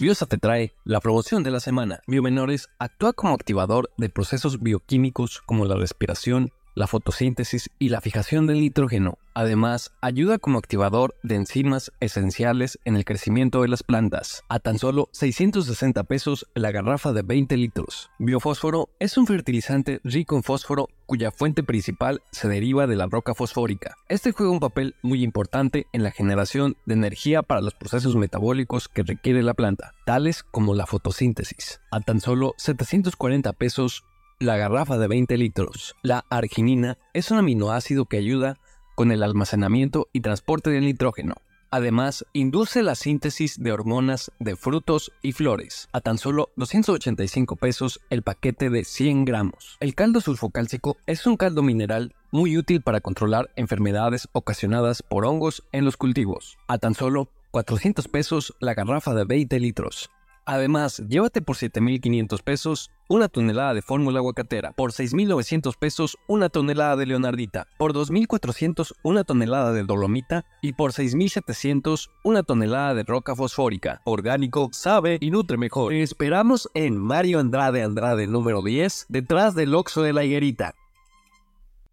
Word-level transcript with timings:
Biosa 0.00 0.24
te 0.24 0.38
trae 0.38 0.72
la 0.84 0.98
promoción 0.98 1.42
de 1.42 1.50
la 1.50 1.60
semana. 1.60 2.00
Biomenores 2.06 2.70
actúa 2.78 3.12
como 3.12 3.34
activador 3.34 3.90
de 3.98 4.08
procesos 4.08 4.62
bioquímicos 4.62 5.42
como 5.42 5.66
la 5.66 5.76
respiración, 5.76 6.52
la 6.74 6.86
fotosíntesis 6.86 7.70
y 7.78 7.88
la 7.88 8.00
fijación 8.00 8.46
del 8.46 8.60
nitrógeno. 8.60 9.18
Además, 9.34 9.92
ayuda 10.00 10.38
como 10.38 10.58
activador 10.58 11.14
de 11.22 11.36
enzimas 11.36 11.92
esenciales 12.00 12.78
en 12.84 12.96
el 12.96 13.04
crecimiento 13.04 13.62
de 13.62 13.68
las 13.68 13.82
plantas. 13.82 14.42
A 14.48 14.58
tan 14.58 14.78
solo 14.78 15.08
660 15.12 16.02
pesos 16.04 16.46
la 16.54 16.72
garrafa 16.72 17.12
de 17.12 17.22
20 17.22 17.56
litros. 17.56 18.10
Biofósforo 18.18 18.88
es 18.98 19.16
un 19.16 19.26
fertilizante 19.26 20.00
rico 20.04 20.36
en 20.36 20.42
fósforo 20.42 20.88
cuya 21.06 21.30
fuente 21.30 21.62
principal 21.62 22.22
se 22.30 22.48
deriva 22.48 22.86
de 22.86 22.96
la 22.96 23.06
roca 23.06 23.34
fosfórica. 23.34 23.96
Este 24.08 24.32
juega 24.32 24.52
un 24.52 24.60
papel 24.60 24.94
muy 25.02 25.22
importante 25.22 25.86
en 25.92 26.02
la 26.02 26.10
generación 26.10 26.76
de 26.86 26.94
energía 26.94 27.42
para 27.42 27.60
los 27.60 27.74
procesos 27.74 28.16
metabólicos 28.16 28.88
que 28.88 29.02
requiere 29.02 29.42
la 29.42 29.54
planta, 29.54 29.92
tales 30.06 30.42
como 30.42 30.74
la 30.74 30.86
fotosíntesis. 30.86 31.80
A 31.90 32.00
tan 32.00 32.20
solo 32.20 32.54
740 32.58 33.52
pesos 33.54 34.04
la 34.40 34.56
garrafa 34.56 34.96
de 34.96 35.06
20 35.06 35.36
litros. 35.36 35.94
La 36.02 36.24
arginina 36.30 36.96
es 37.12 37.30
un 37.30 37.38
aminoácido 37.38 38.06
que 38.06 38.16
ayuda 38.16 38.58
con 38.96 39.12
el 39.12 39.22
almacenamiento 39.22 40.08
y 40.14 40.22
transporte 40.22 40.70
del 40.70 40.86
nitrógeno. 40.86 41.34
Además, 41.70 42.24
induce 42.32 42.82
la 42.82 42.96
síntesis 42.96 43.62
de 43.62 43.70
hormonas 43.70 44.32
de 44.40 44.56
frutos 44.56 45.12
y 45.22 45.32
flores. 45.32 45.88
A 45.92 46.00
tan 46.00 46.18
solo 46.18 46.48
285 46.56 47.56
pesos 47.56 48.00
el 48.08 48.22
paquete 48.22 48.70
de 48.70 48.84
100 48.84 49.26
gramos. 49.26 49.76
El 49.78 49.94
caldo 49.94 50.20
sulfocálcico 50.20 50.96
es 51.06 51.26
un 51.26 51.36
caldo 51.36 51.62
mineral 51.62 52.14
muy 52.32 52.56
útil 52.56 52.80
para 52.80 53.00
controlar 53.00 53.50
enfermedades 53.56 54.26
ocasionadas 54.32 55.02
por 55.02 55.26
hongos 55.26 55.62
en 55.70 55.84
los 55.84 55.96
cultivos. 55.96 56.58
A 56.66 56.78
tan 56.78 56.94
solo 56.94 57.28
400 57.50 58.08
pesos 58.08 58.54
la 58.58 58.74
garrafa 58.74 59.14
de 59.14 59.24
20 59.24 59.60
litros. 59.60 60.10
Además, 60.46 61.02
llévate 61.08 61.42
por 61.42 61.56
7.500 61.56 62.42
pesos 62.42 62.90
una 63.08 63.28
tonelada 63.28 63.74
de 63.74 63.82
fórmula 63.82 64.20
aguacatera, 64.20 64.72
por 64.72 64.92
6.900 64.92 65.76
pesos 65.76 66.16
una 66.28 66.48
tonelada 66.48 66.96
de 66.96 67.06
leonardita, 67.06 67.66
por 67.76 67.92
2.400 67.92 68.92
una 69.02 69.24
tonelada 69.24 69.72
de 69.72 69.82
dolomita 69.82 70.44
y 70.62 70.74
por 70.74 70.92
6.700 70.92 72.10
una 72.24 72.42
tonelada 72.42 72.94
de 72.94 73.02
roca 73.02 73.34
fosfórica. 73.34 74.00
Orgánico, 74.04 74.70
sabe 74.72 75.18
y 75.20 75.30
nutre 75.30 75.56
mejor. 75.56 75.90
Te 75.90 76.02
esperamos 76.02 76.70
en 76.74 76.96
Mario 76.96 77.40
Andrade 77.40 77.82
Andrade 77.82 78.26
número 78.26 78.62
10, 78.62 79.06
detrás 79.08 79.54
del 79.54 79.74
Oxo 79.74 80.02
de 80.02 80.12
la 80.12 80.24
Higuerita. 80.24 80.74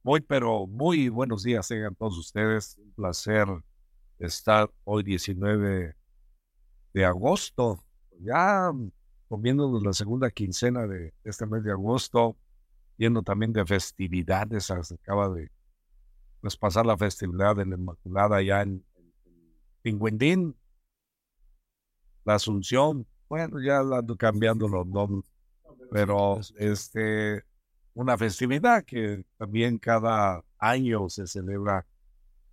Muy, 0.04 0.22
pero 0.22 0.68
muy 0.68 1.10
buenos 1.10 1.44
días 1.44 1.68
tengan 1.68 1.96
todos 1.96 2.18
ustedes. 2.18 2.78
Un 2.78 2.92
placer 2.94 3.48
estar 4.20 4.72
hoy 4.84 5.04
19 5.04 5.96
de 6.94 7.06
agosto 7.06 7.84
ya 8.20 8.72
comiéndonos 9.28 9.84
la 9.84 9.94
segunda 9.94 10.30
quincena 10.32 10.88
de 10.88 11.14
este 11.24 11.46
mes 11.46 11.64
de 11.64 11.72
agosto, 11.72 12.38
yendo 12.98 13.22
también 13.22 13.54
de 13.54 13.66
festividades, 13.66 14.66
se 14.66 14.96
acaba 14.96 15.30
de 15.30 15.52
pues, 16.42 16.56
pasar 16.58 16.86
la 16.86 16.98
festividad 16.98 17.56
de 17.56 17.66
la 17.66 17.76
Inmaculada 17.76 18.42
ya 18.42 18.62
en, 18.62 18.84
en, 19.84 20.56
la 22.24 22.36
Asunción, 22.36 23.06
bueno, 23.30 23.62
ya 23.62 23.80
ando 23.80 24.18
cambiando 24.18 24.68
los 24.68 24.86
nombres, 24.88 25.32
pero 25.92 26.40
este, 26.58 27.44
una 27.94 28.18
festividad 28.18 28.84
que 28.84 29.26
también 29.38 29.78
cada 29.78 30.44
año 30.58 31.10
se 31.10 31.28
celebra 31.28 31.86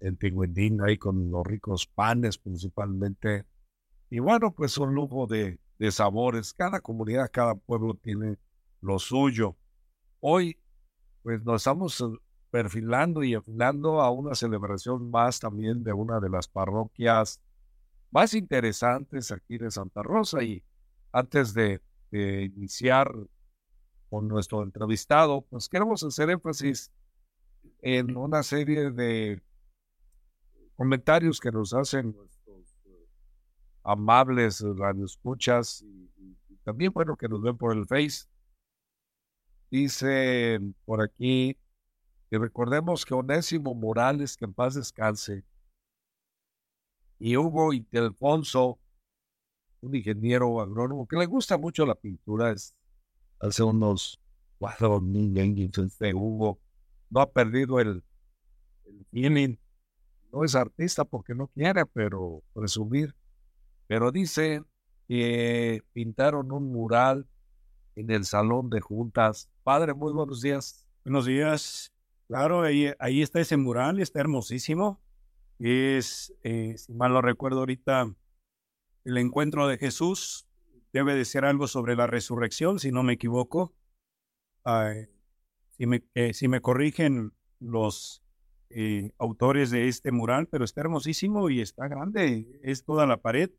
en 0.01 0.17
Tinguindín, 0.17 0.81
ahí 0.83 0.99
con 0.99 1.31
los 1.31 1.45
ricos 1.47 1.87
panes 1.87 2.39
principalmente 2.39 3.47
y 4.15 4.21
bueno, 4.21 4.55
pues 4.55 4.79
un 4.79 4.95
lujo 4.95 5.27
de, 5.27 5.59
sabores. 5.91 6.55
Cada 6.55 6.81
comunidad, 6.81 7.29
cada 7.33 7.57
pueblo 7.57 7.95
tiene 7.95 8.39
lo 8.81 9.01
suyo. 9.01 9.57
Hoy, 10.21 10.57
pues 11.25 11.43
nos 11.43 11.63
estamos 11.63 12.01
eh, 12.01 12.05
perfilando 12.49 13.25
y 13.25 13.35
afilando 13.35 14.01
a 14.01 14.13
una 14.13 14.37
celebración 14.37 15.11
más 15.11 15.41
también 15.41 15.83
de 15.83 15.93
una 15.93 16.21
de 16.21 16.31
las 16.31 16.47
parroquias 16.47 17.41
más 18.13 18.35
interesantes 18.35 19.33
aquí 19.33 19.59
de 19.59 19.73
Santa 19.73 20.05
Rosa. 20.05 20.45
Y 20.45 20.63
antes 21.11 21.53
de, 21.53 21.83
de 22.13 22.45
iniciar 22.45 23.13
con 24.11 24.29
nuestro 24.29 24.63
entrevistado, 24.63 25.41
pues 25.51 25.69
queremos 25.69 26.05
hacer 26.05 26.31
énfasis 26.31 26.93
en 27.83 28.17
una 28.17 28.45
serie 28.45 28.93
de 28.93 29.43
comentarios 30.77 31.41
que 31.41 31.51
nos 31.51 31.75
hacen 31.75 32.15
amables 33.85 34.61
radioescuchas 34.61 35.83
y, 35.83 36.11
y 36.49 36.57
también, 36.65 36.93
bueno, 36.93 37.17
que 37.17 37.29
nos 37.29 37.43
ven 37.43 37.57
por 37.57 37.77
el 37.77 37.87
Face. 37.87 38.27
Dice 39.71 40.61
por 40.85 41.03
aquí 41.03 41.57
que 42.31 42.39
recordemos 42.39 43.05
que 43.05 43.15
Onésimo 43.15 43.75
Morales, 43.75 44.37
que 44.37 44.45
en 44.47 44.55
paz 44.55 44.75
descanse, 44.75 45.45
y 47.19 47.37
Hugo 47.37 47.71
Alfonso, 47.93 48.79
un 49.81 49.95
ingeniero 49.95 50.61
agrónomo 50.61 51.07
que 51.07 51.17
le 51.17 51.27
gusta 51.27 51.57
mucho 51.57 51.87
la 51.87 51.95
pintura, 51.95 52.51
es 52.51 52.75
hace 53.41 53.63
unos 53.63 54.21
mil 55.03 55.39
años 55.39 55.79
este 55.79 56.15
Hugo, 56.15 56.59
no 57.11 57.21
ha 57.21 57.31
perdido 57.31 57.81
el, 57.81 58.03
el 58.85 59.07
feeling, 59.11 59.57
no 60.33 60.45
es 60.45 60.55
artista 60.55 61.05
porque 61.05 61.35
no 61.35 61.49
quiere, 61.49 61.87
pero 61.87 62.43
presumir 62.53 63.15
pero 63.87 64.13
dice 64.13 64.63
que 65.09 65.83
pintaron 65.93 66.53
un 66.53 66.73
mural 66.73 67.27
en 67.97 68.11
el 68.11 68.25
salón 68.25 68.71
de 68.71 68.81
juntas. 68.81 69.51
Padre, 69.63 69.95
muy 69.95 70.13
buenos 70.13 70.41
días. 70.41 70.87
Buenos 71.05 71.27
días. 71.27 71.93
Claro, 72.27 72.63
ahí, 72.63 72.91
ahí 72.99 73.23
está 73.23 73.41
ese 73.41 73.57
mural, 73.57 74.01
está 74.01 74.21
hermosísimo. 74.21 75.01
Es, 75.59 76.35
eh, 76.43 76.77
si 76.79 76.93
mal 76.95 77.13
no 77.13 77.21
recuerdo 77.21 77.61
ahorita, 77.61 78.15
el 79.05 79.19
encuentro 79.19 79.69
de 79.69 79.79
Jesús. 79.79 80.47
Debe 80.93 81.15
de 81.15 81.25
ser 81.25 81.45
algo 81.45 81.67
sobre 81.67 81.97
la 81.97 82.07
resurrección, 82.07 82.79
si 82.79 82.93
no 82.93 83.03
me 83.03 83.15
equivoco. 83.15 83.75
si, 85.77 85.87
me, 85.87 86.05
eh, 86.15 86.33
si 86.33 86.47
me 86.47 86.61
corrigen 86.61 87.33
los 87.59 88.23
eh, 88.71 89.11
autores 89.19 89.71
de 89.71 89.89
este 89.89 90.13
mural, 90.13 90.47
pero 90.47 90.65
está 90.65 90.83
hermosísimo 90.83 91.51
y 91.51 91.61
está 91.61 91.89
grande. 91.89 92.61
Es 92.63 92.85
toda 92.85 93.07
la 93.07 93.17
pared 93.17 93.51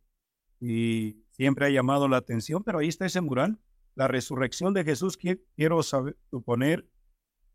y 0.59 1.23
siempre 1.31 1.65
ha 1.65 1.69
llamado 1.69 2.07
la 2.07 2.17
atención, 2.17 2.63
pero 2.63 2.79
ahí 2.79 2.87
está 2.87 3.05
ese 3.05 3.21
mural, 3.21 3.59
la 3.95 4.07
resurrección 4.07 4.73
de 4.73 4.83
Jesús, 4.83 5.17
quiero 5.17 5.83
saber, 5.83 6.17
suponer 6.29 6.87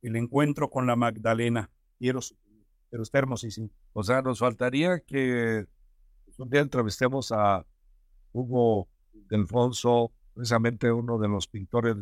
el 0.03 0.17
encuentro 0.17 0.71
con 0.71 0.87
la 0.87 0.97
Magdalena, 0.97 1.71
quiero 1.99 2.21
pero 2.91 3.05
está 3.05 3.19
hermosísimo. 3.19 3.71
O 3.93 4.03
sea, 4.03 4.21
nos 4.21 4.41
faltaría 4.41 4.99
que 5.01 5.67
un 6.39 6.51
día 6.51 6.61
entrevistemos 6.61 7.31
a 7.31 7.65
Hugo 8.33 8.89
Delfonso, 9.13 10.11
precisamente 10.35 10.91
uno 10.91 11.19
de 11.19 11.29
los 11.29 11.47
pintores 11.47 11.97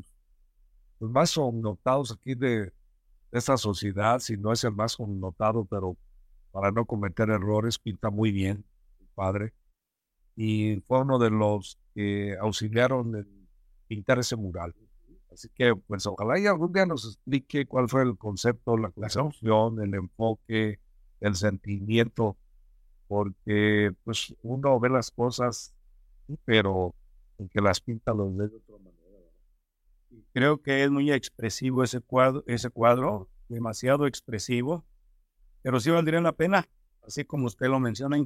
pues, 0.99 1.11
más 1.11 1.35
connotados 1.35 2.13
aquí 2.13 2.35
de, 2.35 2.73
esta 3.31 3.59
sociedad, 3.59 4.21
si 4.21 4.39
no 4.39 4.53
es 4.53 4.65
el 4.65 4.73
más 4.73 4.97
connotado, 4.97 5.67
pero 5.67 5.99
para 6.51 6.71
no 6.71 6.87
cometer 6.87 7.29
errores, 7.29 7.79
pinta 7.79 8.09
muy 8.09 8.33
bien, 8.33 8.65
padre 9.15 9.53
y 10.41 10.81
fue 10.87 11.01
uno 11.01 11.19
de 11.19 11.31
los 11.31 11.81
que 11.97 12.37
auxiliaron 12.41 13.17
en 13.17 13.49
pintar 13.89 14.21
ese 14.21 14.37
mural. 14.37 14.73
Así 15.33 15.49
que, 15.53 15.75
pues, 15.75 16.07
ojalá 16.07 16.39
y 16.39 16.47
algún 16.47 16.73
día 16.73 16.87
nos 16.87 17.05
explique 17.05 17.67
cuál 17.67 17.89
fue 17.89 18.03
el 18.03 18.17
concepto, 18.17 18.77
la 18.77 18.93
clasificación, 18.93 19.83
el 19.83 19.95
enfoque, 19.95 20.79
el 21.19 21.35
sentimiento, 21.35 22.37
porque, 23.09 23.93
pues, 24.05 24.33
uno 24.43 24.79
ve 24.79 24.91
las 24.91 25.11
cosas, 25.11 25.75
pero 26.45 26.95
que 27.51 27.61
las 27.61 27.81
pinta 27.81 28.15
los 28.15 28.37
ve 28.37 28.47
de 28.47 28.57
otra 28.59 28.77
manera. 28.77 29.19
Creo 30.33 30.63
que 30.63 30.85
es 30.85 30.91
muy 30.93 31.11
expresivo 31.11 31.83
ese 31.83 32.01
cuadro, 32.01 32.45
ese 32.47 32.71
cuadro, 32.71 33.29
demasiado 33.49 34.07
expresivo, 34.07 34.85
pero 35.63 35.81
sí 35.81 35.91
valdría 35.91 36.21
la 36.21 36.31
pena, 36.31 36.69
así 37.05 37.25
como 37.25 37.47
usted 37.47 37.67
lo 37.67 37.81
menciona, 37.81 38.17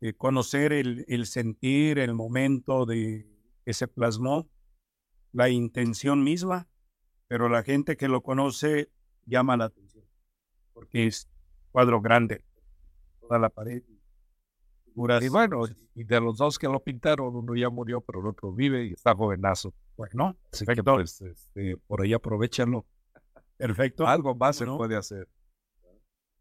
que 0.00 0.14
conocer 0.14 0.72
el, 0.72 1.04
el 1.08 1.26
sentir, 1.26 1.98
el 1.98 2.14
momento 2.14 2.86
de 2.86 3.26
que 3.64 3.74
se 3.74 3.86
plasmó 3.86 4.48
la 5.32 5.48
intención 5.48 6.24
misma, 6.24 6.68
pero 7.28 7.48
la 7.48 7.62
gente 7.62 7.96
que 7.96 8.08
lo 8.08 8.22
conoce 8.22 8.90
llama 9.26 9.56
la 9.56 9.66
atención, 9.66 10.04
porque 10.72 11.06
es 11.06 11.28
cuadro 11.70 12.00
grande, 12.00 12.44
toda 13.20 13.38
la 13.38 13.50
pared. 13.50 13.82
y 14.86 15.28
bueno, 15.28 15.62
y 15.94 16.04
de 16.04 16.20
los 16.20 16.38
dos 16.38 16.58
que 16.58 16.66
lo 16.66 16.82
pintaron, 16.82 17.36
uno 17.36 17.54
ya 17.54 17.68
murió, 17.68 18.00
pero 18.00 18.20
el 18.20 18.26
otro 18.26 18.52
vive 18.52 18.86
y 18.86 18.92
está 18.94 19.14
jovenazo. 19.14 19.74
Bueno, 19.96 20.36
así 20.50 20.64
que 20.64 20.82
pues, 20.82 21.20
este, 21.20 21.76
por 21.86 22.00
ahí 22.00 22.14
aprovechenlo. 22.14 22.86
Perfecto. 23.58 24.06
Algo 24.06 24.34
más 24.34 24.56
se 24.56 24.64
puede 24.64 24.96
hacer. 24.96 25.28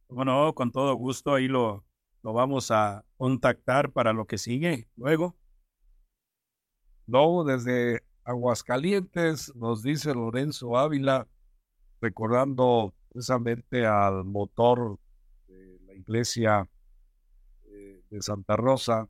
Bueno, 0.08 0.56
con 0.56 0.72
todo 0.72 0.94
gusto 0.96 1.36
ahí 1.36 1.48
lo, 1.48 1.84
lo 2.22 2.34
vamos 2.34 2.72
a 2.72 3.06
contactar 3.18 3.92
para 3.92 4.14
lo 4.14 4.26
que 4.26 4.38
sigue 4.38 4.88
luego. 4.96 5.36
Luego, 7.08 7.44
desde 7.44 8.04
Aguascalientes, 8.24 9.56
nos 9.56 9.82
dice 9.82 10.14
Lorenzo 10.14 10.78
Ávila, 10.78 11.28
recordando 12.02 12.94
precisamente 13.10 13.86
al 13.86 14.26
motor 14.26 15.00
de 15.48 15.80
la 15.88 15.96
iglesia 15.96 16.70
eh, 17.66 18.04
de 18.10 18.22
Santa 18.22 18.56
Rosa. 18.56 19.08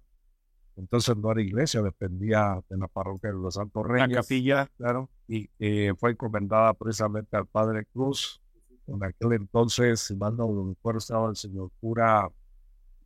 Entonces 0.77 1.17
no 1.17 1.31
era 1.31 1.41
iglesia, 1.41 1.81
dependía 1.81 2.63
de 2.69 2.77
la 2.77 2.87
parroquia 2.87 3.31
de 3.31 3.37
los 3.37 3.55
Santos 3.55 3.85
Reyes. 3.85 4.07
La 4.07 4.21
capilla, 4.21 4.71
claro. 4.77 5.09
Y 5.27 5.49
fue 5.97 6.11
encomendada 6.11 6.73
precisamente 6.73 7.35
al 7.35 7.47
Padre 7.47 7.85
Cruz. 7.91 8.41
En 8.87 9.03
aquel 9.03 9.33
entonces, 9.33 9.99
si 9.99 10.15
mal 10.15 10.37
no 10.37 10.69
recuerdo, 10.69 10.99
estaba 10.99 11.29
el 11.29 11.35
señor 11.35 11.69
cura 11.81 12.29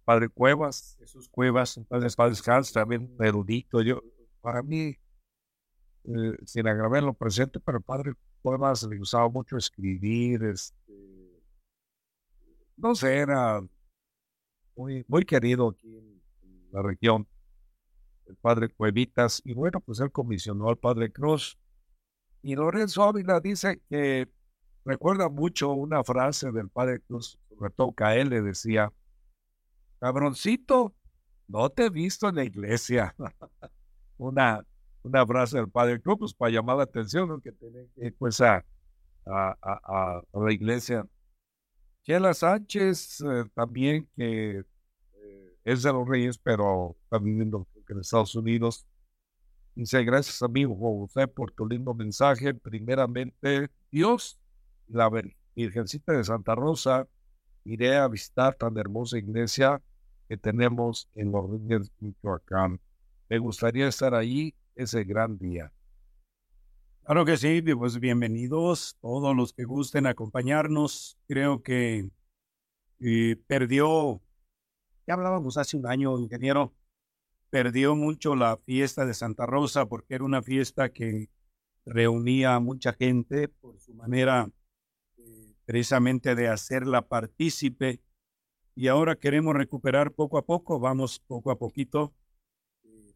Padre 0.05 0.29
Cuevas. 0.29 0.95
Jesús 0.99 1.29
Cuevas. 1.29 1.79
Padre 1.87 2.35
Scans, 2.35 2.73
también 2.73 3.15
erudito. 3.19 3.81
Yo, 3.81 4.01
para 4.41 4.61
mí, 4.61 4.97
eh, 6.05 6.37
sin 6.45 6.67
agravar 6.67 7.03
lo 7.03 7.13
presente, 7.13 7.59
pero 7.59 7.79
padre 7.79 8.13
Cuevas 8.41 8.83
le 8.83 8.97
gustaba 8.97 9.29
mucho 9.29 9.55
escribir, 9.55 10.43
este, 10.43 11.41
no 12.75 12.93
sé, 12.93 13.19
era 13.19 13.65
muy, 14.75 15.05
muy 15.07 15.23
querido 15.23 15.69
aquí 15.69 15.95
en, 15.95 16.21
la 16.71 16.81
región, 16.81 17.25
el 18.25 18.35
padre 18.35 18.67
Cuevitas, 18.67 19.41
y 19.45 19.53
bueno, 19.53 19.79
pues 19.79 19.99
él 20.01 20.11
comisionó 20.11 20.67
al 20.67 20.77
padre 20.77 21.11
Cruz. 21.11 21.57
Y 22.41 22.55
Lorenzo 22.55 23.03
Ávila 23.03 23.39
dice 23.39 23.81
que 23.89 24.27
recuerda 24.83 25.29
mucho 25.29 25.71
una 25.71 26.03
frase 26.03 26.51
del 26.51 26.67
padre 26.67 26.99
Cruz, 26.99 27.39
sobre 27.47 27.69
todo 27.69 27.93
que 27.93 28.03
a 28.03 28.17
él 28.17 28.29
le 28.29 28.41
decía, 28.41 28.91
cabroncito, 30.03 30.93
no 31.47 31.69
te 31.69 31.85
he 31.85 31.89
visto 31.89 32.27
en 32.27 32.35
la 32.35 32.43
iglesia. 32.43 33.15
una 34.17 34.65
una 35.03 35.25
frase 35.25 35.57
del 35.57 35.69
padre 35.69 36.01
Cruz 36.01 36.17
pues, 36.19 36.33
para 36.33 36.51
llamar 36.51 36.77
la 36.77 36.83
atención, 36.83 37.39
que 37.41 37.51
tiene 37.53 37.87
que 37.95 38.11
pues 38.11 38.41
a, 38.41 38.65
a, 39.25 40.21
la 40.33 40.51
iglesia. 40.51 41.05
Chela 42.03 42.33
Sánchez 42.33 43.21
eh, 43.21 43.45
también, 43.53 44.09
que 44.15 44.59
eh, 45.13 45.57
es 45.63 45.83
de 45.83 45.93
los 45.93 46.07
Reyes, 46.07 46.37
pero 46.37 46.97
está 47.03 47.17
viviendo 47.17 47.65
en 47.87 47.99
Estados 47.99 48.35
Unidos. 48.35 48.85
Dice, 49.75 50.03
gracias 50.03 50.41
amigo 50.41 50.75
José 50.75 51.27
por 51.27 51.51
tu 51.51 51.65
lindo 51.65 51.93
mensaje. 51.93 52.53
Primeramente, 52.53 53.69
Dios, 53.89 54.37
la 54.87 55.09
Virgencita 55.55 56.11
de 56.11 56.23
Santa 56.25 56.55
Rosa, 56.55 57.07
iré 57.63 57.95
a 57.95 58.07
visitar 58.09 58.55
tan 58.55 58.77
hermosa 58.77 59.17
iglesia 59.17 59.81
tenemos 60.37 61.09
en 61.15 61.31
los 61.31 61.49
Michoacán. 61.99 62.79
Me 63.29 63.37
gustaría 63.37 63.87
estar 63.87 64.13
ahí 64.13 64.53
ese 64.75 65.03
gran 65.03 65.37
día. 65.37 65.71
Claro 67.03 67.25
que 67.25 67.35
sí, 67.35 67.61
pues 67.61 67.99
bienvenidos 67.99 68.97
todos 69.01 69.35
los 69.35 69.51
que 69.51 69.65
gusten 69.65 70.05
acompañarnos. 70.05 71.17
Creo 71.27 71.61
que 71.61 72.09
eh, 72.99 73.35
perdió, 73.47 74.21
ya 75.05 75.15
hablábamos 75.15 75.57
hace 75.57 75.75
un 75.75 75.85
año, 75.85 76.17
ingeniero, 76.17 76.73
perdió 77.49 77.95
mucho 77.95 78.35
la 78.35 78.55
fiesta 78.57 79.05
de 79.05 79.13
Santa 79.13 79.45
Rosa 79.45 79.85
porque 79.85 80.15
era 80.15 80.23
una 80.23 80.41
fiesta 80.41 80.89
que 80.89 81.29
reunía 81.85 82.55
a 82.55 82.59
mucha 82.59 82.93
gente 82.93 83.49
por 83.49 83.79
su 83.79 83.93
manera 83.93 84.49
eh, 85.17 85.55
precisamente 85.65 86.35
de 86.35 86.47
hacerla 86.47 87.01
partícipe 87.01 88.01
y 88.75 88.87
ahora 88.87 89.15
queremos 89.15 89.53
recuperar 89.55 90.11
poco 90.11 90.37
a 90.37 90.45
poco, 90.45 90.79
vamos 90.79 91.19
poco 91.19 91.51
a 91.51 91.57
poquito 91.57 92.13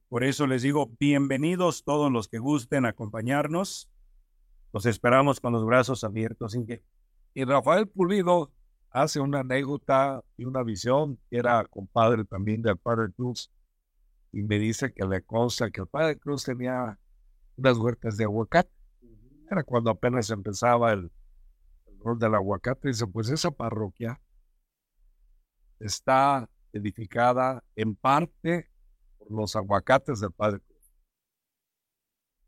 por 0.09 0.23
eso 0.23 0.47
les 0.47 0.61
digo, 0.61 0.89
bienvenidos 1.01 1.83
todos 1.83 2.09
los 2.09 2.29
que 2.29 2.37
gusten 2.37 2.85
acompañarnos. 2.85 3.89
Los 4.71 4.85
esperamos 4.85 5.41
con 5.41 5.51
los 5.51 5.65
brazos 5.65 6.05
abiertos. 6.05 6.55
Y 7.33 7.43
Rafael 7.43 7.89
Pulido 7.89 8.53
hace 8.89 9.19
una 9.19 9.41
anécdota 9.41 10.23
y 10.37 10.45
una 10.45 10.63
visión. 10.63 11.19
Era 11.29 11.65
compadre 11.65 12.23
también 12.23 12.61
del 12.61 12.77
Padre 12.77 13.11
Cruz. 13.11 13.51
Y 14.31 14.43
me 14.43 14.59
dice 14.59 14.93
que 14.93 15.05
le 15.05 15.21
consta 15.23 15.71
que 15.71 15.81
el 15.81 15.87
Padre 15.87 16.17
Cruz 16.17 16.45
tenía 16.45 16.97
unas 17.57 17.77
huertas 17.77 18.15
de 18.15 18.23
aguacate. 18.23 18.71
Era 19.51 19.63
cuando 19.63 19.89
apenas 19.89 20.29
empezaba 20.29 20.93
el, 20.93 21.11
el 21.85 21.99
rol 21.99 22.17
del 22.17 22.33
aguacate. 22.33 22.87
Dice, 22.87 23.07
pues 23.07 23.29
esa 23.29 23.51
parroquia 23.51 24.21
está 25.79 26.49
edificada 26.73 27.63
en 27.75 27.95
parte 27.95 28.69
los 29.29 29.55
aguacates 29.55 30.19
del 30.19 30.31
Padre 30.31 30.61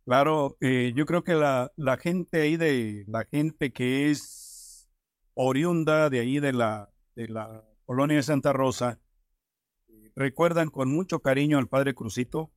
Claro, 0.10 0.58
eh, 0.60 0.92
yo 0.96 1.06
creo 1.06 1.24
que 1.24 1.36
la, 1.36 1.72
la, 1.76 1.96
gente 1.96 2.42
ahí 2.42 2.58
de 2.58 3.06
la 3.08 3.26
gente 3.26 3.72
que 3.72 4.10
es 4.10 4.90
oriunda 5.36 6.10
de 6.10 6.20
ahí 6.20 6.40
de 6.40 6.52
la, 6.52 6.92
de 7.14 7.28
la 7.28 7.64
colonia 7.86 8.18
de 8.18 8.24
Santa 8.24 8.52
Rosa, 8.52 9.00
recuerdan 10.16 10.72
con 10.72 10.90
mucho 10.92 11.20
cariño 11.20 11.60
al 11.60 11.68
Padre 11.68 11.94
Crucito 11.94 12.52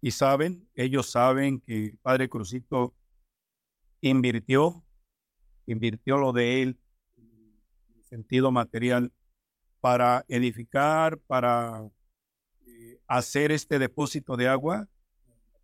y 0.00 0.12
saben, 0.12 0.70
ellos 0.74 1.10
saben 1.10 1.60
que 1.60 1.86
el 1.86 1.98
Padre 1.98 2.28
Crucito 2.28 2.94
invirtió, 4.00 4.84
invirtió 5.66 6.16
lo 6.16 6.32
de 6.32 6.62
él 6.62 6.80
en 7.16 8.04
sentido 8.04 8.52
material 8.52 9.12
para 9.80 10.24
edificar, 10.28 11.18
para 11.18 11.88
hacer 13.06 13.50
este 13.50 13.78
depósito 13.78 14.36
de 14.36 14.48
agua, 14.48 14.88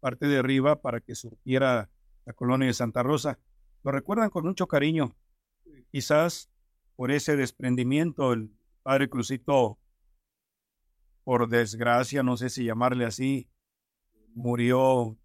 parte 0.00 0.26
de 0.26 0.38
arriba, 0.38 0.80
para 0.80 1.00
que 1.00 1.14
surgiera 1.14 1.90
la 2.24 2.32
colonia 2.32 2.66
de 2.66 2.74
Santa 2.74 3.02
Rosa. 3.02 3.38
Lo 3.82 3.92
recuerdan 3.92 4.30
con 4.30 4.44
mucho 4.44 4.66
cariño. 4.66 5.14
Quizás 5.92 6.50
por 6.96 7.10
ese 7.10 7.36
desprendimiento, 7.36 8.32
el 8.32 8.50
padre 8.82 9.08
Crucito, 9.08 9.78
por 11.24 11.48
desgracia, 11.48 12.22
no 12.22 12.36
sé 12.36 12.50
si 12.50 12.64
llamarle 12.64 13.04
así, 13.04 13.48
murió, 14.34 15.16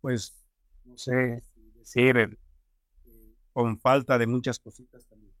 pues, 0.00 0.34
no 0.84 0.96
sé 0.96 1.42
decir, 1.74 2.38
con 3.52 3.78
falta 3.78 4.18
de 4.18 4.26
muchas 4.26 4.58
cositas 4.58 5.06
también. 5.06 5.34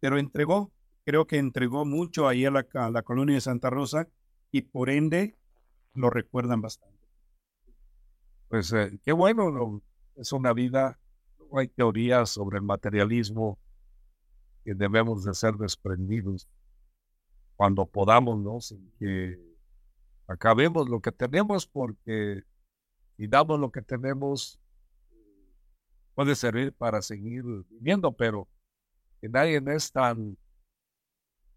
Pero 0.00 0.18
entregó, 0.18 0.72
creo 1.06 1.26
que 1.28 1.38
entregó 1.38 1.84
mucho 1.84 2.26
ahí 2.26 2.44
a 2.44 2.50
la, 2.50 2.66
a 2.74 2.90
la 2.90 3.02
colonia 3.02 3.36
de 3.36 3.40
Santa 3.40 3.70
Rosa 3.70 4.08
y 4.50 4.62
por 4.62 4.90
ende 4.90 5.38
lo 5.94 6.10
recuerdan 6.10 6.60
bastante. 6.60 6.96
Pues 8.48 8.72
eh, 8.72 8.98
qué 9.04 9.12
bueno, 9.12 9.80
es 10.16 10.32
una 10.32 10.52
vida, 10.52 10.98
no 11.38 11.58
hay 11.58 11.68
teorías 11.68 12.30
sobre 12.30 12.58
el 12.58 12.64
materialismo 12.64 13.56
que 14.64 14.74
debemos 14.74 15.24
de 15.24 15.32
ser 15.32 15.54
desprendidos 15.54 16.48
cuando 17.54 17.86
podamos, 17.86 18.38
¿no? 18.40 18.60
Sin 18.60 18.92
que 18.98 19.38
acabemos 20.26 20.88
lo 20.88 21.00
que 21.00 21.12
tenemos 21.12 21.68
porque 21.68 22.42
si 23.16 23.28
damos 23.28 23.60
lo 23.60 23.70
que 23.70 23.80
tenemos 23.80 24.60
puede 26.14 26.34
servir 26.34 26.72
para 26.72 27.00
seguir 27.00 27.44
viviendo, 27.70 28.10
pero 28.10 28.48
que 29.20 29.28
nadie 29.28 29.62
es 29.68 29.92
tan 29.92 30.36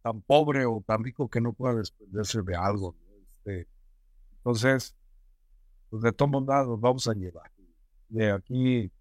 tan 0.10 0.22
pobre 0.22 0.66
o 0.66 0.84
tan 0.86 1.04
rico 1.04 1.30
que 1.30 1.40
no 1.40 1.54
pueda 1.54 1.76
desprenderse 1.76 2.42
de 2.42 2.56
algo. 2.56 2.96
Este, 3.22 3.68
entonces, 4.38 4.96
pues 5.90 6.02
de 6.02 6.12
todos 6.12 6.32
modos 6.32 6.80
vamos 6.80 7.08
a 7.08 7.14
llevar. 7.14 7.52
de 8.10 8.32
aquí, 8.32 8.92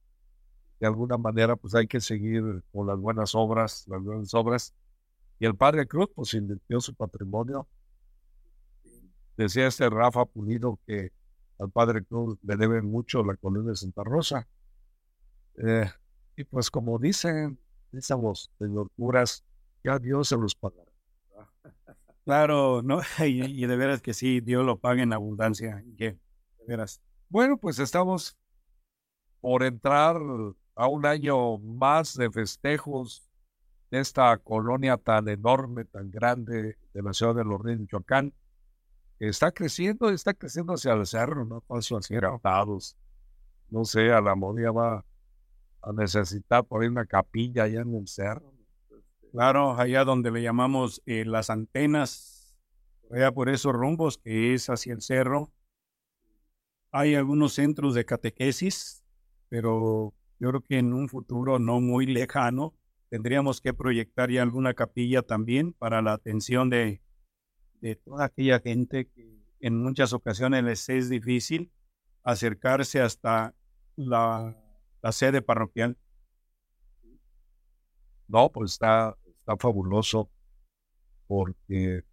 de 0.81 0.87
alguna 0.87 1.17
manera, 1.17 1.57
pues 1.57 1.75
hay 1.75 1.87
que 1.87 2.01
seguir 2.01 2.63
con 2.73 2.87
las 2.87 2.99
buenas 2.99 3.35
obras, 3.35 3.87
las 3.89 4.03
buenas 4.03 4.35
obras. 4.35 4.75
Y 5.39 5.47
el 5.47 5.57
padre 5.57 5.87
Cruz, 5.87 6.11
pues 6.15 6.35
invirtió 6.35 6.79
su 6.81 6.95
patrimonio. 6.95 7.67
Decía 9.37 9.67
este 9.67 9.89
Rafa 9.89 10.27
Pulido 10.27 10.79
que 10.87 11.11
al 11.59 11.71
padre 11.71 12.05
Cruz 12.05 12.39
le 12.43 12.57
debe 12.57 12.83
mucho 12.83 13.25
la 13.25 13.35
colonia 13.37 13.71
de 13.71 13.77
Santa 13.77 14.05
Rosa. 14.05 14.47
Eh, 15.57 15.91
y 16.37 16.45
pues 16.45 16.71
como 16.71 16.99
dicen, 16.99 17.59
voz 18.19 18.51
señor 18.59 18.91
curas, 18.95 19.43
ya 19.83 19.99
Dios 19.99 20.29
se 20.29 20.37
los 20.37 20.55
pagará. 20.55 20.88
Claro, 22.25 22.83
no, 22.83 23.01
y, 23.27 23.65
de 23.65 23.77
veras 23.77 24.03
que 24.03 24.13
sí, 24.13 24.41
Dios 24.41 24.65
lo 24.65 24.79
paga 24.79 25.03
en 25.03 25.15
abundancia. 25.15 25.83
De 25.97 26.19
veras. 26.67 27.01
Bueno, 27.31 27.57
pues 27.57 27.79
estamos 27.79 28.37
por 29.41 29.63
entrar 29.63 30.17
a 30.75 30.89
un 30.89 31.07
año 31.07 31.57
más 31.59 32.15
de 32.15 32.31
festejos 32.31 33.31
de 33.91 34.01
esta 34.01 34.37
colonia 34.39 34.97
tan 34.97 35.27
enorme, 35.29 35.85
tan 35.85 36.11
grande 36.11 36.77
de 36.93 37.03
la 37.03 37.13
ciudad 37.13 37.35
de 37.35 37.45
Los 37.45 37.63
Ríos, 37.63 37.81
Michoacán, 37.81 38.35
que 39.19 39.29
está 39.29 39.51
creciendo, 39.51 40.11
está 40.11 40.35
creciendo 40.35 40.75
hacia 40.75 40.93
el 40.93 41.07
cerro, 41.07 41.45
¿no? 41.45 41.65
Hacia 41.71 41.99
estados. 41.99 42.97
No 43.71 43.85
sé, 43.85 44.13
a 44.13 44.21
la 44.21 44.35
modía 44.35 44.71
va 44.71 45.05
a 45.83 45.93
necesitar 45.93 46.65
por 46.65 46.83
ahí 46.83 46.89
una 46.89 47.07
capilla 47.07 47.65
allá 47.65 47.81
en 47.81 47.95
el 47.95 48.07
cerro. 48.07 48.58
Claro, 49.33 49.79
allá 49.79 50.05
donde 50.05 50.31
le 50.31 50.43
llamamos 50.43 51.03
eh, 51.07 51.25
las 51.25 51.51
antenas, 51.51 52.59
allá 53.11 53.31
por 53.33 53.49
esos 53.49 53.73
rumbos 53.73 54.19
que 54.19 54.55
es 54.55 54.71
hacia 54.71 54.95
el 54.95 55.03
cerro. 55.03 55.53
Hay 56.91 57.15
algunos 57.15 57.53
centros 57.53 57.95
de 57.95 58.07
catequesis, 58.07 59.05
pero 59.49 60.15
yo 60.39 60.49
creo 60.49 60.61
que 60.63 60.79
en 60.79 60.95
un 60.95 61.09
futuro 61.09 61.59
no 61.59 61.81
muy 61.81 62.07
lejano 62.07 62.75
tendríamos 63.11 63.61
que 63.61 63.75
proyectar 63.75 64.31
ya 64.31 64.43
alguna 64.43 64.75
capilla 64.75 65.23
también 65.23 65.73
para 65.73 66.01
la 66.01 66.13
atención 66.15 66.71
de, 66.71 67.03
de 67.81 67.97
toda 67.97 68.27
aquella 68.27 68.61
gente 68.61 69.07
que 69.09 69.39
en 69.61 69.83
muchas 69.83 70.13
ocasiones 70.13 70.65
les 70.65 70.89
es 70.89 71.09
difícil 71.09 71.71
acercarse 72.23 73.01
hasta 73.01 73.55
la, 73.97 74.57
la 75.03 75.13
sede 75.13 75.43
parroquial. 75.43 75.97
No, 78.29 78.53
pues 78.53 78.73
está, 78.73 79.17
está 79.39 79.57
fabuloso 79.57 80.31
porque 81.27 82.05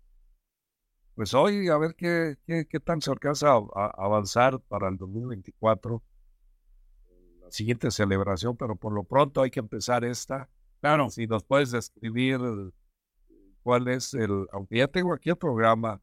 pues 1.16 1.34
hoy 1.34 1.70
a 1.70 1.78
ver 1.78 1.96
qué, 1.96 2.38
qué, 2.46 2.68
qué 2.68 2.80
tan 2.80 3.02
se 3.02 3.10
alcanza 3.10 3.54
a, 3.54 3.94
avanzar 3.98 4.60
para 4.60 4.90
el 4.90 4.98
2024, 4.98 6.04
la 7.42 7.52
siguiente 7.52 7.90
celebración, 7.90 8.58
pero 8.58 8.76
por 8.76 8.94
lo 8.94 9.04
pronto 9.04 9.42
hay 9.42 9.50
que 9.50 9.62
empezar 9.62 10.04
esta. 10.04 10.50
Claro. 10.82 11.10
Si 11.10 11.26
nos 11.26 11.44
puedes 11.44 11.72
describir 11.72 12.40
cuál 13.64 13.88
es 13.88 14.14
el, 14.14 14.46
aunque 14.52 14.78
ya 14.78 14.88
tengo 14.88 15.14
aquí 15.14 15.30
el 15.30 15.38
programa 15.38 16.02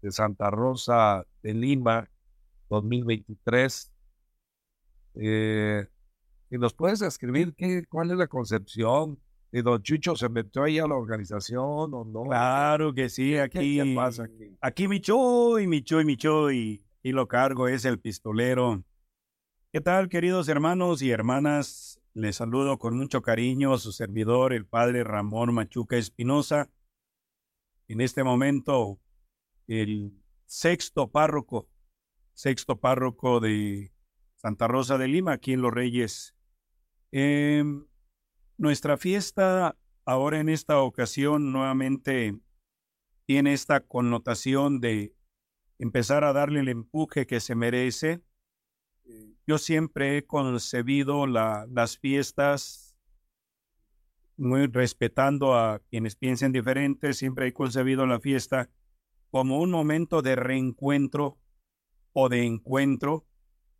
de 0.00 0.12
Santa 0.12 0.50
Rosa 0.50 1.26
de 1.42 1.52
Lima 1.52 2.08
2023, 2.68 3.92
eh, 5.14 5.86
si 6.48 6.58
nos 6.58 6.72
puedes 6.72 7.00
describir 7.00 7.54
qué, 7.56 7.84
cuál 7.88 8.12
es 8.12 8.16
la 8.16 8.28
concepción, 8.28 9.18
¿Y 9.56 9.62
don 9.62 9.82
Chucho 9.82 10.14
se 10.16 10.28
metió 10.28 10.64
ahí 10.64 10.78
a 10.78 10.86
la 10.86 10.96
organización 10.96 11.94
o 11.94 12.04
no? 12.04 12.24
Claro 12.24 12.92
que 12.92 13.08
sí, 13.08 13.38
aquí. 13.38 13.78
¿Qué, 13.78 13.94
pasa 13.96 14.24
aquí? 14.24 14.54
Aquí 14.60 14.86
Micho 14.86 15.58
y 15.58 15.66
Micho 15.66 15.98
y 15.98 16.04
Micho 16.04 16.52
y, 16.52 16.84
y 17.02 17.12
lo 17.12 17.26
cargo, 17.26 17.66
es 17.66 17.86
el 17.86 17.98
pistolero. 17.98 18.84
¿Qué 19.72 19.80
tal, 19.80 20.10
queridos 20.10 20.50
hermanos 20.50 21.00
y 21.00 21.10
hermanas? 21.10 21.98
Les 22.12 22.36
saludo 22.36 22.78
con 22.78 22.98
mucho 22.98 23.22
cariño 23.22 23.72
a 23.72 23.78
su 23.78 23.92
servidor, 23.92 24.52
el 24.52 24.66
padre 24.66 25.04
Ramón 25.04 25.54
Machuca 25.54 25.96
Espinosa. 25.96 26.68
En 27.88 28.02
este 28.02 28.24
momento, 28.24 29.00
el 29.68 30.12
sexto 30.44 31.10
párroco, 31.10 31.66
sexto 32.34 32.78
párroco 32.78 33.40
de 33.40 33.90
Santa 34.34 34.68
Rosa 34.68 34.98
de 34.98 35.08
Lima, 35.08 35.32
aquí 35.32 35.54
en 35.54 35.62
Los 35.62 35.72
Reyes. 35.72 36.34
Eh, 37.10 37.64
nuestra 38.58 38.96
fiesta 38.96 39.76
ahora 40.04 40.40
en 40.40 40.48
esta 40.48 40.80
ocasión 40.80 41.52
nuevamente 41.52 42.38
tiene 43.26 43.52
esta 43.52 43.80
connotación 43.80 44.80
de 44.80 45.14
empezar 45.78 46.24
a 46.24 46.32
darle 46.32 46.60
el 46.60 46.68
empuje 46.68 47.26
que 47.26 47.40
se 47.40 47.54
merece. 47.54 48.22
Yo 49.46 49.58
siempre 49.58 50.18
he 50.18 50.26
concebido 50.26 51.26
las 51.26 51.98
fiestas 51.98 52.96
muy 54.36 54.66
respetando 54.66 55.54
a 55.54 55.80
quienes 55.90 56.14
piensen 56.16 56.52
diferente, 56.52 57.14
siempre 57.14 57.48
he 57.48 57.52
concebido 57.52 58.06
la 58.06 58.20
fiesta 58.20 58.70
como 59.30 59.60
un 59.60 59.70
momento 59.70 60.22
de 60.22 60.36
reencuentro 60.36 61.38
o 62.12 62.28
de 62.28 62.44
encuentro 62.44 63.26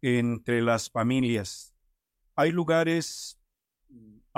entre 0.02 0.62
las 0.62 0.90
familias. 0.90 1.74
Hay 2.34 2.52
lugares 2.52 3.38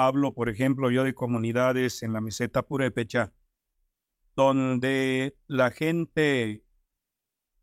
Hablo, 0.00 0.32
por 0.32 0.48
ejemplo, 0.48 0.92
yo 0.92 1.02
de 1.02 1.12
comunidades 1.12 2.04
en 2.04 2.12
la 2.12 2.20
meseta 2.20 2.62
Purépecha, 2.62 3.32
donde 4.36 5.36
la 5.48 5.72
gente, 5.72 6.62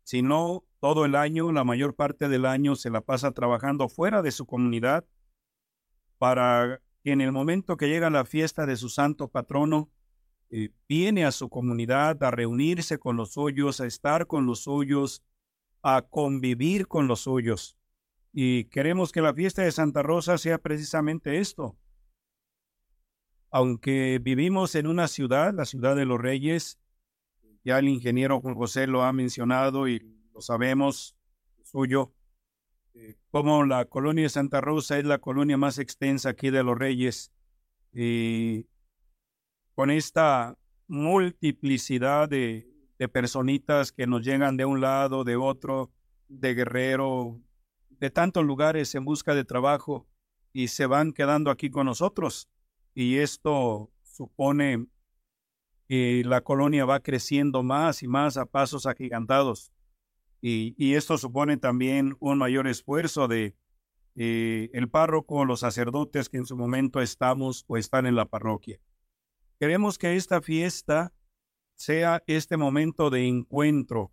si 0.02 0.20
no 0.20 0.66
todo 0.78 1.06
el 1.06 1.14
año, 1.14 1.50
la 1.50 1.64
mayor 1.64 1.94
parte 1.94 2.28
del 2.28 2.44
año 2.44 2.76
se 2.76 2.90
la 2.90 3.00
pasa 3.00 3.32
trabajando 3.32 3.88
fuera 3.88 4.20
de 4.20 4.32
su 4.32 4.44
comunidad 4.44 5.06
para 6.18 6.82
que 7.02 7.12
en 7.12 7.22
el 7.22 7.32
momento 7.32 7.78
que 7.78 7.88
llega 7.88 8.10
la 8.10 8.26
fiesta 8.26 8.66
de 8.66 8.76
su 8.76 8.90
santo 8.90 9.28
patrono, 9.28 9.90
eh, 10.50 10.68
viene 10.86 11.24
a 11.24 11.32
su 11.32 11.48
comunidad 11.48 12.22
a 12.22 12.30
reunirse 12.30 12.98
con 12.98 13.16
los 13.16 13.32
suyos, 13.32 13.80
a 13.80 13.86
estar 13.86 14.26
con 14.26 14.44
los 14.44 14.64
suyos, 14.64 15.22
a 15.82 16.02
convivir 16.02 16.86
con 16.86 17.06
los 17.06 17.20
suyos. 17.20 17.78
Y 18.30 18.64
queremos 18.64 19.10
que 19.10 19.22
la 19.22 19.32
fiesta 19.32 19.62
de 19.62 19.72
Santa 19.72 20.02
Rosa 20.02 20.36
sea 20.36 20.58
precisamente 20.58 21.38
esto, 21.38 21.78
aunque 23.56 24.20
vivimos 24.22 24.74
en 24.74 24.86
una 24.86 25.08
ciudad, 25.08 25.54
la 25.54 25.64
ciudad 25.64 25.96
de 25.96 26.04
los 26.04 26.20
Reyes, 26.20 26.78
ya 27.64 27.78
el 27.78 27.88
ingeniero 27.88 28.38
Juan 28.38 28.54
José 28.54 28.86
lo 28.86 29.02
ha 29.02 29.14
mencionado 29.14 29.88
y 29.88 29.98
lo 30.34 30.42
sabemos, 30.42 31.16
suyo, 31.64 32.12
eh, 32.92 33.16
como 33.30 33.64
la 33.64 33.86
colonia 33.86 34.24
de 34.24 34.28
Santa 34.28 34.60
Rosa 34.60 34.98
es 34.98 35.06
la 35.06 35.20
colonia 35.20 35.56
más 35.56 35.78
extensa 35.78 36.28
aquí 36.28 36.50
de 36.50 36.62
los 36.62 36.78
Reyes, 36.78 37.32
y 37.94 38.66
con 39.74 39.90
esta 39.90 40.58
multiplicidad 40.86 42.28
de, 42.28 42.68
de 42.98 43.08
personitas 43.08 43.90
que 43.90 44.06
nos 44.06 44.22
llegan 44.22 44.58
de 44.58 44.66
un 44.66 44.82
lado, 44.82 45.24
de 45.24 45.36
otro, 45.36 45.90
de 46.28 46.52
Guerrero, 46.52 47.40
de 47.88 48.10
tantos 48.10 48.44
lugares 48.44 48.94
en 48.94 49.06
busca 49.06 49.34
de 49.34 49.46
trabajo 49.46 50.06
y 50.52 50.68
se 50.68 50.84
van 50.84 51.14
quedando 51.14 51.50
aquí 51.50 51.70
con 51.70 51.86
nosotros 51.86 52.50
y 52.96 53.18
esto 53.18 53.92
supone 54.02 54.86
que 55.86 56.22
la 56.24 56.40
colonia 56.40 56.86
va 56.86 57.00
creciendo 57.00 57.62
más 57.62 58.02
y 58.02 58.08
más 58.08 58.38
a 58.38 58.46
pasos 58.46 58.86
agigantados. 58.86 59.70
Y, 60.40 60.94
esto 60.94 61.18
supone 61.18 61.58
también 61.58 62.16
un 62.20 62.38
mayor 62.38 62.66
esfuerzo 62.66 63.28
de 63.28 63.54
eh, 64.14 64.70
el 64.72 64.88
párroco, 64.88 65.44
los 65.44 65.60
sacerdotes 65.60 66.30
que 66.30 66.38
en 66.38 66.46
su 66.46 66.56
momento 66.56 67.02
estamos 67.02 67.64
o 67.66 67.76
están 67.76 68.06
en 68.06 68.14
la 68.14 68.24
parroquia. 68.24 68.80
Queremos 69.60 69.98
que 69.98 70.16
esta 70.16 70.40
fiesta 70.40 71.12
sea 71.74 72.22
este 72.26 72.56
momento 72.56 73.10
de 73.10 73.26
encuentro, 73.26 74.10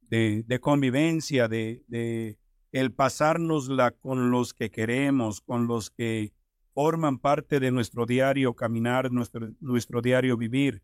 de, 0.00 0.42
de 0.46 0.60
convivencia, 0.60 1.48
de, 1.48 1.84
de 1.88 2.38
el 2.72 2.94
pasárnosla 2.94 3.90
con 3.90 4.30
los 4.30 4.54
que 4.54 4.70
queremos, 4.70 5.42
con 5.42 5.66
los 5.66 5.90
que 5.90 6.32
forman 6.76 7.18
parte 7.18 7.58
de 7.58 7.70
nuestro 7.70 8.04
diario 8.04 8.52
caminar, 8.52 9.10
nuestro, 9.10 9.48
nuestro 9.60 10.02
diario 10.02 10.36
vivir. 10.36 10.82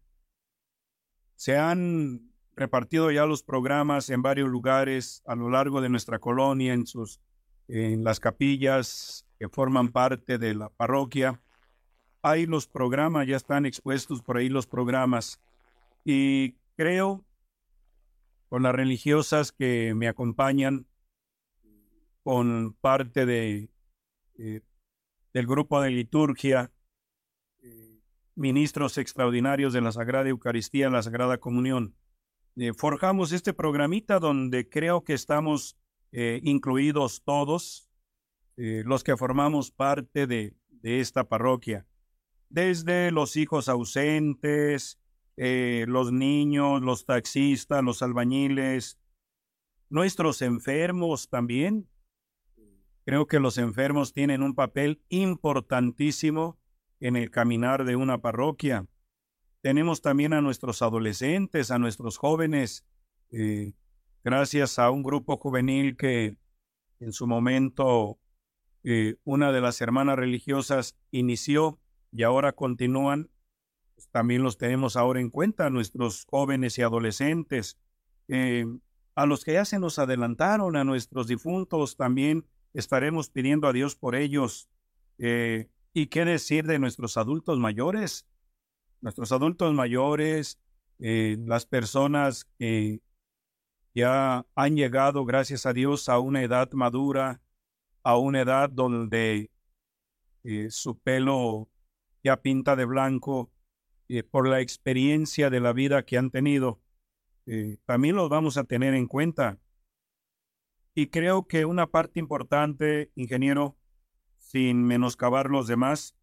Se 1.34 1.58
han 1.58 2.32
repartido 2.56 3.11
ya 3.11 3.26
los 3.26 3.42
programas 3.42 4.08
en 4.08 4.22
varios 4.22 4.49
lugares 4.49 5.22
a 5.26 5.34
lo 5.34 5.50
largo 5.50 5.82
de 5.82 5.90
nuestra 5.90 6.18
colonia, 6.18 6.72
en, 6.72 6.87
sus, 6.87 7.20
en 7.68 8.04
las 8.04 8.20
capillas 8.20 9.26
que 9.38 9.50
forman 9.50 9.92
parte 9.92 10.38
de 10.38 10.54
la 10.54 10.70
parroquia. 10.70 11.42
Hay 12.22 12.46
los 12.46 12.66
programas, 12.66 13.26
ya 13.26 13.37
están 13.37 13.66
expuestos 13.66 14.22
por 14.22 14.38
ahí 14.38 14.49
los 14.49 14.66
programas. 14.66 15.42
Y 16.06 16.54
creo, 16.75 17.22
con 18.49 18.62
las 18.62 18.75
religiosas 18.75 19.52
que 19.52 19.92
me 19.94 20.08
acompañan, 20.08 20.87
con 22.22 22.72
parte 22.80 23.26
de 23.26 23.68
eh, 24.38 24.62
del 25.32 25.46
grupo 25.46 25.80
de 25.80 25.90
liturgia, 25.90 26.72
eh, 27.60 28.00
ministros 28.34 28.98
extraordinarios 28.98 29.72
de 29.72 29.80
la 29.80 29.92
Sagrada 29.92 30.28
Eucaristía, 30.28 30.90
la 30.90 31.02
Sagrada 31.02 31.38
Comunión. 31.38 31.96
Eh, 32.56 32.72
forjamos 32.74 33.32
este 33.32 33.54
programita 33.54 34.18
donde 34.18 34.68
creo 34.68 35.04
que 35.04 35.14
estamos 35.14 35.78
eh, 36.12 36.40
incluidos 36.42 37.22
todos 37.24 37.88
los 38.54 39.02
que 39.02 39.16
formamos 39.16 39.72
parte 39.72 40.26
de, 40.26 40.54
esta 40.82 41.26
parroquia. 41.26 41.86
Desde 42.50 43.10
los 43.10 43.36
hijos 43.36 43.68
ausentes, 43.68 45.00
los 45.36 46.12
niños, 46.12 46.82
los 46.82 47.06
taxistas, 47.06 47.82
los 47.82 48.02
albañiles, 48.02 49.00
nuestros 49.88 50.42
enfermos 50.42 51.28
también. 51.28 51.88
Creo 53.04 53.26
que 53.26 53.40
los 53.40 53.59
enfermos 53.59 54.12
tienen 54.12 54.42
un 54.42 54.54
papel 54.54 55.02
importantísimo 55.09 56.59
en 57.00 57.16
el 57.16 57.30
caminar 57.30 57.85
de 57.85 57.97
una 57.97 58.18
parroquia. 58.18 58.87
Tenemos 59.61 60.02
también 60.02 60.32
a 60.32 60.40
nuestros 60.40 60.82
adolescentes, 60.82 61.71
a 61.71 61.78
nuestros 61.78 62.16
jóvenes, 62.16 62.85
eh, 63.30 63.73
gracias 64.23 64.78
a 64.78 64.90
un 64.90 65.02
grupo 65.02 65.37
juvenil 65.37 65.97
que 65.97 66.37
en 67.00 67.12
su 67.12 67.26
momento 67.26 68.18
eh, 68.85 69.16
una 69.25 69.52
de 69.52 69.61
las 69.61 69.80
hermanas 69.80 70.16
religiosas 70.16 70.97
inició 71.11 71.80
y 72.12 72.23
ahora 72.23 72.52
continúan, 72.52 73.30
pues, 73.94 74.09
también 74.11 74.42
los 74.42 74.59
tenemos 74.59 74.97
ahora 74.97 75.21
en 75.21 75.30
cuenta, 75.30 75.71
nuestros 75.71 76.26
jóvenes 76.30 76.78
y 76.78 76.82
adolescentes. 76.82 77.78
Eh, 78.28 78.66
a 79.14 79.26
los 79.26 79.44
que 79.44 79.54
ya 79.54 79.64
se 79.64 79.78
nos 79.78 79.99
adelantaron, 79.99 80.76
a 80.76 80.85
nuestros 80.85 81.26
difuntos, 81.26 81.97
también 81.97 82.47
estaremos 82.74 83.30
pidiendo 83.30 83.68
a 83.68 83.72
Dios 83.72 83.96
por 83.96 84.14
ellos. 84.14 84.68
¿Y 85.18 86.06
qué 86.06 86.24
decir 86.24 86.66
de 86.66 86.78
nuestros 86.78 87.16
adultos 87.16 87.58
mayores? 87.58 88.26
nuestros 89.02 89.32
adultos 89.32 89.74
mayores, 89.74 90.58
eh, 90.98 91.36
las 91.44 91.66
personas 91.66 92.46
que 92.58 93.00
ya 93.94 94.46
han 94.54 94.76
llegado, 94.76 95.26
gracias 95.26 95.66
a 95.66 95.74
Dios, 95.74 96.08
a 96.08 96.18
una 96.18 96.42
edad 96.42 96.70
madura, 96.72 97.42
a 98.04 98.16
una 98.16 98.40
edad 98.40 98.70
donde 98.70 99.50
eh, 100.44 100.70
su 100.70 100.98
pelo 100.98 101.68
ya 102.24 102.40
pinta 102.40 102.76
de 102.76 102.84
blanco 102.84 103.50
eh, 104.08 104.22
por 104.22 104.48
la 104.48 104.60
experiencia 104.60 105.50
de 105.50 105.60
la 105.60 105.72
vida 105.72 106.04
que 106.04 106.16
han 106.16 106.30
tenido. 106.30 106.80
también 107.86 108.14
los 108.14 108.28
vamos 108.28 108.56
a 108.56 108.64
tener 108.64 108.94
en 108.94 109.08
cuenta. 109.08 109.58
Y 110.94 111.08
creo 111.08 111.46
que 111.46 111.64
una 111.64 111.87
parte 111.87 112.20
importante, 112.20 113.11
ingeniero, 113.14 113.76
sin 114.38 114.84
menoscabar 114.84 115.50
los 115.50 115.66
demás, 115.66 116.16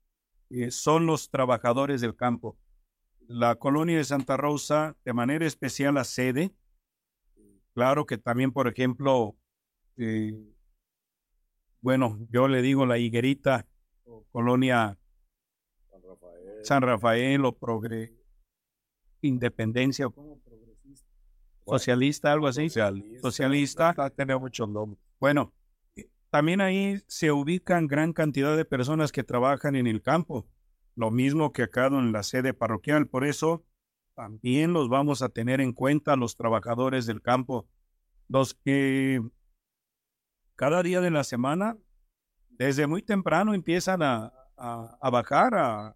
son 0.69 1.05
los 1.05 1.29
trabajadores 1.29 2.01
del 2.01 2.15
campo 2.15 2.57
la 3.29 3.55
colonia 3.57 3.95
de 3.95 4.03
Santa 4.03 4.37
Rosa, 4.37 4.97
de 5.05 5.13
manera 5.13 5.45
especial 5.45 5.93
la 5.93 6.03
sede. 6.03 6.51
Claro 7.75 8.07
que 8.07 8.17
también, 8.17 8.51
por 8.51 8.67
ejemplo, 8.67 9.37
eh, 9.97 10.33
bueno, 11.79 12.17
yo 12.31 12.47
le 12.47 12.63
digo 12.63 12.87
la 12.87 12.97
higuerita, 12.97 13.67
colonia 14.31 14.97
San 16.63 16.81
Rafael, 16.81 17.45
o 17.45 17.55
progre, 17.55 18.15
Independencia, 19.21 20.07
socialista, 21.69 22.31
algo 22.31 22.47
así. 22.47 22.69
Socialista. 22.69 23.21
socialista. 23.21 23.95
Muchos 24.39 24.69
nombres. 24.69 25.01
Bueno, 25.19 25.53
eh, 25.95 26.09
también 26.29 26.61
ahí 26.61 27.01
se 27.07 27.31
ubican 27.31 27.87
gran 27.87 28.13
cantidad 28.13 28.55
de 28.55 28.65
personas 28.65 29.11
que 29.11 29.23
trabajan 29.23 29.75
en 29.75 29.87
el 29.87 30.01
campo 30.01 30.47
lo 30.99 31.11
mismo 31.11 31.53
que 31.53 31.63
acá 31.63 31.87
en 31.87 32.11
la 32.11 32.23
sede 32.23 32.53
parroquial. 32.53 33.07
Por 33.07 33.25
eso 33.25 33.63
también 34.15 34.73
los 34.73 34.89
vamos 34.89 35.21
a 35.21 35.29
tener 35.29 35.61
en 35.61 35.71
cuenta 35.71 36.17
los 36.17 36.35
trabajadores 36.35 37.05
del 37.05 37.21
campo, 37.21 37.69
los 38.27 38.53
que 38.53 39.21
cada 40.57 40.83
día 40.83 40.99
de 40.99 41.09
la 41.09 41.23
semana, 41.23 41.77
desde 42.49 42.85
muy 42.85 43.01
temprano, 43.01 43.53
empiezan 43.53 44.03
a, 44.03 44.33
bajar, 45.09 45.95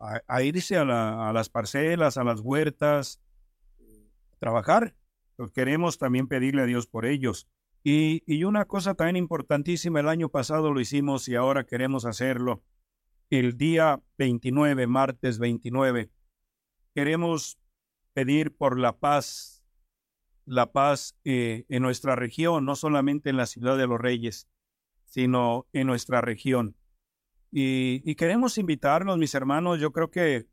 a, 0.00 0.42
irse 0.42 0.76
a, 0.76 0.84
las 1.32 1.48
parcelas, 1.48 2.16
a 2.16 2.24
las 2.24 2.40
huertas, 2.40 3.20
a 4.32 4.36
trabajar. 4.40 4.96
Queremos 5.48 5.98
también 5.98 6.28
pedirle 6.28 6.62
a 6.62 6.66
Dios 6.66 6.86
por 6.86 7.06
ellos. 7.06 7.48
Y, 7.82 8.22
y 8.26 8.44
una 8.44 8.66
cosa 8.66 8.94
también 8.94 9.16
importantísima, 9.16 10.00
el 10.00 10.08
año 10.08 10.28
pasado 10.28 10.72
lo 10.72 10.80
hicimos 10.80 11.28
y 11.28 11.34
ahora 11.34 11.64
queremos 11.64 12.04
hacerlo 12.04 12.62
el 13.30 13.56
día 13.56 14.02
29, 14.18 14.86
martes 14.86 15.38
29. 15.38 16.10
Queremos 16.94 17.58
pedir 18.12 18.54
por 18.54 18.78
la 18.78 18.98
paz, 18.98 19.64
la 20.44 20.72
paz 20.72 21.16
eh, 21.24 21.64
en 21.68 21.82
nuestra 21.82 22.16
región, 22.16 22.64
no 22.64 22.74
solamente 22.74 23.30
en 23.30 23.36
la 23.36 23.46
ciudad 23.46 23.78
de 23.78 23.86
los 23.86 24.00
Reyes, 24.00 24.48
sino 25.04 25.66
en 25.72 25.86
nuestra 25.86 26.20
región. 26.20 26.76
Y, 27.52 28.14
queremos 28.14 28.58
invitarnos, 28.58 29.18
mis 29.18 29.34
hermanos, 29.34 29.80
yo 29.80 29.92
creo 29.92 30.10
que 30.10 30.46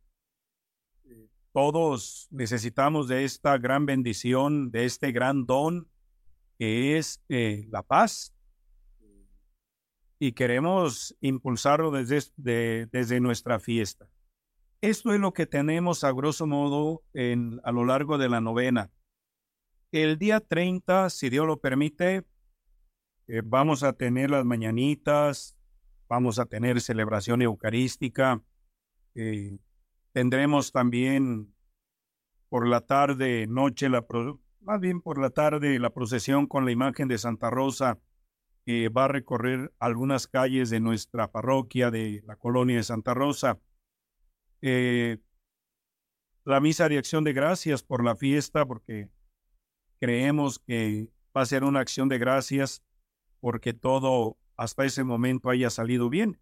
todos 1.54 2.28
necesitamos 2.32 3.08
de 3.08 3.24
esta 3.24 3.58
gran 3.58 3.86
bendición, 3.86 4.72
de 4.72 4.86
este 4.86 5.12
gran 5.12 5.46
don 5.46 5.88
que 6.58 6.98
es 6.98 7.24
eh, 7.30 7.68
la 7.70 7.84
paz 7.84 8.34
y 10.20 10.32
queremos 10.32 11.16
impulsarlo 11.22 11.92
desde, 11.92 12.88
desde 12.88 13.20
nuestra 13.20 13.60
fiesta. 13.60 14.10
Esto 14.82 15.14
es 15.14 15.20
lo 15.20 15.34
que 15.34 15.46
tenemos 15.46 16.04
a 16.04 16.12
grosso 16.12 16.48
modo 16.48 17.04
en, 17.14 17.60
a 17.64 17.72
lo 17.72 17.86
largo 17.86 18.18
de 18.18 18.30
la 18.30 18.42
novena. 18.42 18.92
El 19.92 20.18
día 20.18 20.40
30, 20.40 21.10
si 21.10 21.30
Dios 21.30 21.46
lo 21.48 21.60
permite, 21.60 22.26
eh, 23.28 23.42
vamos 23.44 23.84
a 23.84 23.94
tener 23.94 24.32
las 24.32 24.46
mañanitas, 24.46 25.58
vamos 26.08 26.40
a 26.40 26.46
tener 26.46 26.82
celebración 26.82 27.42
eucarística, 27.42 28.42
eh, 29.16 29.58
tendremos 30.18 30.72
también 30.72 31.54
por 32.50 32.68
la 32.68 32.82
tarde, 32.82 33.46
noche, 33.46 33.88
la 33.88 34.04
más 34.62 34.80
bien 34.82 35.00
por 35.00 35.20
la 35.20 35.30
tarde, 35.30 35.78
la 35.78 35.92
procesión 35.92 36.48
con 36.48 36.66
la 36.66 36.72
imagen 36.72 37.08
de 37.08 37.20
Santa 37.20 37.52
Rosa 37.52 38.00
va 38.68 39.06
a 39.06 39.10
recorrer 39.10 39.72
algunas 39.78 40.26
calles 40.26 40.72
de 40.72 40.80
nuestra 40.80 41.32
parroquia 41.32 41.92
de 41.92 42.24
la 42.26 42.36
colonia 42.36 42.78
de 42.78 42.84
Santa 42.84 43.14
Rosa. 43.14 43.60
Eh, 44.64 45.20
la 46.46 46.62
misa 46.62 46.90
de 46.90 46.98
acción 46.98 47.24
de 47.24 47.34
gracias 47.34 47.84
por 47.84 48.04
la 48.04 48.16
fiesta, 48.16 48.66
porque 48.66 49.12
creemos 50.00 50.58
que 50.58 51.12
va 51.38 51.42
a 51.42 51.46
ser 51.46 51.64
una 51.64 51.82
acción 51.82 52.10
de 52.10 52.18
gracias 52.18 52.82
porque 53.40 53.76
todo 53.76 54.40
hasta 54.56 54.84
ese 54.84 55.04
momento 55.04 55.52
haya 55.52 55.70
salido 55.70 56.10
bien. 56.10 56.40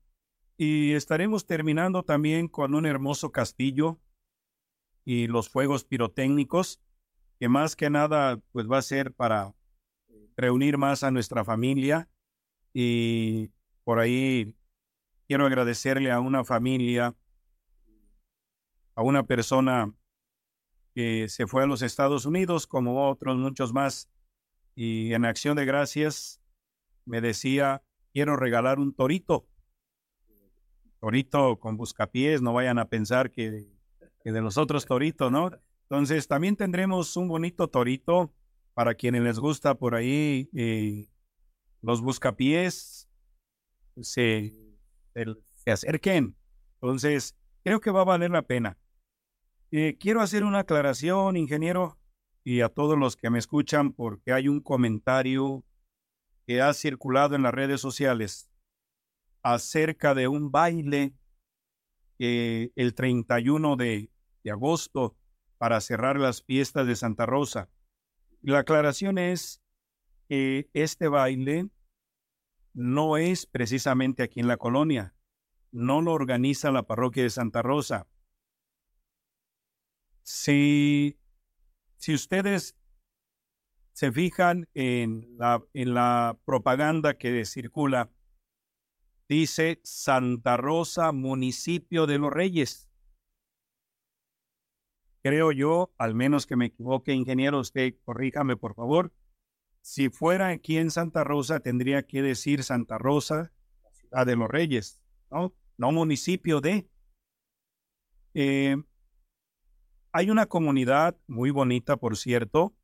Y 0.57 0.93
estaremos 0.93 1.45
terminando 1.45 2.03
también 2.03 2.47
con 2.47 2.75
un 2.75 2.85
hermoso 2.85 3.31
castillo 3.31 3.99
y 5.03 5.27
los 5.27 5.49
fuegos 5.49 5.83
pirotécnicos, 5.83 6.81
que 7.39 7.49
más 7.49 7.75
que 7.75 7.89
nada 7.89 8.41
pues 8.51 8.69
va 8.69 8.77
a 8.77 8.81
ser 8.81 9.13
para 9.13 9.53
reunir 10.37 10.77
más 10.77 11.03
a 11.03 11.11
nuestra 11.11 11.43
familia 11.43 12.09
y 12.73 13.51
por 13.83 13.99
ahí 13.99 14.55
quiero 15.27 15.45
agradecerle 15.45 16.11
a 16.11 16.19
una 16.19 16.43
familia, 16.43 17.15
a 18.95 19.01
una 19.01 19.23
persona 19.23 19.93
que 20.93 21.27
se 21.27 21.47
fue 21.47 21.63
a 21.63 21.67
los 21.67 21.81
Estados 21.81 22.25
Unidos, 22.25 22.67
como 22.67 23.09
otros 23.09 23.37
muchos 23.37 23.73
más, 23.73 24.09
y 24.75 25.13
en 25.13 25.25
acción 25.25 25.57
de 25.57 25.65
gracias 25.65 26.41
me 27.05 27.21
decía, 27.21 27.83
quiero 28.13 28.37
regalar 28.37 28.79
un 28.79 28.93
torito. 28.93 29.45
Torito 31.05 31.59
con 31.59 31.77
buscapiés, 31.77 32.41
no 32.41 32.51
vayan 32.51 32.79
a 32.79 32.89
pensar 32.89 33.29
que, 33.29 33.67
de 34.23 34.41
los 34.41 34.57
otros 34.57 34.87
toritos, 34.87 35.31
¿no? 35.31 35.51
Entonces 35.83 36.27
también 36.27 36.55
tendremos 36.55 37.15
un 37.15 37.27
bonito 37.27 37.67
torito 37.67 38.33
para 38.73 38.95
quienes 38.95 39.21
les 39.21 39.37
gusta 39.37 39.75
por 39.75 39.93
ahí 39.93 40.49
eh, 40.55 41.07
los 41.83 42.01
buscapiés 42.01 43.07
se, 44.01 44.51
se, 45.13 45.71
acerquen. 45.71 46.35
Entonces, 46.81 47.35
creo 47.63 47.79
que 47.79 47.91
va 47.91 48.01
a 48.01 48.05
valer 48.05 48.31
la 48.31 48.41
pena. 48.41 48.75
Eh, 49.69 49.97
quiero 49.99 50.21
hacer 50.21 50.43
una 50.43 50.61
aclaración, 50.61 51.37
ingeniero, 51.37 51.99
y 52.43 52.61
a 52.61 52.69
todos 52.69 52.97
los 52.97 53.15
que 53.15 53.29
me 53.29 53.37
escuchan, 53.37 53.93
porque 53.93 54.33
hay 54.33 54.47
un 54.47 54.59
comentario 54.59 55.63
que 56.47 56.63
ha 56.63 56.73
circulado 56.73 57.35
en 57.35 57.43
las 57.43 57.53
redes 57.53 57.79
sociales 57.79 58.49
acerca 59.45 60.15
de 60.15 60.27
un 60.27 60.49
baile 60.49 61.13
eh, 62.17 62.71
el 62.75 62.95
31 62.95 63.75
de, 63.75 64.10
agosto 64.51 65.15
para 65.60 65.81
cerrar 65.81 66.19
las 66.19 66.41
fiestas 66.43 66.88
de 66.88 66.95
Santa 66.95 67.27
Rosa. 67.27 67.69
La 68.41 68.60
aclaración 68.60 69.19
es 69.19 69.62
que 70.27 70.67
este 70.73 71.08
baile 71.08 71.69
no 72.73 73.17
es 73.17 73.45
precisamente 73.45 74.23
aquí 74.23 74.39
en 74.39 74.47
la 74.47 74.58
colonia, 74.58 75.15
no 75.71 76.01
lo 76.01 76.13
organiza 76.13 76.71
la 76.71 76.84
parroquia 76.84 77.21
de 77.21 77.29
Santa 77.29 77.62
Rosa. 77.62 78.08
Si, 80.23 81.19
si 81.97 82.15
ustedes 82.15 82.75
se 83.93 84.12
fijan 84.12 84.67
en 84.73 85.38
la 85.38 86.39
propaganda 86.45 87.15
que 87.15 87.45
circula, 87.45 88.12
dice 89.27 89.79
Santa 89.83 90.57
Rosa, 90.57 91.11
municipio 91.11 92.05
de 92.05 92.19
los 92.19 92.31
Reyes. 92.31 92.89
Creo 95.23 95.51
yo, 95.51 95.91
al 95.97 96.13
menos 96.13 96.45
que 96.45 96.55
me 96.55 96.67
equivoque, 96.67 97.13
ingeniero, 97.13 97.59
usted 97.59 97.95
corríjame 98.03 98.57
por 98.57 98.75
favor. 98.75 99.11
Si 99.81 100.09
fuera 100.09 100.49
aquí 100.49 100.77
en 100.77 100.91
Santa 100.91 101.23
Rosa, 101.23 101.59
tendría 101.59 102.05
que 102.05 102.21
decir 102.21 102.63
Santa 102.63 102.97
Rosa, 102.97 103.51
ciudad 103.91 104.25
de 104.25 104.35
los 104.35 104.49
Reyes, 104.49 105.01
¿no? 105.31 105.53
No 105.77 105.91
municipio 105.91 106.61
de. 106.61 106.89
Eh, 108.33 108.77
hay 110.11 110.29
una 110.29 110.45
comunidad 110.45 111.17
muy 111.27 111.49
bonita, 111.49 111.97
por 111.97 112.17
cierto, 112.17 112.75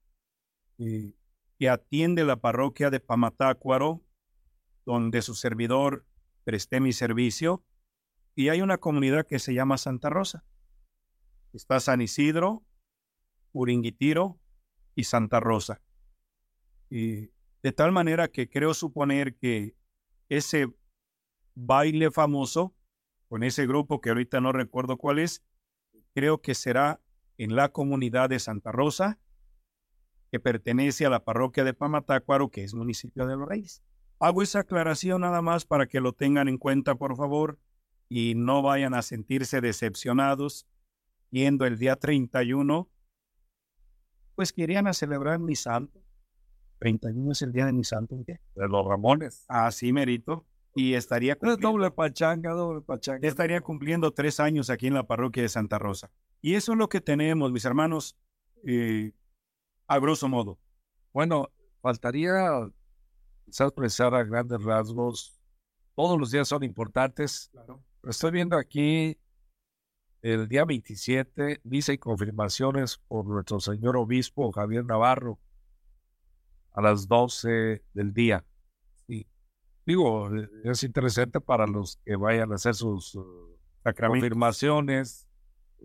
eh, 0.80 1.14
que 1.58 1.70
atiende 1.70 2.26
la 2.26 2.38
parroquia 2.38 2.90
de 2.90 3.00
Pamatácuaro, 3.00 4.02
donde 4.86 5.22
su 5.22 5.36
servidor 5.36 6.06
presté 6.44 6.80
mi 6.80 6.94
servicio, 6.94 7.64
y 8.36 8.50
hay 8.50 8.62
una 8.62 8.78
comunidad 8.78 9.28
que 9.28 9.40
se 9.40 9.54
llama 9.54 9.78
Santa 9.78 10.10
Rosa. 10.10 10.46
Está 11.54 11.80
San 11.80 12.02
Isidro, 12.02 12.64
Uringuitiro 13.52 14.40
y 14.96 15.04
Santa 15.04 15.40
Rosa. 15.40 15.82
Y 16.90 17.32
de 17.62 17.72
tal 17.74 17.92
manera 17.92 18.30
que 18.30 18.50
creo 18.50 18.74
suponer 18.74 19.36
que 19.36 19.76
ese 20.30 20.68
baile 21.56 22.10
famoso, 22.12 22.74
con 23.28 23.44
ese 23.44 23.68
grupo 23.68 24.02
que 24.02 24.10
ahorita 24.10 24.42
no 24.42 24.52
recuerdo 24.52 24.98
cuál 24.98 25.20
es, 25.20 25.44
creo 26.14 26.42
que 26.42 26.56
será 26.56 27.02
en 27.38 27.56
la 27.56 27.70
comunidad 27.70 28.30
de 28.30 28.40
Santa 28.40 28.72
Rosa, 28.72 29.20
que 30.32 30.40
pertenece 30.40 31.06
a 31.06 31.10
la 31.10 31.24
parroquia 31.24 31.64
de 31.64 31.74
Pamatácuaro, 31.74 32.50
que 32.50 32.64
es 32.64 32.74
municipio 32.74 33.28
de 33.28 33.36
Los 33.36 33.48
Reyes. 33.48 33.84
Hago 34.22 34.44
esa 34.44 34.60
aclaración 34.60 35.22
nada 35.22 35.42
más 35.42 35.66
para 35.66 35.88
que 35.88 36.00
lo 36.00 36.14
tengan 36.14 36.48
en 36.48 36.60
cuenta, 36.60 36.94
por 36.94 37.16
favor, 37.16 37.58
y 38.08 38.36
no 38.36 38.62
vayan 38.62 38.94
a 38.94 39.02
sentirse 39.02 39.62
decepcionados 39.62 40.68
yendo 41.32 41.66
el 41.66 41.80
día 41.80 41.96
31, 41.96 42.88
pues 44.36 44.54
querían 44.54 44.86
a 44.86 44.94
celebrar 44.94 45.40
mi 45.40 45.56
santo. 45.56 46.04
31 46.78 47.32
es 47.32 47.42
el 47.42 47.52
día 47.52 47.66
de 47.66 47.74
mi 47.74 47.84
santo, 47.84 48.16
¿qué? 48.24 48.40
De 48.54 48.68
los 48.68 48.86
Ramones. 48.86 49.44
Así, 49.48 49.92
merito. 49.92 50.46
Y 50.76 50.94
estaría 50.94 51.36
cumpliendo, 51.36 51.70
doble 51.72 51.90
pachanga, 51.90 52.52
doble 52.52 52.82
pachanga. 52.82 53.28
Estaría 53.28 53.62
cumpliendo 53.62 54.12
tres 54.12 54.40
años 54.40 54.70
aquí 54.70 54.86
en 54.86 54.94
la 54.94 55.08
parroquia 55.08 55.42
de 55.42 55.50
Santa 55.50 55.80
Rosa. 55.80 56.12
Y 56.42 56.54
eso 56.54 56.74
es 56.74 56.78
lo 56.78 56.90
que 56.90 57.02
tenemos, 57.02 57.52
mis 57.52 57.66
hermanos, 57.66 58.16
eh, 58.68 59.14
a 59.88 59.98
grosso 59.98 60.28
modo. 60.28 60.60
Bueno, 61.12 61.50
faltaría 61.82 62.72
quizás 63.46 63.68
expresar 63.68 64.14
a 64.16 64.24
grandes 64.24 64.62
rasgos. 64.64 65.40
Todos 65.96 66.20
los 66.20 66.32
días 66.32 66.48
son 66.48 66.64
importantes. 66.64 67.50
Claro. 67.52 67.84
estoy 68.04 68.32
viendo 68.32 68.58
aquí 68.58 69.18
el 70.22 70.48
día 70.48 70.66
27, 70.66 71.62
dice 71.64 71.94
y 71.94 71.98
confirmaciones 71.98 72.98
por 73.08 73.26
nuestro 73.26 73.60
señor 73.60 73.98
obispo 73.98 74.52
Javier 74.52 74.86
Navarro 74.86 75.40
a 76.74 76.82
las 76.82 77.08
12 77.08 77.84
del 77.94 78.14
día. 78.14 78.46
Sí. 79.08 79.28
Digo, 79.86 80.30
es 80.64 80.84
interesante 80.84 81.42
para 81.42 81.68
los 81.68 81.98
que 82.06 82.16
vayan 82.16 82.52
a 82.52 82.56
hacer 82.56 82.76
sus 82.76 83.16
uh, 83.16 83.58
confirmaciones, 84.00 85.28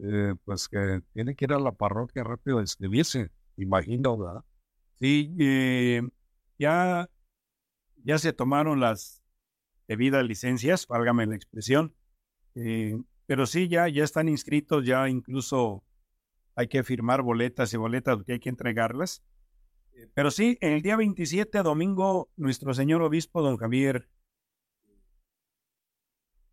eh, 0.03 0.35
pues 0.45 0.69
que 0.69 1.03
tienen 1.13 1.35
que 1.35 1.47
ir 1.47 1.53
a 1.53 1.59
la 1.59 1.73
parroquia 1.73 2.23
rápido 2.23 2.59
a 2.59 2.61
inscribirse, 2.61 3.31
imagino, 3.57 4.19
¿verdad? 4.19 4.45
Sí, 4.99 5.35
eh, 5.39 6.03
ya 6.59 7.09
ya 8.07 8.19
se 8.19 8.33
tomaron 8.33 8.79
las 8.79 9.21
debidas 9.89 10.25
licencias, 10.25 10.87
válgame 10.87 11.27
la 11.27 11.35
expresión, 11.35 11.93
eh, 12.55 12.97
pero 13.27 13.47
sí, 13.47 13.67
ya, 13.67 13.89
ya 13.89 14.05
están 14.05 14.29
inscritos, 14.29 14.87
ya 14.87 15.09
incluso 15.09 15.85
hay 16.55 16.69
que 16.69 16.85
firmar 16.85 17.23
boletas 17.23 17.75
y 17.75 17.77
boletas 17.77 18.23
que 18.23 18.35
hay 18.35 18.39
que 18.39 18.49
entregarlas. 18.49 19.25
Eh, 19.93 20.09
pero 20.15 20.31
sí, 20.31 20.57
el 20.61 20.83
día 20.83 20.95
27, 20.95 21.65
domingo, 21.65 22.31
nuestro 22.37 22.75
señor 22.75 23.03
obispo, 23.03 23.43
don 23.43 23.57
Javier, 23.57 24.09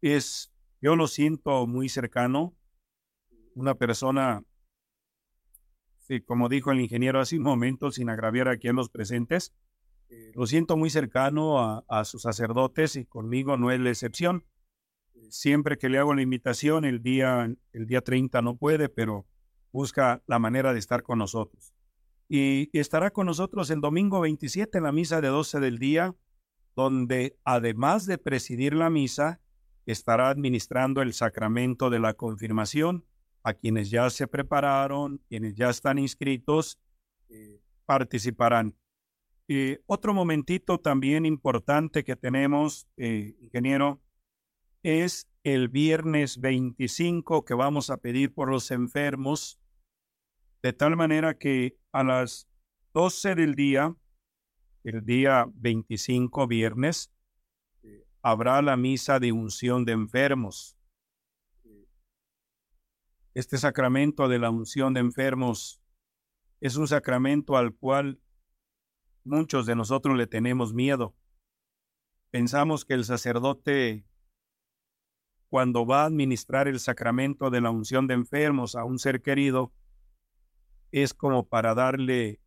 es, 0.02 0.52
yo 0.82 0.96
lo 0.96 1.06
siento 1.06 1.68
muy 1.68 1.88
cercano, 1.88 2.58
una 3.54 3.76
persona, 3.76 4.44
como 6.26 6.50
dijo 6.50 6.72
el 6.72 6.82
ingeniero 6.82 7.20
hace 7.20 7.38
un 7.38 7.44
momento, 7.44 7.92
sin 7.92 8.10
agraviar 8.10 8.48
aquí 8.48 8.70
a 8.70 8.74
los 8.74 8.90
presentes, 8.90 9.54
eh, 10.14 10.32
lo 10.36 10.46
siento 10.46 10.78
muy 10.78 10.92
cercano 10.92 11.84
a, 11.88 12.06
sus 12.06 12.22
sacerdotes 12.22 12.96
y 12.96 13.06
conmigo 13.06 13.58
no 13.58 13.72
es 13.72 13.80
la 13.80 13.90
excepción. 13.90 14.46
Siempre 15.30 15.78
que 15.80 15.90
le 15.90 15.98
hago 15.98 16.14
la 16.14 16.22
invitación, 16.22 16.86
el 16.86 17.02
día, 17.02 17.52
el 17.72 17.88
día 17.88 18.02
30 18.02 18.42
no 18.44 18.56
puede, 18.56 18.90
pero 18.90 19.26
busca 19.72 20.22
la 20.28 20.38
manera 20.38 20.72
de 20.72 20.78
estar 20.78 21.02
con 21.02 21.18
nosotros. 21.18 21.74
Y, 22.30 22.70
estará 22.78 23.10
con 23.10 23.26
nosotros 23.26 23.72
el 23.72 23.82
domingo 23.82 24.22
27 24.22 24.78
en 24.78 24.84
la 24.84 24.92
misa 24.92 25.20
de 25.20 25.30
12 25.30 25.60
del 25.60 25.80
día, 25.80 26.16
donde 26.76 27.36
además 27.44 28.06
de 28.06 28.20
presidir 28.20 28.76
la 28.76 28.92
misa, 28.92 29.42
estará 29.88 30.30
administrando 30.30 31.02
el 31.02 31.14
sacramento 31.14 31.90
de 31.90 32.00
la 32.00 32.14
confirmación 32.14 33.04
a 33.42 33.56
quienes 33.56 33.90
ya 33.90 34.10
se 34.12 34.28
prepararon, 34.28 35.22
quienes 35.28 35.56
ya 35.56 35.70
están 35.70 35.98
inscritos, 35.98 36.80
eh, 37.30 37.60
participarán. 37.86 38.76
Eh, 39.50 39.82
otro 39.88 40.14
momentito 40.14 40.80
también 40.80 41.26
importante 41.26 42.04
que 42.04 42.16
tenemos, 42.16 42.88
eh, 42.96 43.36
ingeniero, 43.42 44.02
es 44.84 45.30
el 45.44 45.68
viernes 45.68 46.40
25 46.40 47.44
que 47.44 47.54
vamos 47.54 47.90
a 47.90 47.98
pedir 47.98 48.34
por 48.34 48.50
los 48.50 48.72
enfermos, 48.72 49.60
de 50.62 50.72
tal 50.72 50.96
manera 50.96 51.38
que 51.38 51.78
a 51.92 52.04
las 52.04 52.48
12 52.94 53.36
del 53.36 53.56
día, 53.56 53.96
el 54.86 55.06
día 55.06 55.46
25 55.56 56.48
viernes, 56.48 57.12
eh, 57.84 58.06
habrá 58.22 58.62
la 58.62 58.78
misa 58.78 59.20
de 59.20 59.34
unción 59.34 59.84
de 59.84 59.92
enfermos. 59.92 60.78
Este 63.34 63.58
sacramento 63.58 64.30
de 64.30 64.40
la 64.40 64.52
unción 64.52 64.94
de 64.94 65.02
enfermos 65.02 65.82
es 66.62 66.78
un 66.78 66.88
sacramento 66.88 67.58
al 67.58 67.76
cual 67.76 68.22
Muchos 69.26 69.66
de 69.66 69.76
nosotros 69.76 70.18
le 70.18 70.28
tenemos 70.28 70.74
miedo. 70.74 71.16
Pensamos 72.30 72.84
que 72.84 72.94
el 72.94 73.06
sacerdote, 73.06 74.06
cuando 75.50 75.86
va 75.86 76.04
a 76.04 76.06
administrar 76.08 76.68
el 76.68 76.80
sacramento 76.80 77.50
de 77.50 77.62
la 77.62 77.70
unción 77.70 78.08
de 78.08 78.16
enfermos 78.16 78.76
a 78.76 78.84
un 78.84 79.00
ser 79.00 79.22
querido, 79.22 79.72
es 80.92 81.14
como 81.14 81.48
para 81.48 81.74
darle 81.74 82.42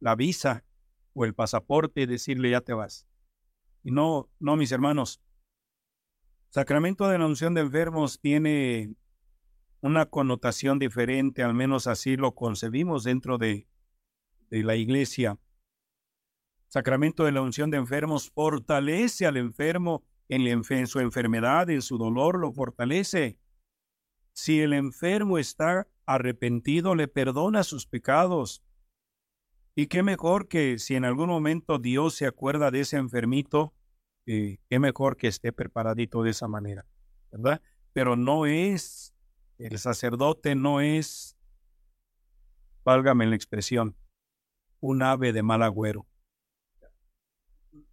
la 0.00 0.14
visa 0.14 0.64
o 1.14 1.24
el 1.24 1.34
pasaporte 1.34 2.02
y 2.02 2.06
decirle 2.06 2.50
ya 2.50 2.60
te 2.60 2.74
vas. 2.74 3.06
Y 3.82 3.90
no, 3.90 4.28
no, 4.38 4.56
mis 4.56 4.70
hermanos. 4.70 5.22
Sacramento 6.50 7.08
de 7.08 7.18
la 7.18 7.26
unción 7.26 7.54
de 7.54 7.62
enfermos 7.62 8.20
tiene 8.20 8.94
una 9.80 10.06
connotación 10.06 10.78
diferente, 10.78 11.42
al 11.42 11.54
menos 11.54 11.86
así 11.86 12.16
lo 12.16 12.34
concebimos 12.34 13.04
dentro 13.04 13.38
de, 13.38 13.66
de 14.50 14.62
la 14.64 14.76
iglesia. 14.76 15.38
Sacramento 16.68 17.24
de 17.24 17.32
la 17.32 17.40
unción 17.40 17.70
de 17.70 17.78
enfermos 17.78 18.30
fortalece 18.30 19.26
al 19.26 19.38
enfermo 19.38 20.04
en, 20.28 20.86
su 20.86 21.00
enfermedad, 21.00 21.70
en 21.70 21.80
su 21.80 21.96
dolor, 21.96 22.38
lo 22.38 22.52
fortalece. 22.52 23.38
Si 24.34 24.60
el 24.60 24.74
enfermo 24.74 25.38
está 25.38 25.88
arrepentido, 26.04 26.94
le 26.94 27.08
perdona 27.08 27.64
sus 27.64 27.86
pecados. 27.86 28.62
Y 29.74 29.86
qué 29.86 30.02
mejor 30.02 30.48
que 30.48 30.78
si 30.78 30.94
en 30.94 31.06
algún 31.06 31.28
momento 31.28 31.78
Dios 31.78 32.14
se 32.14 32.26
acuerda 32.26 32.70
de 32.70 32.80
ese 32.80 32.98
enfermito, 32.98 33.72
eh, 34.26 34.58
qué 34.68 34.78
mejor 34.78 35.16
que 35.16 35.28
esté 35.28 35.52
preparadito 35.52 36.22
de 36.22 36.30
esa 36.30 36.48
manera, 36.48 36.84
¿verdad? 37.32 37.62
Pero 37.94 38.14
no 38.14 38.44
es, 38.44 39.14
el 39.56 39.78
sacerdote 39.78 40.54
no 40.54 40.82
es, 40.82 41.38
válgame 42.84 43.26
la 43.26 43.36
expresión, 43.36 43.96
un 44.80 45.02
ave 45.02 45.32
de 45.32 45.42
mal 45.42 45.62
agüero 45.62 46.06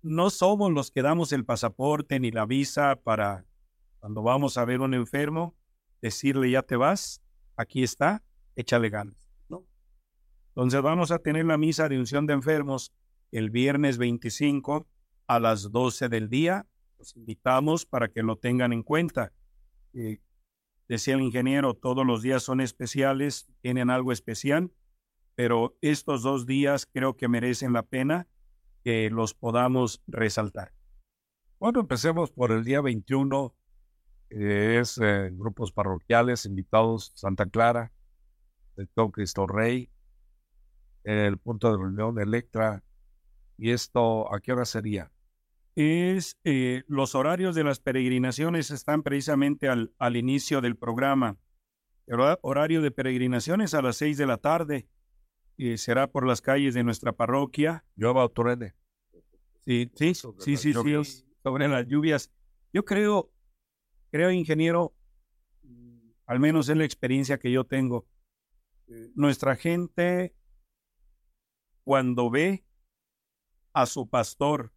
no 0.05 0.29
somos 0.29 0.71
los 0.71 0.91
que 0.91 1.01
damos 1.01 1.31
el 1.31 1.45
pasaporte 1.45 2.19
ni 2.19 2.29
la 2.29 2.45
visa 2.45 2.95
para 2.95 3.43
cuando 3.99 4.21
vamos 4.21 4.55
a 4.57 4.63
ver 4.63 4.81
un 4.81 4.93
enfermo, 4.93 5.55
decirle 5.99 6.51
ya 6.51 6.61
te 6.61 6.75
vas, 6.75 7.23
aquí 7.55 7.81
está, 7.81 8.23
échale 8.55 8.91
ganas. 8.91 9.17
¿no? 9.49 9.65
Entonces 10.49 10.79
vamos 10.83 11.09
a 11.09 11.17
tener 11.17 11.45
la 11.45 11.57
misa 11.57 11.89
de 11.89 11.97
unción 11.97 12.27
de 12.27 12.33
enfermos 12.33 12.93
el 13.31 13.49
viernes 13.49 13.97
25 13.97 14.87
a 15.25 15.39
las 15.39 15.71
12 15.71 16.07
del 16.07 16.29
día. 16.29 16.67
Los 16.99 17.15
invitamos 17.15 17.87
para 17.87 18.07
que 18.07 18.21
lo 18.21 18.35
tengan 18.35 18.73
en 18.73 18.83
cuenta. 18.83 19.33
Eh, 19.93 20.19
decía 20.87 21.15
el 21.15 21.21
ingeniero, 21.21 21.73
todos 21.73 22.05
los 22.05 22.21
días 22.21 22.43
son 22.43 22.61
especiales, 22.61 23.47
tienen 23.61 23.89
algo 23.89 24.11
especial, 24.11 24.71
pero 25.33 25.75
estos 25.81 26.21
dos 26.21 26.45
días 26.45 26.85
creo 26.85 27.17
que 27.17 27.27
merecen 27.27 27.73
la 27.73 27.81
pena 27.81 28.27
que 28.85 29.09
los 29.09 29.33
podamos 29.33 30.03
resaltar. 30.05 30.71
Bueno, 31.59 31.79
empecemos 31.79 32.29
por 32.31 32.51
el 32.51 32.63
día 32.63 32.81
21. 32.81 33.55
eh, 34.29 34.77
es 34.79 34.99
grupos 35.31 35.71
parroquiales, 35.71 36.45
invitados 36.45 37.11
Santa 37.15 37.47
Clara, 37.47 37.91
Don 38.95 39.09
Cristo 39.11 39.47
Rey, 39.47 39.89
el 41.03 41.37
punto 41.39 41.71
de 41.71 41.77
reunión 41.77 42.19
Electra. 42.19 42.83
¿Y 43.57 43.71
esto 43.71 44.31
a 44.33 44.39
qué 44.39 44.51
hora 44.51 44.65
sería? 44.65 45.11
Es 45.75 46.37
eh, 46.43 46.83
los 46.87 47.15
horarios 47.15 47.55
de 47.55 47.63
las 47.63 47.79
peregrinaciones 47.79 48.69
están 48.69 49.01
precisamente 49.01 49.67
al, 49.67 49.93
al 49.97 50.15
inicio 50.15 50.61
del 50.61 50.75
programa. 50.77 51.37
El 52.05 52.19
hora- 52.19 52.37
horario 52.43 52.81
de 52.83 52.91
peregrinaciones 52.91 53.73
a 53.73 53.81
las 53.81 53.95
seis 53.97 54.17
de 54.17 54.27
la 54.27 54.37
tarde. 54.37 54.87
Y 55.57 55.77
será 55.77 56.07
por 56.11 56.27
las 56.27 56.41
calles 56.41 56.73
de 56.73 56.83
nuestra 56.83 57.13
parroquia. 57.13 57.85
Llueva 57.95 58.25
o 58.25 58.29
truene. 58.29 58.75
Sí, 59.65 59.89
sí, 59.95 60.13
sí, 60.13 60.57
sí, 60.57 60.57
sí, 60.57 60.73
sobre 61.41 61.67
las 61.67 61.87
lluvias. 61.87 62.31
Yo 62.71 62.85
creo, 62.85 63.31
creo, 64.11 64.31
ingeniero, 64.31 64.93
al 66.25 66.39
menos 66.39 66.69
es 66.69 66.77
la 66.77 66.85
experiencia 66.85 67.39
que 67.39 67.51
yo 67.51 67.63
tengo. 67.63 68.05
eh, 68.87 69.11
Nuestra 69.15 69.55
gente, 69.55 70.35
cuando 71.83 72.29
ve 72.29 72.65
a 73.73 73.85
su 73.85 74.09
pastor 74.09 74.73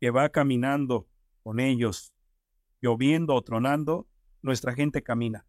que 0.00 0.10
va 0.10 0.28
caminando 0.28 1.08
con 1.42 1.60
ellos, 1.60 2.12
lloviendo 2.80 3.34
o 3.34 3.42
tronando, 3.42 4.08
nuestra 4.42 4.74
gente 4.74 5.02
camina. 5.02 5.46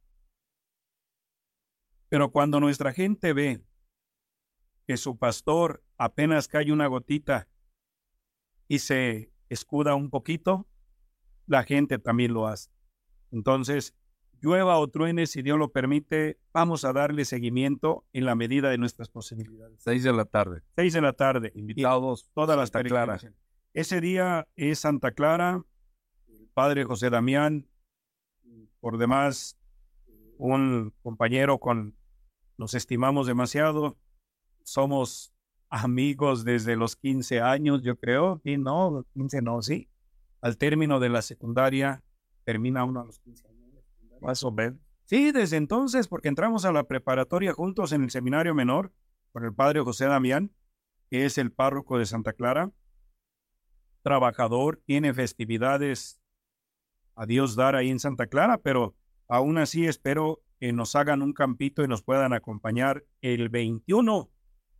Pero 2.15 2.31
cuando 2.31 2.61
nuestra 2.61 2.93
gente 2.93 3.33
ve 3.33 3.61
que 4.87 4.95
su 4.95 5.17
pastor 5.17 5.83
apenas 5.97 6.47
cae 6.47 6.71
una 6.71 6.87
gotita 6.87 7.49
y 8.69 8.79
se 8.79 9.33
escuda 9.49 9.95
un 9.95 10.09
poquito, 10.09 10.65
la 11.45 11.63
gente 11.63 11.99
también 11.99 12.33
lo 12.33 12.47
hace. 12.47 12.71
Entonces, 13.31 13.97
llueva 14.39 14.79
o 14.79 14.87
truene, 14.87 15.27
si 15.27 15.41
Dios 15.41 15.59
lo 15.59 15.73
permite, 15.73 16.39
vamos 16.53 16.85
a 16.85 16.93
darle 16.93 17.25
seguimiento 17.25 18.05
en 18.13 18.23
la 18.23 18.35
medida 18.35 18.69
de 18.69 18.77
nuestras 18.77 19.09
posibilidades. 19.09 19.83
Seis 19.83 20.01
de 20.03 20.13
la 20.13 20.23
tarde. 20.23 20.61
Seis 20.77 20.93
de 20.93 21.01
la 21.01 21.11
tarde, 21.11 21.51
Invitados. 21.53 22.31
todas 22.33 22.57
las 22.57 22.71
Clara. 22.71 23.19
Ese 23.73 23.99
día 23.99 24.47
es 24.55 24.79
Santa 24.79 25.11
Clara, 25.11 25.65
el 26.29 26.47
padre 26.53 26.85
José 26.85 27.09
Damián, 27.09 27.67
por 28.79 28.97
demás, 28.99 29.59
un 30.37 30.93
compañero 31.03 31.59
con 31.59 31.93
nos 32.57 32.73
estimamos 32.73 33.27
demasiado, 33.27 33.97
somos 34.63 35.33
amigos 35.69 36.45
desde 36.45 36.75
los 36.75 36.95
15 36.95 37.41
años, 37.41 37.81
yo 37.83 37.97
creo, 37.97 38.41
y 38.43 38.57
no, 38.57 39.05
15 39.13 39.41
no, 39.41 39.61
sí. 39.61 39.89
Al 40.41 40.57
término 40.57 40.99
de 40.99 41.09
la 41.09 41.21
secundaria, 41.21 42.03
termina 42.43 42.83
uno 42.83 43.01
a 43.01 43.05
los 43.05 43.19
15 43.19 43.47
años. 43.47 43.55
Más 44.21 44.43
o 44.43 44.51
menos. 44.51 44.79
Sí, 45.05 45.31
desde 45.31 45.57
entonces, 45.57 46.07
porque 46.07 46.29
entramos 46.29 46.65
a 46.65 46.71
la 46.71 46.83
preparatoria 46.83 47.53
juntos 47.53 47.91
en 47.91 48.03
el 48.03 48.11
seminario 48.11 48.55
menor 48.55 48.91
con 49.31 49.43
el 49.43 49.53
padre 49.53 49.81
José 49.81 50.05
Damián, 50.05 50.51
que 51.09 51.25
es 51.25 51.37
el 51.37 51.51
párroco 51.51 51.99
de 51.99 52.05
Santa 52.05 52.33
Clara, 52.33 52.71
trabajador, 54.01 54.81
tiene 54.85 55.13
festividades 55.13 56.21
a 57.15 57.25
Dios 57.25 57.55
dar 57.55 57.75
ahí 57.75 57.89
en 57.89 57.99
Santa 57.99 58.27
Clara, 58.27 58.57
pero 58.57 58.95
aún 59.27 59.57
así 59.57 59.85
espero 59.85 60.41
que 60.65 60.73
nos 60.73 60.95
hagan 60.95 61.21
un 61.21 61.31
campito 61.31 61.83
y 61.83 61.87
nos 61.87 62.01
puedan 62.01 62.33
acompañar 62.33 63.05
el 63.21 63.49
21 63.49 64.31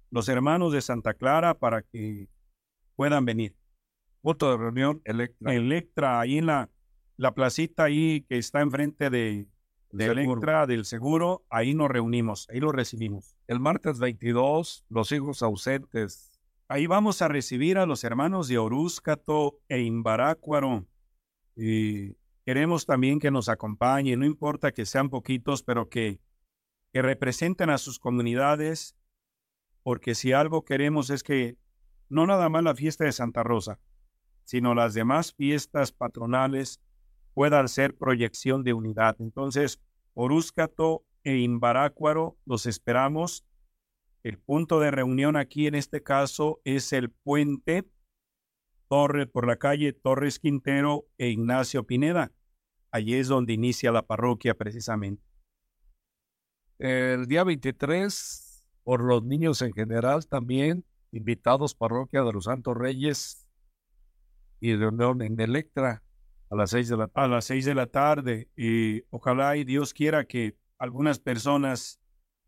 los 0.10 0.30
hermanos 0.30 0.74
de 0.74 0.82
Santa 0.82 1.14
Clara 1.14 1.60
para 1.60 1.84
que 1.84 2.28
puedan 2.96 3.24
venir. 3.24 3.56
Punto 4.22 4.50
de 4.50 4.58
reunión 4.58 5.04
Electra. 5.06 5.54
Electra, 5.54 6.20
ahí 6.20 6.40
en 6.40 6.48
la, 6.48 6.72
la 7.18 7.36
placita 7.36 7.84
ahí 7.84 8.26
que 8.28 8.40
está 8.40 8.62
enfrente 8.62 9.12
de, 9.12 9.48
de 9.92 10.06
Seguro. 10.06 10.32
Electra, 10.34 10.66
del 10.66 10.86
seguro, 10.86 11.46
ahí 11.52 11.76
nos 11.76 11.92
reunimos, 11.92 12.48
ahí 12.50 12.60
lo 12.60 12.72
recibimos. 12.72 13.36
El 13.46 13.60
martes 13.60 14.00
22, 14.00 14.88
los 14.90 15.12
hijos 15.12 15.44
ausentes. 15.44 16.32
Ahí 16.68 16.88
vamos 16.88 17.22
a 17.22 17.28
recibir 17.28 17.78
a 17.78 17.86
los 17.86 18.04
hermanos 18.04 18.48
de 18.48 18.58
Orúscato 18.58 19.60
e 19.70 19.82
Imbarácuaro. 19.82 20.88
Y 21.56 22.16
queremos 22.46 22.86
también 22.86 23.20
que 23.20 23.32
nos 23.32 23.50
acompañen, 23.50 24.20
no 24.20 24.26
importa 24.26 24.72
que 24.72 24.86
sean 24.86 25.10
poquitos, 25.10 25.64
pero 25.64 25.90
que, 25.90 26.22
que 26.94 27.02
representen 27.02 27.70
a 27.70 27.78
sus 27.78 28.00
comunidades, 28.00 28.96
porque 29.84 30.16
si 30.16 30.32
algo 30.32 30.64
queremos 30.64 31.10
es 31.10 31.24
que 31.24 31.58
no 32.08 32.28
nada 32.28 32.48
más 32.50 32.64
la 32.64 32.76
fiesta 32.76 33.04
de 33.04 33.12
Santa 33.12 33.44
Rosa, 33.44 33.80
sino 34.44 34.76
las 34.76 34.94
demás 34.94 35.34
fiestas 35.34 35.92
patronales 35.92 36.80
puedan 37.34 37.68
ser 37.68 37.98
proyección 37.98 38.64
de 38.64 38.74
unidad. 38.74 39.16
Entonces, 39.20 39.82
Orúscato 40.14 41.04
e 41.24 41.38
Imbarácuaro 41.38 42.38
los 42.46 42.68
esperamos. 42.68 43.44
El 44.24 44.38
punto 44.38 44.80
de 44.80 44.92
reunión 44.92 45.36
aquí 45.36 45.68
en 45.68 45.76
este 45.76 46.02
caso 46.02 46.62
es 46.64 46.94
el 46.94 47.10
puente 47.10 47.84
Torre 48.88 49.28
por 49.28 49.48
la 49.48 49.58
calle 49.58 49.94
Torres 49.94 50.40
Quintero 50.40 51.06
e 51.18 51.30
Ignacio 51.30 51.86
Pineda. 51.86 52.32
Allí 52.92 53.16
es 53.16 53.28
donde 53.28 53.54
inicia 53.54 53.92
la 53.92 54.04
parroquia 54.04 54.54
precisamente. 54.54 55.24
El 56.78 57.28
día 57.28 57.44
23, 57.44 58.66
por 58.84 59.04
los 59.04 59.24
niños 59.24 59.62
en 59.62 59.74
general 59.74 60.28
también, 60.28 60.86
invitados 61.12 61.76
parroquia 61.76 62.24
de 62.24 62.34
los 62.34 62.46
Santos 62.46 62.76
Reyes 62.76 63.48
y 64.60 64.76
reunión 64.76 65.22
en 65.22 65.40
Electra 65.40 66.04
a 66.50 66.56
las 66.56 66.72
seis 66.72 66.90
de 66.90 66.98
la 66.98 67.08
tarde. 67.08 67.26
A 67.26 67.28
las 67.28 67.46
seis 67.46 67.66
de 67.66 67.76
la 67.76 67.88
tarde 67.88 68.50
y 68.56 69.04
ojalá 69.10 69.58
y 69.58 69.64
Dios 69.64 69.94
quiera 69.94 70.26
que 70.26 70.58
algunas 70.78 71.20
personas, 71.20 72.00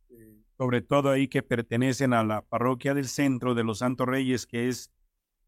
eh, 0.09 0.37
sobre 0.57 0.81
todo 0.81 1.09
ahí 1.09 1.27
que 1.27 1.43
pertenecen 1.43 2.13
a 2.13 2.23
la 2.23 2.41
parroquia 2.41 2.93
del 2.93 3.07
centro 3.07 3.55
de 3.55 3.63
los 3.63 3.79
Santos 3.79 4.07
Reyes, 4.07 4.45
que 4.45 4.67
es, 4.67 4.91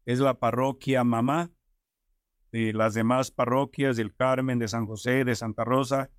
es 0.06 0.18
la 0.18 0.38
parroquia 0.38 1.04
mamá 1.04 1.50
de 2.52 2.72
las 2.72 2.94
demás 2.94 3.30
parroquias 3.30 3.96
del 3.96 4.14
Carmen, 4.14 4.58
de 4.58 4.68
San 4.68 4.86
José, 4.86 5.24
de 5.24 5.36
Santa 5.36 5.64
Rosa, 5.64 6.10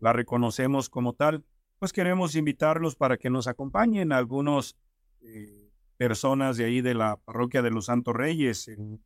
la 0.00 0.12
reconocemos 0.12 0.88
como 0.88 1.14
tal, 1.14 1.44
pues 1.78 1.92
queremos 1.92 2.34
invitarlos 2.34 2.96
para 2.96 3.16
que 3.16 3.30
nos 3.30 3.46
acompañen 3.46 4.12
algunos 4.12 4.76
eh, 5.20 5.70
personas 5.96 6.56
de 6.56 6.64
ahí 6.64 6.80
de 6.80 6.94
la 6.94 7.16
parroquia 7.16 7.62
de 7.62 7.70
los 7.70 7.86
Santos 7.86 8.14
Reyes 8.14 8.68
el 8.68 9.00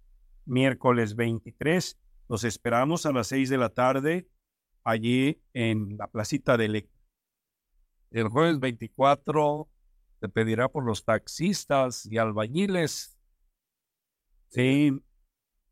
miércoles 0.44 1.14
23. 1.16 1.98
Los 2.28 2.44
esperamos 2.44 3.06
a 3.06 3.12
las 3.12 3.28
seis 3.28 3.48
de 3.48 3.58
la 3.58 3.70
tarde 3.70 4.28
allí 4.84 5.40
en 5.52 5.96
la 5.96 6.06
placita 6.06 6.56
de 6.56 6.66
Electra. 6.66 7.00
El 8.10 8.28
jueves 8.28 8.60
24 8.60 9.68
se 10.20 10.28
pedirá 10.28 10.68
por 10.68 10.84
los 10.84 11.04
taxistas 11.04 12.06
y 12.06 12.18
albañiles. 12.18 13.18
Sí, 14.52 14.92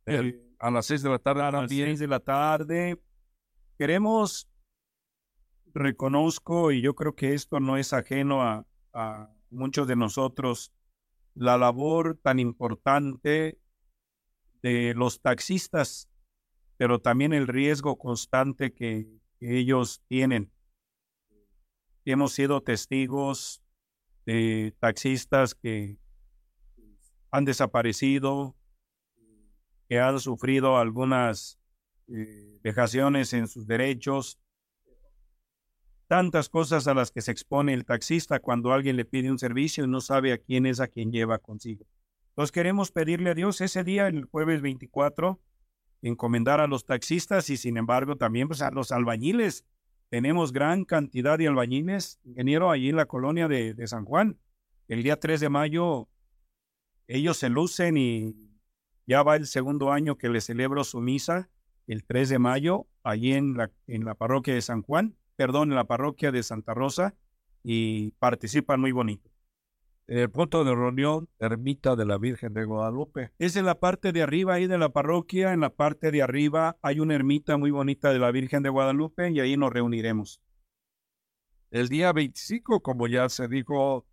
El- 0.06 0.56
a 0.58 0.70
las 0.70 0.86
seis 0.86 1.02
de 1.02 1.10
la 1.10 1.18
tarde 1.18 1.42
a 1.42 1.50
las 1.50 1.60
también. 1.68 1.88
seis 1.88 1.98
de 1.98 2.06
la 2.08 2.20
tarde. 2.20 2.98
Queremos, 3.78 4.48
reconozco, 5.74 6.72
y 6.72 6.80
yo 6.80 6.94
creo 6.94 7.14
que 7.14 7.34
esto 7.34 7.60
no 7.60 7.76
es 7.76 7.92
ajeno 7.92 8.42
a, 8.42 8.66
a 8.94 9.30
muchos 9.50 9.86
de 9.86 9.96
nosotros, 9.96 10.72
la 11.34 11.58
labor 11.58 12.18
tan 12.22 12.38
importante 12.38 13.58
de 14.62 14.94
los 14.94 15.20
taxistas, 15.20 16.08
pero 16.78 17.00
también 17.00 17.34
el 17.34 17.46
riesgo 17.48 17.98
constante 17.98 18.72
que, 18.72 19.06
que 19.38 19.58
ellos 19.58 20.02
tienen. 20.08 20.50
Hemos 22.06 22.32
sido 22.32 22.62
testigos 22.62 23.62
de 24.24 24.74
taxistas 24.80 25.54
que 25.54 25.98
han 27.30 27.44
desaparecido, 27.44 28.56
que 29.90 29.98
han 29.98 30.20
sufrido 30.20 30.78
algunas 30.78 31.58
eh, 32.06 32.60
vejaciones 32.62 33.32
en 33.32 33.48
sus 33.48 33.66
derechos, 33.66 34.38
tantas 36.06 36.48
cosas 36.48 36.86
a 36.86 36.94
las 36.94 37.10
que 37.10 37.20
se 37.22 37.32
expone 37.32 37.74
el 37.74 37.84
taxista 37.84 38.38
cuando 38.38 38.72
alguien 38.72 38.96
le 38.96 39.04
pide 39.04 39.32
un 39.32 39.40
servicio 39.40 39.84
y 39.84 39.88
no 39.88 40.00
sabe 40.00 40.32
a 40.32 40.38
quién 40.38 40.64
es 40.64 40.78
a 40.78 40.86
quien 40.86 41.10
lleva 41.10 41.38
consigo. 41.38 41.86
Entonces 42.28 42.52
queremos 42.52 42.92
pedirle 42.92 43.30
a 43.30 43.34
Dios 43.34 43.60
ese 43.60 43.82
día, 43.82 44.06
el 44.06 44.26
jueves 44.26 44.62
24, 44.62 45.40
encomendar 46.02 46.60
a 46.60 46.68
los 46.68 46.84
taxistas 46.84 47.50
y 47.50 47.56
sin 47.56 47.76
embargo 47.76 48.14
también 48.14 48.46
pues, 48.46 48.62
a 48.62 48.70
los 48.70 48.92
albañiles. 48.92 49.64
Tenemos 50.08 50.52
gran 50.52 50.84
cantidad 50.84 51.36
de 51.36 51.48
albañiles, 51.48 52.20
ingeniero, 52.22 52.70
allí 52.70 52.90
en 52.90 52.96
la 52.96 53.06
colonia 53.06 53.48
de, 53.48 53.74
de 53.74 53.86
San 53.88 54.04
Juan. 54.04 54.38
El 54.86 55.02
día 55.02 55.18
3 55.18 55.40
de 55.40 55.48
mayo 55.48 56.08
ellos 57.08 57.38
se 57.38 57.48
lucen 57.48 57.96
y 57.96 58.49
ya 59.10 59.24
va 59.24 59.34
el 59.34 59.48
segundo 59.48 59.90
año 59.90 60.16
que 60.18 60.28
le 60.28 60.40
celebro 60.40 60.84
su 60.84 61.00
misa, 61.00 61.50
el 61.88 62.04
3 62.04 62.28
de 62.28 62.38
mayo, 62.38 62.86
allí 63.02 63.32
en 63.32 63.56
la, 63.56 63.72
en 63.88 64.04
la 64.04 64.14
parroquia 64.14 64.54
de 64.54 64.62
San 64.62 64.82
Juan, 64.82 65.16
perdón, 65.34 65.70
en 65.70 65.74
la 65.74 65.88
parroquia 65.88 66.30
de 66.30 66.44
Santa 66.44 66.74
Rosa, 66.74 67.16
y 67.64 68.12
participan 68.20 68.80
muy 68.80 68.92
bonito. 68.92 69.28
El 70.06 70.30
punto 70.30 70.62
de 70.62 70.76
reunión, 70.76 71.28
Ermita 71.40 71.96
de 71.96 72.06
la 72.06 72.18
Virgen 72.18 72.54
de 72.54 72.64
Guadalupe. 72.64 73.32
Es 73.40 73.56
en 73.56 73.64
la 73.64 73.80
parte 73.80 74.12
de 74.12 74.22
arriba 74.22 74.54
ahí 74.54 74.68
de 74.68 74.78
la 74.78 74.90
parroquia. 74.90 75.52
En 75.52 75.60
la 75.60 75.70
parte 75.70 76.12
de 76.12 76.22
arriba 76.22 76.78
hay 76.80 77.00
una 77.00 77.16
ermita 77.16 77.56
muy 77.56 77.72
bonita 77.72 78.12
de 78.12 78.20
la 78.20 78.30
Virgen 78.30 78.62
de 78.62 78.68
Guadalupe 78.68 79.30
y 79.30 79.40
ahí 79.40 79.56
nos 79.56 79.72
reuniremos. 79.72 80.40
El 81.72 81.88
día 81.88 82.12
25, 82.12 82.80
como 82.80 83.08
ya 83.08 83.28
se 83.28 83.48
dijo, 83.48 84.06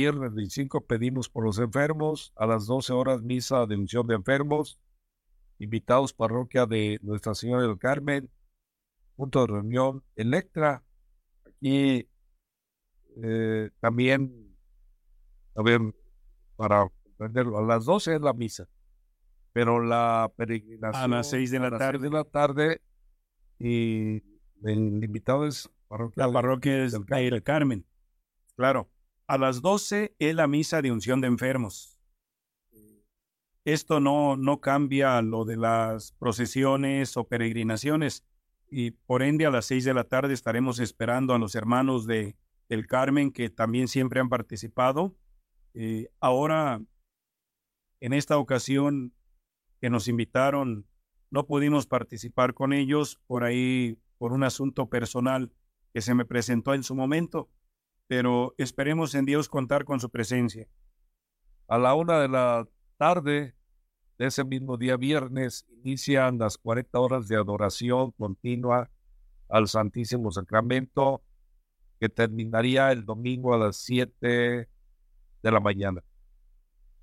viernes 0.00 0.34
25, 0.34 0.86
pedimos 0.86 1.28
por 1.28 1.44
los 1.44 1.58
enfermos. 1.58 2.32
A 2.36 2.46
las 2.46 2.66
12 2.66 2.92
horas, 2.92 3.22
misa 3.22 3.66
de 3.66 3.76
unción 3.76 4.06
de 4.06 4.14
enfermos. 4.14 4.78
Invitados 5.58 6.12
parroquia 6.12 6.66
de 6.66 6.98
Nuestra 7.02 7.34
Señora 7.34 7.62
del 7.62 7.78
Carmen. 7.78 8.30
Punto 9.16 9.40
de 9.40 9.46
reunión, 9.46 10.04
Electra. 10.14 10.84
Aquí 11.46 12.08
eh, 13.22 13.70
también 13.80 14.46
a 15.56 15.62
ver, 15.62 15.80
para 16.56 16.86
comprenderlo, 17.02 17.58
a 17.58 17.62
las 17.62 17.86
12 17.86 18.16
es 18.16 18.20
la 18.20 18.34
misa, 18.34 18.68
pero 19.52 19.82
la 19.82 20.30
peregrinación 20.36 21.14
a 21.14 21.16
las 21.16 21.30
6 21.30 21.50
de 21.50 21.58
la 21.58 21.66
a 21.68 21.70
las 21.70 21.78
tarde. 21.78 21.98
seis 21.98 22.02
de 22.02 22.10
la 22.10 22.24
tarde 22.24 22.82
y 23.58 24.22
el 24.62 25.02
invitado 25.02 25.46
es 25.46 25.70
parroquia 25.88 26.26
La 26.26 26.32
parroquia 26.32 26.84
es 26.84 26.92
del 26.92 27.06
del 27.06 27.42
Carmen. 27.42 27.86
Claro. 28.54 28.90
A 29.28 29.38
las 29.38 29.60
12 29.60 30.14
es 30.18 30.34
la 30.34 30.46
misa 30.46 30.82
de 30.82 30.92
unción 30.92 31.20
de 31.20 31.26
enfermos. 31.26 31.98
Esto 33.64 33.98
no, 33.98 34.36
no 34.36 34.60
cambia 34.60 35.20
lo 35.22 35.44
de 35.44 35.56
las 35.56 36.12
procesiones 36.12 37.16
o 37.16 37.24
peregrinaciones. 37.24 38.24
Y 38.70 38.92
por 38.92 39.24
ende, 39.24 39.44
a 39.44 39.50
las 39.50 39.66
6 39.66 39.84
de 39.84 39.94
la 39.94 40.04
tarde 40.04 40.32
estaremos 40.32 40.78
esperando 40.78 41.34
a 41.34 41.38
los 41.38 41.56
hermanos 41.56 42.06
de, 42.06 42.36
del 42.68 42.86
Carmen 42.86 43.32
que 43.32 43.50
también 43.50 43.88
siempre 43.88 44.20
han 44.20 44.28
participado. 44.28 45.16
Eh, 45.74 46.08
ahora, 46.20 46.80
en 48.00 48.12
esta 48.12 48.38
ocasión 48.38 49.12
que 49.80 49.90
nos 49.90 50.06
invitaron, 50.06 50.86
no 51.30 51.46
pudimos 51.46 51.86
participar 51.86 52.54
con 52.54 52.72
ellos 52.72 53.18
por 53.26 53.42
ahí, 53.42 53.98
por 54.18 54.32
un 54.32 54.44
asunto 54.44 54.88
personal 54.88 55.52
que 55.92 56.00
se 56.00 56.14
me 56.14 56.24
presentó 56.24 56.74
en 56.74 56.84
su 56.84 56.94
momento, 56.94 57.50
pero 58.06 58.54
esperemos 58.58 59.14
en 59.14 59.24
Dios 59.24 59.48
contar 59.48 59.84
con 59.84 60.00
su 60.00 60.10
presencia. 60.10 60.68
A 61.68 61.78
la 61.78 61.94
una 61.94 62.20
de 62.20 62.28
la 62.28 62.68
tarde 62.96 63.54
de 64.18 64.26
ese 64.26 64.44
mismo 64.44 64.76
día 64.76 64.96
viernes 64.96 65.66
inician 65.84 66.38
las 66.38 66.56
40 66.58 66.98
horas 66.98 67.28
de 67.28 67.36
adoración 67.36 68.12
continua 68.12 68.90
al 69.48 69.68
Santísimo 69.68 70.30
Sacramento 70.30 71.22
que 72.00 72.08
terminaría 72.08 72.92
el 72.92 73.04
domingo 73.04 73.54
a 73.54 73.58
las 73.58 73.76
7 73.78 74.68
de 75.42 75.50
la 75.50 75.60
mañana. 75.60 76.02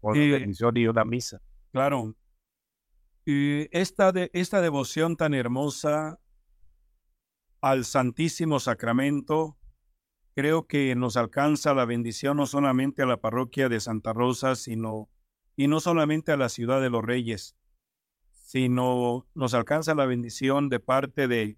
Con 0.01 0.15
Sí. 0.15 0.29
una 0.29 0.39
bendición 0.39 0.77
y 0.77 0.87
una 0.87 1.05
misa. 1.05 1.41
Claro. 1.71 2.15
Y 3.25 3.67
esta, 3.75 4.11
de, 4.11 4.29
esta 4.33 4.61
devoción 4.61 5.15
tan 5.15 5.33
hermosa 5.33 6.19
al 7.61 7.85
Santísimo 7.85 8.59
Sacramento, 8.59 9.57
creo 10.35 10.67
que 10.67 10.95
nos 10.95 11.17
alcanza 11.17 11.73
la 11.73 11.85
bendición 11.85 12.37
no 12.37 12.45
solamente 12.45 13.03
a 13.03 13.05
la 13.05 13.17
parroquia 13.17 13.69
de 13.69 13.79
Santa 13.79 14.13
Rosa, 14.13 14.55
sino, 14.55 15.09
y 15.55 15.67
no 15.67 15.79
solamente 15.79 16.31
a 16.31 16.37
la 16.37 16.49
ciudad 16.49 16.81
de 16.81 16.89
los 16.89 17.03
Reyes, 17.03 17.55
sino 18.31 19.27
nos 19.33 19.53
alcanza 19.53 19.95
la 19.95 20.05
bendición 20.05 20.69
de 20.69 20.79
parte 20.79 21.27
de, 21.27 21.57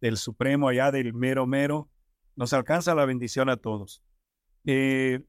del 0.00 0.16
Supremo 0.16 0.68
allá 0.68 0.90
del 0.90 1.14
mero 1.14 1.46
mero, 1.46 1.90
nos 2.36 2.52
alcanza 2.52 2.94
la 2.94 3.04
bendición 3.04 3.48
a 3.48 3.56
todos. 3.56 4.02
Eh, 4.64 5.24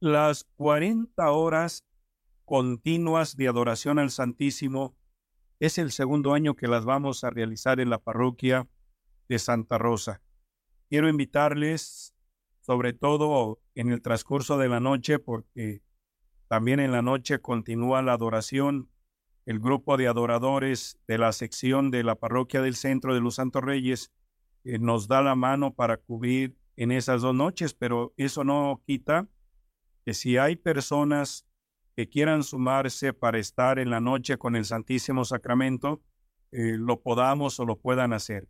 las 0.00 0.44
40 0.56 1.30
horas 1.30 1.84
continuas 2.44 3.36
de 3.36 3.48
adoración 3.48 3.98
al 3.98 4.10
Santísimo 4.10 4.96
es 5.58 5.76
el 5.76 5.92
segundo 5.92 6.32
año 6.32 6.56
que 6.56 6.68
las 6.68 6.84
vamos 6.84 7.22
a 7.22 7.30
realizar 7.30 7.80
en 7.80 7.90
la 7.90 7.98
parroquia 7.98 8.66
de 9.30 9.38
Santa 9.38 9.78
Rosa. 9.78 10.20
Quiero 10.88 11.08
invitarles, 11.08 12.12
sobre 12.60 12.92
todo 12.92 13.62
en 13.76 13.92
el 13.92 14.02
transcurso 14.02 14.58
de 14.58 14.68
la 14.68 14.80
noche, 14.80 15.20
porque 15.20 15.82
también 16.48 16.80
en 16.80 16.90
la 16.90 17.00
noche 17.00 17.38
continúa 17.38 18.02
la 18.02 18.14
adoración. 18.14 18.90
El 19.46 19.60
grupo 19.60 19.96
de 19.96 20.08
adoradores 20.08 20.98
de 21.06 21.16
la 21.16 21.30
sección 21.30 21.92
de 21.92 22.02
la 22.02 22.16
parroquia 22.16 22.60
del 22.60 22.74
centro 22.74 23.14
de 23.14 23.20
los 23.20 23.36
Santos 23.36 23.62
Reyes 23.62 24.10
eh, 24.64 24.80
nos 24.80 25.06
da 25.06 25.22
la 25.22 25.36
mano 25.36 25.74
para 25.74 25.96
cubrir 25.96 26.56
en 26.76 26.90
esas 26.90 27.22
dos 27.22 27.34
noches, 27.34 27.72
pero 27.72 28.12
eso 28.16 28.42
no 28.42 28.82
quita 28.84 29.28
que 30.04 30.12
si 30.12 30.38
hay 30.38 30.56
personas 30.56 31.46
que 31.94 32.08
quieran 32.08 32.42
sumarse 32.42 33.12
para 33.12 33.38
estar 33.38 33.78
en 33.78 33.90
la 33.90 34.00
noche 34.00 34.38
con 34.38 34.56
el 34.56 34.64
Santísimo 34.64 35.24
Sacramento, 35.24 36.02
eh, 36.50 36.76
lo 36.76 37.00
podamos 37.00 37.60
o 37.60 37.64
lo 37.64 37.76
puedan 37.76 38.12
hacer. 38.12 38.48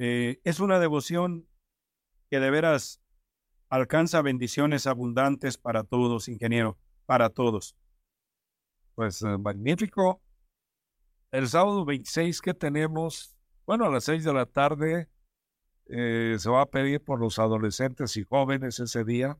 Eh, 0.00 0.40
es 0.44 0.60
una 0.60 0.78
devoción 0.78 1.48
que 2.30 2.38
de 2.38 2.50
veras 2.50 3.02
alcanza 3.68 4.22
bendiciones 4.22 4.86
abundantes 4.86 5.58
para 5.58 5.82
todos, 5.82 6.28
ingeniero, 6.28 6.78
para 7.04 7.30
todos. 7.30 7.76
Pues 8.94 9.22
eh, 9.22 9.36
magnífico. 9.38 10.22
El 11.32 11.48
sábado 11.48 11.84
26 11.84 12.40
que 12.40 12.54
tenemos, 12.54 13.36
bueno, 13.66 13.86
a 13.86 13.90
las 13.90 14.04
6 14.04 14.22
de 14.22 14.32
la 14.32 14.46
tarde, 14.46 15.08
eh, 15.86 16.36
se 16.38 16.48
va 16.48 16.62
a 16.62 16.66
pedir 16.66 17.02
por 17.02 17.18
los 17.18 17.40
adolescentes 17.40 18.16
y 18.16 18.22
jóvenes 18.22 18.78
ese 18.78 19.04
día, 19.04 19.36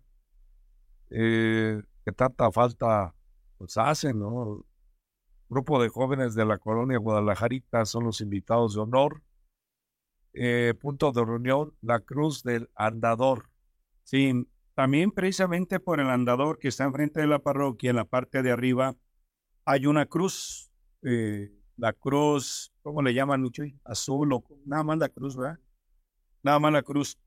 que 1.08 2.12
tanta 2.16 2.50
falta 2.50 3.14
pues 3.58 3.76
hacen, 3.78 4.18
¿no? 4.18 4.66
Grupo 5.48 5.80
de 5.80 5.88
jóvenes 5.88 6.34
de 6.34 6.44
la 6.44 6.58
colonia 6.58 6.98
Guadalajarita 6.98 7.84
son 7.86 8.04
los 8.04 8.20
invitados 8.20 8.74
de 8.74 8.80
honor. 8.80 9.22
Eh, 10.34 10.74
punto 10.80 11.12
de 11.12 11.24
reunión, 11.24 11.74
la 11.80 12.00
Cruz 12.00 12.42
del 12.42 12.68
Andador. 12.74 13.48
Sí, 14.04 14.46
también 14.74 15.10
precisamente 15.10 15.80
por 15.80 16.00
el 16.00 16.08
andador 16.08 16.58
que 16.58 16.68
está 16.68 16.84
enfrente 16.84 17.20
de 17.20 17.26
la 17.26 17.40
parroquia, 17.40 17.90
en 17.90 17.96
la 17.96 18.04
parte 18.04 18.42
de 18.42 18.52
arriba, 18.52 18.96
hay 19.64 19.86
una 19.86 20.06
cruz, 20.06 20.70
eh, 21.02 21.50
la 21.76 21.92
cruz, 21.92 22.72
¿cómo 22.82 23.02
le 23.02 23.12
llaman, 23.12 23.42
Michuy? 23.42 23.78
Azul 23.84 24.42
nada 24.64 24.84
más 24.84 24.98
la 24.98 25.08
cruz, 25.08 25.36
¿verdad? 25.36 25.58
Nada 26.42 26.58
más 26.58 26.72
la 26.72 26.82
cruz. 26.82 27.18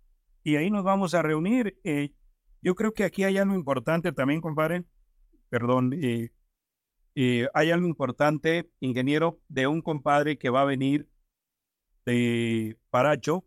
Y 0.44 0.56
ahí 0.56 0.72
nos 0.72 0.84
vamos 0.84 1.14
a 1.14 1.22
reunir. 1.22 1.78
eh, 1.84 2.14
yo 2.62 2.74
creo 2.76 2.94
que 2.94 3.04
aquí 3.04 3.24
hay 3.24 3.38
algo 3.38 3.56
importante 3.56 4.12
también, 4.12 4.42
compadre. 4.42 4.86
Perdón. 5.50 5.94
eh, 5.94 6.32
eh, 7.16 7.48
hay 7.54 7.72
algo 7.72 7.88
importante, 7.88 8.70
ingeniero, 8.80 9.40
de 9.50 9.68
un 9.68 9.82
compadre 9.82 10.38
que 10.38 10.50
va 10.50 10.62
a 10.62 10.66
venir 10.66 11.10
de 12.06 12.78
Paracho. 12.90 13.46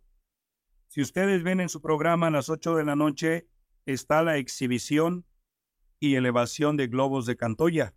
Si 0.88 1.00
ustedes 1.00 1.42
ven 1.42 1.60
en 1.60 1.68
su 1.68 1.80
programa 1.80 2.28
a 2.28 2.30
las 2.30 2.48
8 2.48 2.76
de 2.76 2.84
la 2.84 2.96
noche, 2.96 3.48
está 3.86 4.22
la 4.22 4.36
exhibición 4.36 5.24
y 6.00 6.14
elevación 6.14 6.76
de 6.76 6.86
globos 6.86 7.26
de 7.26 7.36
Cantoya. 7.36 7.94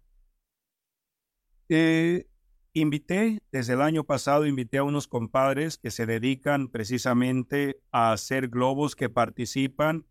Eh, 1.69 2.27
invité, 2.73 3.41
desde 3.51 3.73
el 3.73 3.81
año 3.81 4.03
pasado, 4.03 4.45
invité 4.45 4.77
a 4.77 4.83
unos 4.83 5.07
compadres 5.07 5.77
que 5.77 5.91
se 5.91 6.05
dedican 6.05 6.69
precisamente 6.69 7.81
a 7.91 8.13
hacer 8.13 8.47
globos 8.47 8.95
que 8.95 9.09
participan, 9.09 10.05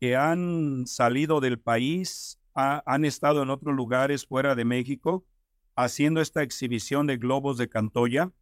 que 0.00 0.16
han 0.16 0.86
salido 0.86 1.40
del 1.40 1.58
país, 1.58 2.38
ha- 2.54 2.82
han 2.86 3.04
estado 3.04 3.42
en 3.42 3.50
otros 3.50 3.74
lugares 3.74 4.26
fuera 4.26 4.54
de 4.54 4.64
México, 4.64 5.26
haciendo 5.74 6.20
esta 6.20 6.42
exhibición 6.42 7.06
de 7.06 7.16
globos 7.16 7.58
de 7.58 7.68
Cantoya, 7.68 8.32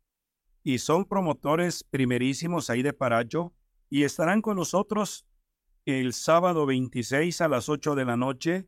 y 0.66 0.78
son 0.78 1.04
promotores 1.04 1.84
primerísimos 1.84 2.70
ahí 2.70 2.82
de 2.82 2.92
Paracho, 2.92 3.54
y 3.88 4.02
estarán 4.02 4.42
con 4.42 4.56
nosotros 4.56 5.24
el 5.84 6.12
sábado 6.12 6.66
26 6.66 7.40
a 7.40 7.46
las 7.46 7.68
8 7.68 7.94
de 7.94 8.04
la 8.04 8.16
noche, 8.16 8.66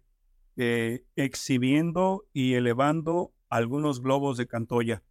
eh, 0.55 1.05
exhibiendo 1.17 2.25
y 2.33 2.55
elevando 2.55 3.33
algunos 3.49 4.01
globos 4.01 4.37
de 4.37 4.47
Cantoya. 4.47 5.03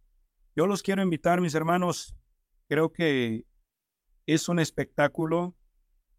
Yo 0.56 0.66
los 0.66 0.82
quiero 0.82 1.02
invitar, 1.02 1.42
mis 1.42 1.54
hermanos. 1.54 2.16
Creo 2.68 2.90
que 2.90 3.44
es 4.24 4.48
un 4.48 4.58
espectáculo 4.58 5.54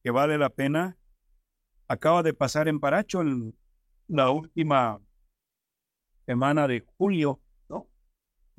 que 0.03 0.11
vale 0.11 0.37
la 0.37 0.51
pena. 0.51 0.99
Acaba 1.87 2.21
de 2.21 2.35
pasar 2.35 2.67
en 2.67 2.79
Paracho 2.79 3.21
en 3.21 3.57
la 4.05 4.29
última 4.29 5.01
semana 6.27 6.67
de 6.67 6.81
julio. 6.81 7.41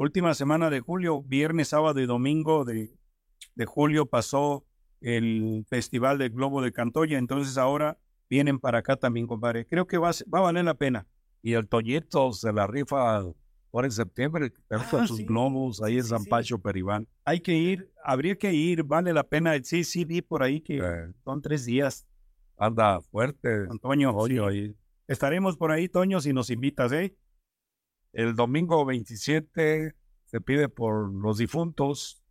Última 0.00 0.32
semana 0.32 0.70
de 0.70 0.80
julio, 0.80 1.22
viernes, 1.22 1.68
sábado 1.68 2.00
y 2.00 2.06
domingo 2.06 2.64
de, 2.64 2.90
de 3.54 3.66
julio 3.66 4.06
pasó 4.06 4.64
el 5.02 5.66
Festival 5.68 6.16
del 6.16 6.30
Globo 6.30 6.62
de 6.62 6.72
Cantoya. 6.72 7.18
Entonces 7.18 7.58
ahora 7.58 7.98
vienen 8.30 8.58
para 8.58 8.78
acá 8.78 8.96
también, 8.96 9.26
compadre. 9.26 9.66
Creo 9.66 9.86
que 9.86 9.98
va, 9.98 10.10
va 10.32 10.38
a 10.38 10.42
valer 10.42 10.64
la 10.64 10.72
pena. 10.72 11.06
Y 11.42 11.52
el 11.52 11.68
Toñito 11.68 12.32
se 12.32 12.50
la 12.50 12.66
rifa 12.66 13.16
ahora 13.18 13.86
en 13.88 13.90
septiembre, 13.90 14.54
Ah, 14.70 15.06
sus 15.06 15.18
sí, 15.18 15.24
globos 15.26 15.82
ahí 15.82 15.98
en 15.98 16.04
sí, 16.04 16.08
San 16.08 16.22
sí. 16.22 16.30
Pancho 16.30 16.58
Peribán. 16.58 17.06
Hay 17.26 17.40
que 17.40 17.52
ir, 17.52 17.92
habría 18.02 18.36
que 18.36 18.54
ir, 18.54 18.82
vale 18.84 19.12
la 19.12 19.24
pena. 19.24 19.52
Sí, 19.62 19.84
sí, 19.84 20.06
vi 20.06 20.22
por 20.22 20.42
ahí 20.42 20.62
que 20.62 20.78
Eh, 20.78 21.12
son 21.24 21.42
tres 21.42 21.66
días. 21.66 22.06
anda 22.56 23.02
fuerte, 23.02 23.66
Antonio, 23.70 24.12
Toño 24.14 24.46
ahí. 24.46 24.74
estaremos 25.08 25.58
por 25.58 25.72
ahí, 25.72 25.90
Toño, 25.90 26.22
si 26.22 26.32
nos 26.32 26.48
invitas, 26.48 26.90
¿eh? 26.92 27.14
El 28.12 28.34
domingo 28.34 28.84
27 28.84 29.94
se 30.24 30.40
pide 30.40 30.68
por 30.68 31.12
los 31.12 31.38
difuntos, 31.38 32.22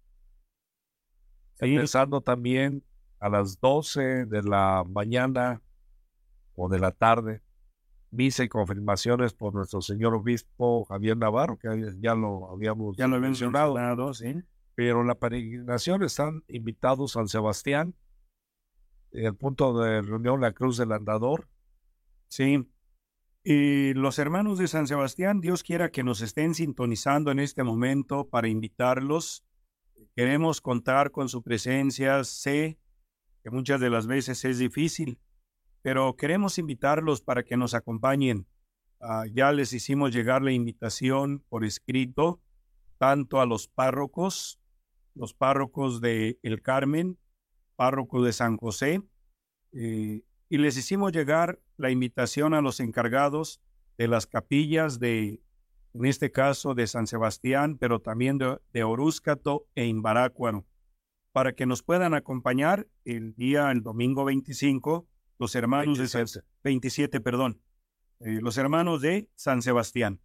Sí, 1.56 1.76
empezando 1.76 2.22
también 2.22 2.84
a 3.20 3.28
las 3.28 3.60
12 3.60 4.26
de 4.26 4.44
la 4.44 4.86
mañana 4.88 5.62
o 6.56 6.70
de 6.70 6.80
la 6.80 6.92
tarde. 6.92 7.42
Misa 8.12 8.44
y 8.44 8.50
confirmaciones 8.50 9.34
por 9.34 9.54
nuestro 9.54 9.82
señor 9.82 10.16
obispo 10.16 10.86
Javier 10.86 11.18
Navarro, 11.18 11.58
que 11.58 11.68
ya 12.00 12.16
lo 12.16 12.50
habíamos 12.50 12.98
ya 12.98 13.08
lo 13.08 13.20
mencionado. 13.20 13.74
mencionado, 13.76 14.14
sí. 14.14 14.42
Pero 14.74 15.04
la 15.04 15.16
peregrinación 15.16 16.02
están 16.04 16.44
invitados 16.48 17.12
San 17.12 17.28
Sebastián, 17.28 17.94
el 19.12 19.36
punto 19.36 19.78
de 19.80 20.02
reunión 20.02 20.40
La 20.42 20.54
Cruz 20.54 20.78
del 20.78 20.92
Andador, 20.94 21.48
Sí. 22.30 22.68
Los 23.52 24.20
hermanos 24.20 24.60
de 24.60 24.68
San 24.68 24.86
Sebastián, 24.86 25.42
Dios 25.42 25.64
quiera 25.64 25.90
que 25.90 26.04
nos 26.04 26.22
estén 26.22 26.54
sintonizando 26.54 27.32
en 27.32 27.40
este 27.40 27.64
momento 27.64 28.30
para 28.30 28.48
invitarlos. 28.48 29.44
Queremos 30.16 30.62
contar 30.62 31.10
con 31.10 31.30
su 31.30 31.42
presencia. 31.42 32.24
Sé 32.24 32.78
que 33.42 33.50
muchas 33.50 33.82
de 33.82 33.90
las 33.90 34.06
veces 34.06 34.46
es 34.46 34.60
difícil, 34.60 35.20
pero 35.82 36.16
queremos 36.16 36.60
invitarlos 36.60 37.22
para 37.22 37.42
que 37.42 37.58
nos 37.58 37.74
acompañen. 37.74 38.46
Ah, 39.02 39.26
ya 39.34 39.52
les 39.52 39.74
hicimos 39.74 40.14
llegar 40.14 40.44
la 40.44 40.52
invitación 40.52 41.44
por 41.50 41.66
escrito, 41.66 42.44
tanto 43.00 43.42
a 43.42 43.48
los 43.48 43.68
párrocos, 43.68 44.60
los 45.16 45.34
párrocos 45.34 46.02
de 46.02 46.38
El 46.44 46.62
Carmen, 46.62 47.18
párroco 47.76 48.22
de 48.22 48.32
San 48.32 48.58
José, 48.58 49.02
eh, 49.72 50.22
y 50.50 50.58
les 50.58 50.76
hicimos 50.76 51.12
llegar 51.12 51.60
la 51.78 51.92
invitación 51.92 52.54
a 52.54 52.62
los 52.62 52.80
encargados 52.80 53.62
de 53.98 54.08
las 54.08 54.26
capillas 54.26 55.00
de, 55.00 55.42
en 55.94 56.06
este 56.06 56.32
caso, 56.32 56.74
de 56.74 56.88
San 56.88 57.06
Sebastián, 57.06 57.78
pero 57.78 58.02
también 58.02 58.38
de, 58.40 58.60
de 58.74 58.84
Orúscato 58.84 59.68
e 59.76 59.86
Imbarácuaro, 59.86 60.66
para 61.32 61.54
que 61.54 61.68
nos 61.68 61.84
puedan 61.84 62.16
acompañar 62.16 62.88
el 63.06 63.36
día, 63.36 63.72
el 63.72 63.84
domingo 63.84 64.26
25, 64.26 65.08
los 65.38 65.56
hermanos 65.56 66.00
de 66.00 66.08
San, 66.08 66.26
27, 66.64 67.22
perdón, 67.22 67.62
eh, 68.20 68.40
los 68.42 68.58
hermanos 68.58 69.02
de 69.02 69.30
San 69.36 69.62
Sebastián. 69.62 70.20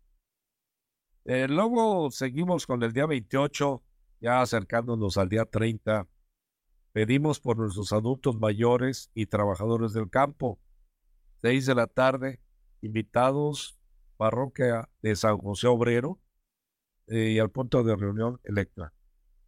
Eh, 1.26 1.46
luego 1.48 2.10
seguimos 2.10 2.66
con 2.66 2.82
el 2.82 2.92
día 2.92 3.06
28, 3.06 3.82
ya 4.20 4.40
acercándonos 4.40 5.16
al 5.18 5.28
día 5.28 5.44
30. 5.44 6.06
Pedimos 6.94 7.40
por 7.40 7.58
nuestros 7.58 7.92
adultos 7.92 8.38
mayores 8.38 9.10
y 9.14 9.26
trabajadores 9.26 9.92
del 9.94 10.08
campo. 10.08 10.60
6 11.42 11.66
de 11.66 11.74
la 11.74 11.88
tarde, 11.88 12.40
invitados, 12.82 13.76
parroquia 14.16 14.88
de 15.02 15.16
San 15.16 15.38
José 15.38 15.66
Obrero 15.66 16.20
eh, 17.08 17.32
y 17.32 17.40
al 17.40 17.50
punto 17.50 17.82
de 17.82 17.96
reunión 17.96 18.38
Electra. 18.44 18.92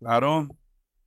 Claro, 0.00 0.48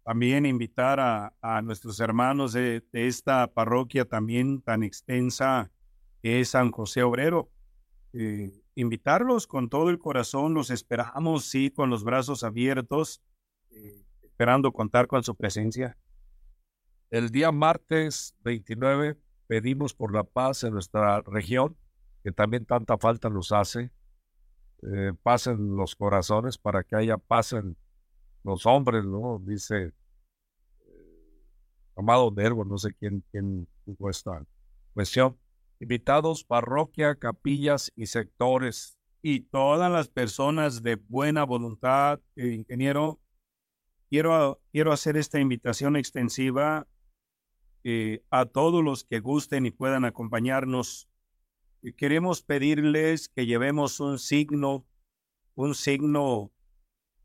también 0.06 0.46
invitar 0.46 1.02
a, 1.02 1.62
nuestros 1.62 2.00
hermanos 2.00 2.54
de, 2.54 2.86
de 2.94 3.08
esta 3.08 3.48
parroquia 3.48 4.06
también 4.06 4.62
tan 4.62 4.84
extensa 4.84 5.70
que 6.24 6.40
es 6.40 6.52
San 6.52 6.72
José 6.72 7.04
Obrero. 7.04 7.52
Eh, 8.14 8.64
invitarlos 8.76 9.46
con 9.46 9.68
todo 9.68 9.90
el 9.90 10.00
corazón, 10.00 10.54
los 10.54 10.70
esperamos, 10.70 11.44
sí, 11.50 11.70
con 11.70 11.90
los 11.90 12.06
brazos 12.06 12.46
abiertos, 12.46 13.22
eh, 13.72 14.06
esperando 14.24 14.72
contar 14.72 15.08
con 15.08 15.22
su 15.22 15.36
presencia. 15.36 15.98
El 17.12 17.32
día 17.32 17.52
martes 17.52 18.36
29 18.44 19.18
pedimos 19.48 19.96
por 19.96 20.14
la 20.14 20.24
paz 20.24 20.64
en 20.64 20.74
nuestra 20.74 21.22
región, 21.22 21.76
que 22.24 22.32
también 22.32 22.66
tanta 22.66 23.00
falta 23.00 23.30
nos 23.30 23.52
hace. 23.52 23.92
Eh, 24.84 25.14
paz 25.24 25.48
en 25.48 25.76
los 25.76 25.96
corazones 25.96 26.60
para 26.60 26.84
que 26.84 26.96
haya 26.96 27.18
paz 27.18 27.54
en 27.54 27.76
los 28.44 28.68
hombres, 28.68 29.04
¿no? 29.06 29.42
Dice 29.44 29.92
eh, 30.86 31.46
Amado 31.98 32.32
Nervo, 32.32 32.64
no 32.64 32.78
sé 32.78 32.94
quién, 32.94 33.24
quién 33.32 33.68
esta 34.08 34.46
cuestión. 34.94 35.40
Invitados, 35.80 36.44
parroquia, 36.44 37.16
capillas 37.16 37.92
y 37.96 38.06
sectores. 38.06 39.00
Y 39.24 39.42
todas 39.42 39.92
las 39.92 40.10
personas 40.10 40.84
de 40.84 40.96
buena 40.96 41.44
voluntad, 41.44 42.22
eh, 42.36 42.50
ingeniero, 42.50 43.20
quiero, 44.12 44.62
quiero 44.72 44.92
hacer 44.92 45.18
esta 45.18 45.40
invitación 45.40 45.96
extensiva 45.96 46.88
eh, 47.84 48.24
a 48.30 48.46
todos 48.46 48.84
los 48.84 49.04
que 49.04 49.20
gusten 49.20 49.66
y 49.66 49.72
puedan 49.72 50.06
acompañarnos. 50.06 51.10
Y 51.82 51.94
queremos 51.94 52.42
pedirles 52.42 53.30
que 53.30 53.46
llevemos 53.46 54.00
un 54.00 54.20
signo, 54.20 54.86
un 55.56 55.76
signo 55.76 56.52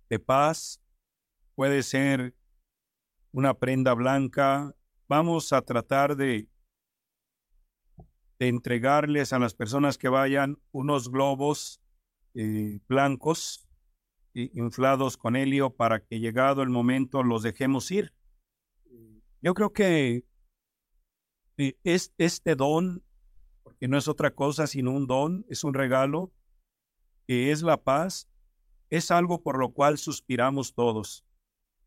de 0.09 0.19
paz. 0.19 0.81
Puede 1.55 1.83
ser 1.83 2.35
una 3.33 3.55
prenda 3.55 3.95
blanca. 3.95 4.77
Vamos 5.09 5.53
a 5.53 5.63
tratar 5.63 6.17
de, 6.17 6.49
entregarles 8.39 9.33
a 9.33 9.39
las 9.39 9.55
personas 9.55 9.97
que 9.97 10.09
vayan 10.09 10.59
unos 10.71 11.11
globos 11.11 11.81
eh, 12.35 12.81
blancos 12.89 13.67
inflados 14.35 15.17
con 15.17 15.37
helio 15.37 15.71
para 15.71 16.01
que 16.01 16.19
llegado 16.19 16.63
el 16.63 16.69
momento 16.69 17.23
los 17.23 17.43
dejemos 17.43 17.91
ir. 17.91 18.13
Yo 19.41 19.55
creo 19.55 19.73
que 19.73 20.17
eh, 20.17 20.25
es 21.57 22.13
este 22.19 22.57
don, 22.57 23.03
porque 23.63 23.89
no 23.89 23.97
es 23.99 24.09
otra 24.09 24.35
cosa 24.35 24.67
sino 24.67 24.93
un 24.93 25.07
don, 25.07 25.45
es 25.49 25.65
un 25.65 25.75
regalo, 25.75 26.33
que 27.27 27.51
es 27.51 27.63
la 27.63 27.83
paz, 27.83 28.29
es 28.91 29.11
algo 29.11 29.43
por 29.43 29.59
lo 29.59 29.73
cual 29.73 29.99
suspiramos 29.99 30.75
todos, 30.75 31.25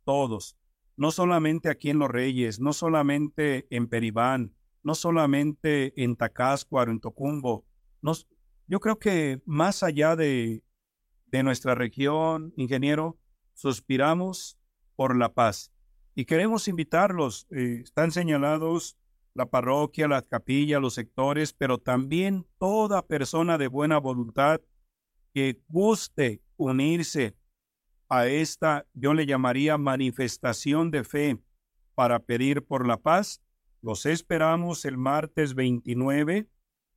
todos, 0.04 0.58
no 0.96 1.12
solamente 1.12 1.70
aquí 1.70 1.90
en 1.90 2.00
Los 2.00 2.10
Reyes, 2.10 2.60
no 2.60 2.74
solamente 2.74 3.68
en 3.70 3.88
Peribán, 3.88 4.56
no 4.84 4.96
solamente 4.96 5.94
en 6.04 6.16
Tacáscuaro, 6.16 6.92
en 6.92 7.00
Tocumbo, 7.00 7.66
nos- 8.02 8.28
yo 8.68 8.80
creo 8.80 8.98
que 9.00 9.42
más 9.46 9.84
allá 9.84 10.16
de, 10.16 10.64
de 11.28 11.44
nuestra 11.44 11.76
región, 11.76 12.54
ingeniero, 12.58 13.18
suspiramos 13.54 14.58
por 14.96 15.16
la 15.16 15.34
paz. 15.34 15.72
Y 16.16 16.26
queremos 16.26 16.68
invitarlos, 16.68 17.48
eh, 17.52 17.82
están 17.84 18.12
señalados 18.12 18.98
la 19.38 19.46
parroquia, 19.46 20.08
la 20.08 20.24
capilla, 20.24 20.80
los 20.80 20.96
sectores, 20.96 21.54
pero 21.54 21.78
también 21.78 22.48
toda 22.58 23.06
persona 23.06 23.60
de 23.60 23.68
buena 23.68 24.00
voluntad 24.00 24.62
que 25.32 25.62
guste 25.68 26.42
unirse 26.58 27.36
a 28.10 28.26
esta, 28.26 28.88
yo 28.94 29.14
le 29.14 29.28
llamaría 29.28 29.78
manifestación 29.78 30.90
de 30.90 31.04
fe 31.04 31.40
para 31.94 32.20
pedir 32.20 32.66
por 32.66 32.88
la 32.88 32.98
paz. 32.98 33.44
Los 33.84 34.08
esperamos 34.08 34.86
el 34.86 34.98
martes 34.98 35.54
29 35.54 36.50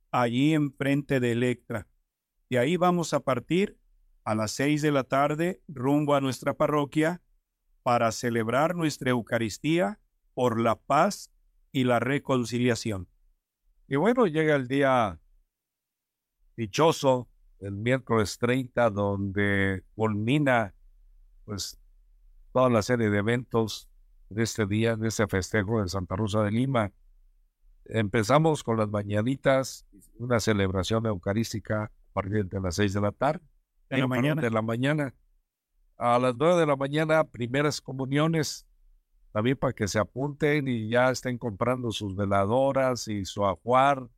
allí 0.09 0.55
enfrente 0.55 1.19
de 1.19 1.33
Electra. 1.33 1.87
De 2.49 2.57
ahí 2.57 2.75
vamos 2.75 3.13
a 3.13 3.19
partir 3.19 3.77
a 4.23 4.33
las 4.33 4.51
seis 4.51 4.81
de 4.81 4.91
la 4.91 5.03
tarde 5.03 5.61
rumbo 5.67 6.15
a 6.15 6.21
nuestra 6.21 6.55
parroquia 6.55 7.21
para 7.83 8.11
celebrar 8.11 8.75
nuestra 8.75 9.11
Eucaristía 9.11 9.99
por 10.33 10.59
la 10.59 10.75
paz 10.75 11.29
y 11.71 11.83
la 11.83 11.99
reconciliación. 11.99 13.07
Y 13.87 13.95
bueno, 13.95 14.27
llega 14.27 14.55
el 14.55 14.67
día 14.67 15.19
dichoso, 16.55 17.27
el 17.59 17.73
miércoles 17.73 18.37
30, 18.37 18.89
donde 18.89 19.83
culmina 19.95 20.73
pues 21.45 21.79
toda 22.53 22.69
la 22.69 22.81
serie 22.81 23.09
de 23.09 23.17
eventos 23.17 23.89
de 24.29 24.43
este 24.43 24.65
día, 24.65 24.95
de 24.95 25.09
este 25.09 25.27
festejo 25.27 25.81
de 25.81 25.89
Santa 25.89 26.15
Rosa 26.15 26.43
de 26.43 26.51
Lima. 26.51 26.91
Empezamos 27.85 28.63
con 28.63 28.77
las 28.77 28.89
mañanitas, 28.89 29.85
una 30.17 30.39
celebración 30.39 31.05
eucarística 31.05 31.85
a 31.85 31.91
partir 32.13 32.45
de 32.45 32.61
las 32.61 32.75
6 32.75 32.93
de 32.93 33.01
la 33.01 33.11
tarde. 33.11 33.45
De 33.89 33.97
la 33.97 34.07
mañana. 34.07 34.41
De 34.41 34.49
la 34.49 34.61
mañana. 34.61 35.13
A 35.97 36.17
las 36.19 36.35
9 36.35 36.59
de 36.59 36.65
la 36.65 36.75
mañana, 36.75 37.23
primeras 37.25 37.81
comuniones, 37.81 38.65
también 39.31 39.57
para 39.57 39.73
que 39.73 39.87
se 39.87 39.99
apunten 39.99 40.67
y 40.67 40.89
ya 40.89 41.09
estén 41.11 41.37
comprando 41.37 41.91
sus 41.91 42.15
veladoras 42.15 43.07
y 43.07 43.25
su 43.25 43.45
ajuar. 43.45 44.09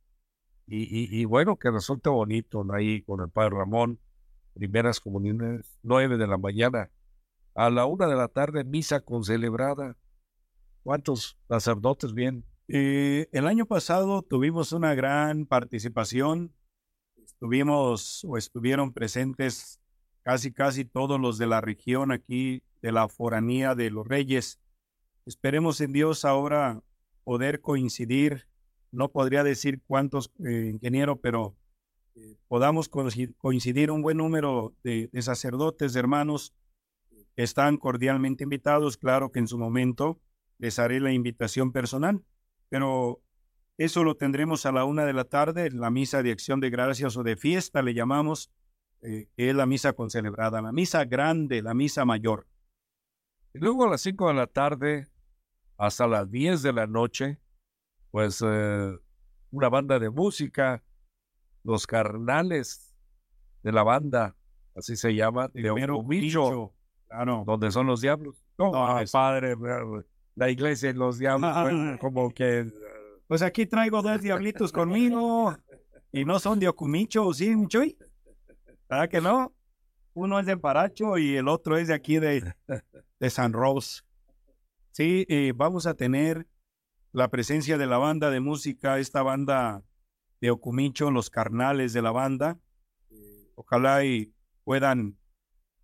Y, 0.66 1.20
y- 1.20 1.24
bueno, 1.26 1.56
que 1.58 1.70
resulte 1.70 2.08
bonito 2.08 2.64
ahí 2.72 3.02
con 3.02 3.20
el 3.20 3.28
Padre 3.28 3.56
Ramón. 3.56 3.98
Primeras 4.54 5.00
comuniones, 5.00 5.78
9 5.82 6.16
de 6.16 6.26
la 6.26 6.38
mañana. 6.38 6.90
A 7.54 7.70
la 7.70 7.86
una 7.86 8.06
de 8.06 8.14
la 8.16 8.28
tarde, 8.28 8.64
misa 8.64 9.00
concelebrada. 9.00 9.96
¿Cuántos 10.82 11.38
sacerdotes 11.48 12.14
bien? 12.14 12.44
Eh, 12.68 13.28
el 13.32 13.46
año 13.46 13.66
pasado 13.66 14.22
tuvimos 14.22 14.72
una 14.72 14.94
gran 14.94 15.44
participación. 15.46 16.54
Estuvimos 17.22 18.24
o 18.24 18.36
estuvieron 18.38 18.92
presentes 18.92 19.80
casi, 20.22 20.52
casi 20.52 20.84
todos 20.84 21.20
los 21.20 21.36
de 21.36 21.46
la 21.46 21.60
región 21.60 22.10
aquí, 22.10 22.62
de 22.80 22.92
la 22.92 23.08
foranía 23.08 23.74
de 23.74 23.90
los 23.90 24.06
reyes. 24.06 24.60
Esperemos 25.26 25.80
en 25.80 25.92
Dios 25.92 26.24
ahora 26.24 26.82
poder 27.24 27.60
coincidir, 27.60 28.46
no 28.92 29.08
podría 29.10 29.42
decir 29.42 29.80
cuántos, 29.86 30.30
eh, 30.44 30.70
ingeniero, 30.72 31.16
pero 31.16 31.56
eh, 32.14 32.36
podamos 32.46 32.88
coincidir 32.88 33.90
un 33.90 34.02
buen 34.02 34.18
número 34.18 34.74
de, 34.82 35.10
sacerdotes, 35.20 35.94
de 35.94 36.00
hermanos, 36.00 36.54
que 37.34 37.42
están 37.42 37.78
cordialmente 37.78 38.44
invitados. 38.44 38.96
Claro 38.98 39.32
que 39.32 39.40
en 39.40 39.48
su 39.48 39.58
momento 39.58 40.20
les 40.58 40.78
haré 40.78 41.00
la 41.00 41.12
invitación 41.12 41.72
personal, 41.72 42.22
pero 42.68 43.22
eso 43.78 44.04
lo 44.04 44.16
tendremos 44.16 44.66
a 44.66 44.72
la 44.72 44.84
una 44.84 45.06
de 45.06 45.14
la 45.14 45.24
tarde, 45.24 45.70
la 45.70 45.90
misa 45.90 46.22
de 46.22 46.30
acción 46.30 46.60
de 46.60 46.70
gracias 46.70 47.16
o 47.16 47.22
de 47.22 47.36
fiesta, 47.36 47.82
le 47.82 47.94
llamamos, 47.94 48.52
eh, 49.00 49.28
que 49.36 49.48
es 49.50 49.56
la 49.56 49.66
misa 49.66 49.94
concelebrada, 49.94 50.60
la 50.60 50.70
misa 50.70 51.04
grande, 51.06 51.62
la 51.62 51.74
misa 51.74 52.04
mayor. 52.04 52.46
Luego 53.54 53.84
a 53.84 53.90
las 53.90 54.02
cinco 54.02 54.28
de 54.28 54.34
la 54.34 54.46
tarde 54.46 55.08
hasta 55.76 56.06
las 56.06 56.30
diez 56.30 56.62
de 56.62 56.72
la 56.72 56.86
noche, 56.86 57.38
pues 58.10 58.42
eh, 58.44 58.96
una 59.50 59.68
banda 59.68 59.98
de 59.98 60.10
música, 60.10 60.82
los 61.62 61.86
carnales 61.86 62.94
de 63.62 63.72
la 63.72 63.82
banda, 63.82 64.36
así 64.76 64.96
se 64.96 65.14
llama, 65.14 65.48
de 65.48 65.70
Ocomicho, 65.70 66.72
claro. 67.08 67.44
donde 67.46 67.70
son 67.70 67.86
los 67.86 68.00
diablos. 68.00 68.36
No, 68.58 68.72
padre, 69.12 69.56
la 70.36 70.50
iglesia 70.50 70.90
y 70.90 70.92
los 70.92 71.18
diablos, 71.18 71.56
pues, 71.62 71.98
como 71.98 72.32
que 72.32 72.70
pues 73.26 73.42
aquí 73.42 73.66
traigo 73.66 74.02
dos 74.02 74.20
diablitos 74.20 74.70
conmigo 74.70 75.56
y 76.12 76.24
no 76.24 76.38
son 76.38 76.60
de 76.60 76.68
Ocumicho, 76.68 77.32
¿sí, 77.32 77.56
Michoy? 77.56 77.96
¿Verdad 78.88 79.08
que 79.08 79.20
no? 79.20 79.52
Uno 80.12 80.38
es 80.38 80.46
de 80.46 80.56
Paracho 80.56 81.18
y 81.18 81.36
el 81.36 81.48
otro 81.48 81.76
es 81.76 81.88
de 81.88 81.94
aquí 81.94 82.18
de, 82.18 82.54
de 83.18 83.30
San 83.30 83.52
Rose. 83.52 84.02
Sí, 84.94 85.26
eh, 85.28 85.52
vamos 85.56 85.88
a 85.88 85.94
tener 85.94 86.46
la 87.10 87.28
presencia 87.28 87.76
de 87.78 87.86
la 87.88 87.98
banda 87.98 88.30
de 88.30 88.38
música, 88.38 89.00
esta 89.00 89.24
banda 89.24 89.82
de 90.40 90.52
Ocumicho, 90.52 91.10
los 91.10 91.30
carnales 91.30 91.92
de 91.92 92.00
la 92.00 92.12
banda. 92.12 92.60
Eh, 93.10 93.50
ojalá 93.56 94.04
y 94.04 94.32
puedan 94.62 95.18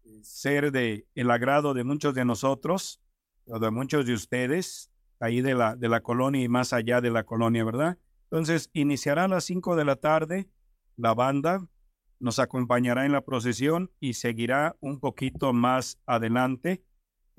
eh, 0.04 0.20
ser 0.22 0.70
de 0.70 1.08
el 1.16 1.28
agrado 1.32 1.74
de 1.74 1.82
muchos 1.82 2.14
de 2.14 2.24
nosotros, 2.24 3.02
o 3.46 3.58
de 3.58 3.72
muchos 3.72 4.06
de 4.06 4.14
ustedes 4.14 4.92
ahí 5.18 5.40
de 5.40 5.54
la, 5.54 5.74
de 5.74 5.88
la 5.88 6.02
colonia 6.02 6.44
y 6.44 6.48
más 6.48 6.72
allá 6.72 7.00
de 7.00 7.10
la 7.10 7.24
colonia, 7.24 7.64
¿verdad? 7.64 7.98
Entonces, 8.30 8.70
iniciará 8.74 9.24
a 9.24 9.28
las 9.28 9.42
5 9.42 9.74
de 9.74 9.86
la 9.86 9.96
tarde 9.96 10.48
la 10.96 11.14
banda, 11.14 11.66
nos 12.20 12.38
acompañará 12.38 13.06
en 13.06 13.12
la 13.12 13.22
procesión 13.24 13.90
y 13.98 14.14
seguirá 14.14 14.76
un 14.78 15.00
poquito 15.00 15.52
más 15.52 15.98
adelante, 16.06 16.84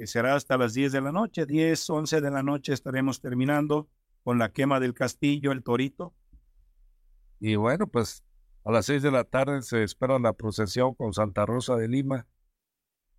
será 0.07 0.35
hasta 0.35 0.57
las 0.57 0.73
10 0.73 0.91
de 0.91 1.01
la 1.01 1.11
noche, 1.11 1.45
10, 1.45 1.89
11 1.89 2.21
de 2.21 2.31
la 2.31 2.43
noche 2.43 2.73
estaremos 2.73 3.21
terminando 3.21 3.89
con 4.23 4.37
la 4.37 4.51
quema 4.51 4.79
del 4.79 4.93
castillo, 4.93 5.51
el 5.51 5.63
torito. 5.63 6.13
Y 7.39 7.55
bueno, 7.55 7.87
pues 7.87 8.23
a 8.63 8.71
las 8.71 8.85
6 8.85 9.01
de 9.01 9.11
la 9.11 9.23
tarde 9.23 9.61
se 9.63 9.83
espera 9.83 10.19
la 10.19 10.33
procesión 10.33 10.93
con 10.93 11.13
Santa 11.13 11.45
Rosa 11.45 11.75
de 11.75 11.87
Lima. 11.87 12.27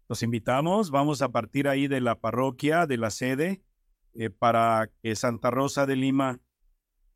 Los 0.08 0.22
invitamos, 0.22 0.90
vamos 0.90 1.22
a 1.22 1.30
partir 1.30 1.68
ahí 1.68 1.88
de 1.88 2.00
la 2.00 2.20
parroquia, 2.20 2.86
de 2.86 2.98
la 2.98 3.10
sede, 3.10 3.62
eh, 4.14 4.30
para 4.30 4.90
que 5.02 5.16
Santa 5.16 5.50
Rosa 5.50 5.86
de 5.86 5.96
Lima 5.96 6.40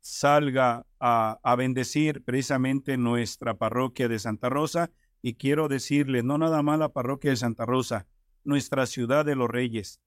salga 0.01 0.85
a, 0.99 1.39
a, 1.43 1.55
bendecir 1.55 2.23
precisamente 2.23 2.97
nuestra 2.97 3.57
parroquia 3.57 4.07
de 4.07 4.19
Santa 4.19 4.49
Rosa. 4.49 4.91
Y 5.21 5.35
quiero 5.35 5.67
decirle, 5.67 6.23
no 6.23 6.37
nada 6.37 6.61
más 6.63 6.79
la 6.79 6.89
parroquia 6.89 7.31
de 7.31 7.37
Santa 7.37 7.65
Rosa, 7.65 8.07
nuestra 8.47 8.85
ciudad 8.85 9.25
de 9.25 9.35
los 9.35 9.49
Reyes 9.49 10.01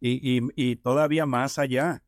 y, 0.00 0.38
y, 0.38 0.40
y 0.56 0.76
todavía 0.76 1.26
más 1.26 1.58
allá 1.58 2.02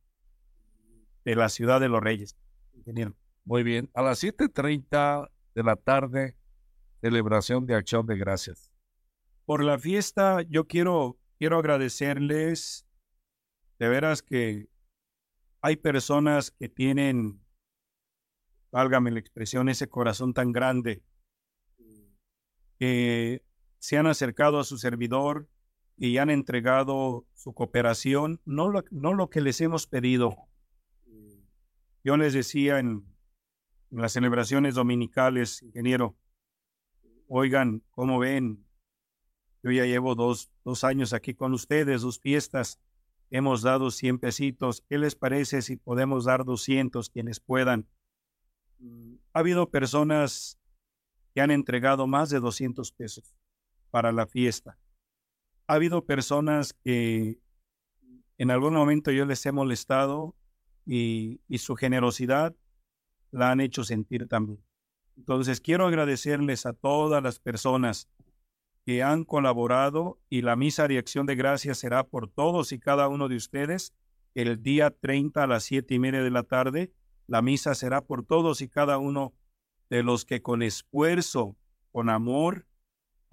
de 1.25 1.37
la 1.37 1.49
ciudad 1.49 1.81
de 1.81 1.89
los 1.89 2.03
Reyes. 2.03 2.37
Ingeniero. 2.73 3.15
Muy 3.45 3.63
bien, 3.63 3.91
a 3.95 4.03
las 4.03 4.23
7.30 4.23 5.31
de 5.55 5.63
la 5.63 5.77
tarde, 5.77 6.37
celebración 7.03 7.67
de 7.67 7.75
acción 7.75 8.07
de 8.07 8.17
gracias. 8.17 8.71
Por 9.45 9.63
la 9.63 9.79
fiesta, 9.79 10.41
yo 10.43 10.67
quiero, 10.67 11.19
quiero 11.39 11.59
agradecerles 11.59 12.87
de 13.79 13.89
veras 13.89 14.23
que 14.23 14.69
hay 15.61 15.77
personas 15.77 16.51
que 16.51 16.71
tienen, 16.71 17.45
válgame 18.73 19.11
la 19.11 19.21
expresión, 19.21 19.69
ese 19.69 19.89
corazón 19.89 20.33
tan 20.33 20.53
grande, 20.53 21.03
que 22.79 23.45
se 23.79 23.99
han 23.99 24.07
acercado 24.07 24.59
a 24.59 24.65
su 24.65 24.79
servidor 24.79 25.47
y 25.97 26.19
han 26.19 26.31
entregado 26.31 27.27
su 27.35 27.53
cooperación, 27.55 28.41
no 28.45 28.69
lo, 28.69 28.85
no 28.91 29.15
lo 29.15 29.31
que 29.31 29.41
les 29.41 29.61
hemos 29.61 29.87
pedido. 29.87 30.37
Yo 32.03 32.17
les 32.17 32.33
decía 32.35 32.79
en, 32.79 33.05
las 33.91 34.13
celebraciones 34.13 34.75
dominicales, 34.75 35.63
ingeniero, 35.63 36.17
oigan, 37.29 37.83
¿cómo 37.91 38.19
ven? 38.19 38.67
Yo 39.63 39.71
ya 39.71 39.85
llevo 39.85 40.15
dos, 40.15 40.51
dos 40.65 40.85
años 40.85 41.13
aquí 41.13 41.35
con 41.35 41.55
ustedes, 41.55 42.03
dos 42.03 42.19
fiestas, 42.19 42.81
hemos 43.31 43.63
dado 43.63 43.91
100 43.91 44.19
pesitos. 44.19 44.83
¿Qué 44.89 44.99
les 44.99 45.15
parece 45.15 45.63
si 45.63 45.77
podemos 45.77 46.25
dar 46.25 46.45
200 46.45 47.09
quienes 47.09 47.41
puedan? 47.41 47.89
Mm, 48.79 49.15
ha 49.33 49.39
habido 49.39 49.71
personas 49.71 50.59
que 51.35 51.41
han 51.41 51.51
entregado 51.51 52.07
más 52.07 52.31
de 52.31 52.41
200 52.41 52.93
pesos 52.93 53.35
para 53.91 54.13
la 54.13 54.27
fiesta. 54.27 54.79
Ha 55.67 55.75
habido 55.75 56.05
personas 56.05 56.75
que 56.75 57.39
en 58.39 58.51
algún 58.51 58.75
momento 58.75 59.11
yo 59.11 59.25
les 59.25 59.45
he 59.47 59.53
molestado 59.53 60.35
y, 60.87 61.41
su 61.59 61.77
generosidad 61.77 62.55
la 63.31 63.51
han 63.51 63.61
hecho 63.61 63.85
sentir 63.85 64.29
también. 64.29 64.63
Entonces 65.17 65.61
quiero 65.61 65.87
agradecerles 65.87 66.67
a 66.67 66.73
todas 66.73 67.23
las 67.23 67.39
personas 67.39 68.09
que 68.85 69.03
han 69.03 69.25
colaborado 69.25 70.19
y 70.29 70.43
la 70.43 70.57
misa 70.57 70.89
de 70.89 70.99
acción 70.99 71.27
de 71.27 71.37
gracias 71.37 71.79
será 71.79 72.05
por 72.05 72.29
todos 72.29 72.73
y 72.73 72.79
cada 72.79 73.09
uno 73.09 73.29
de 73.29 73.37
ustedes 73.37 73.95
el 74.35 74.63
día 74.63 74.91
30 74.91 75.43
a 75.43 75.47
las 75.47 75.63
siete 75.63 75.95
y 75.95 75.99
media 75.99 76.23
de 76.23 76.31
la 76.31 76.43
tarde. 76.43 76.93
La 77.27 77.41
misa 77.41 77.75
será 77.75 78.03
por 78.03 78.27
todos 78.27 78.61
y 78.61 78.69
cada 78.69 78.99
uno 78.99 79.33
de 79.89 80.03
los 80.03 80.25
que 80.25 80.43
con 80.43 80.63
esfuerzo, 80.63 81.57
con 81.93 82.11
amor, 82.11 82.67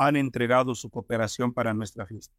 han 0.08 0.16
entregado 0.16 0.76
su 0.76 0.90
cooperación 0.90 1.54
para 1.54 1.74
nuestra 1.74 2.06
fiesta. 2.06 2.36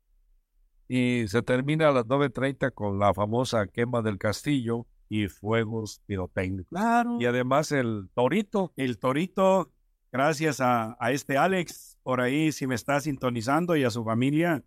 Y 0.88 1.24
se 1.28 1.42
termina 1.42 1.88
a 1.88 1.92
las 1.92 2.06
9.30 2.06 2.72
con 2.74 2.98
la 2.98 3.14
famosa 3.14 3.66
quema 3.66 4.02
del 4.02 4.18
castillo 4.18 4.86
y 5.08 5.28
fuegos 5.28 6.00
pirotécnicos. 6.06 6.68
Claro. 6.70 7.18
Y 7.20 7.26
además 7.26 7.72
el 7.72 8.08
torito. 8.14 8.72
El 8.76 8.98
torito, 8.98 9.70
gracias 10.10 10.60
a, 10.60 10.96
a 10.98 11.12
este 11.12 11.38
Alex, 11.38 11.98
por 12.02 12.20
ahí 12.20 12.52
si 12.52 12.66
me 12.66 12.74
está 12.74 13.00
sintonizando 13.00 13.76
y 13.76 13.84
a 13.84 13.90
su 13.90 14.04
familia, 14.04 14.64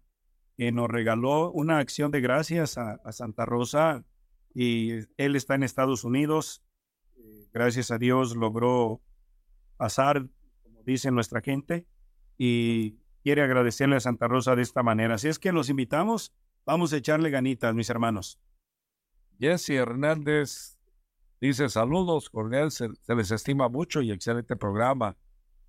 que 0.57 0.71
nos 0.71 0.89
regaló 0.89 1.51
una 1.51 1.79
acción 1.79 2.11
de 2.11 2.21
gracias 2.21 2.77
a, 2.77 2.99
Santa 3.11 3.45
Rosa 3.45 4.05
y 4.53 4.91
él 5.17 5.35
está 5.35 5.55
en 5.55 5.63
Estados 5.63 6.03
Unidos. 6.03 6.61
Gracias 7.51 7.91
a 7.91 7.97
Dios 7.97 8.35
logró 8.35 9.01
pasar, 9.77 10.27
como 10.63 10.83
dice 10.83 11.11
nuestra 11.11 11.41
gente, 11.41 11.85
y 12.37 12.97
quiere 13.23 13.41
agradecerle 13.41 13.95
a 13.95 13.99
Santa 13.99 14.27
Rosa 14.27 14.55
de 14.55 14.61
esta 14.61 14.83
manera. 14.83 15.15
Así 15.15 15.27
es 15.27 15.39
que 15.39 15.51
los 15.51 15.69
invitamos, 15.69 16.33
vamos 16.65 16.93
a 16.93 16.97
echarle 16.97 17.29
ganitas, 17.29 17.73
mis 17.73 17.89
hermanos. 17.89 18.39
Jesse 19.39 19.71
Hernández 19.71 20.77
dice 21.41 21.69
saludos, 21.69 22.29
cordial, 22.29 22.71
se 22.71 22.89
les 23.07 23.31
estima 23.31 23.69
mucho 23.69 24.01
y 24.01 24.11
excelente 24.11 24.55
programa. 24.55 25.17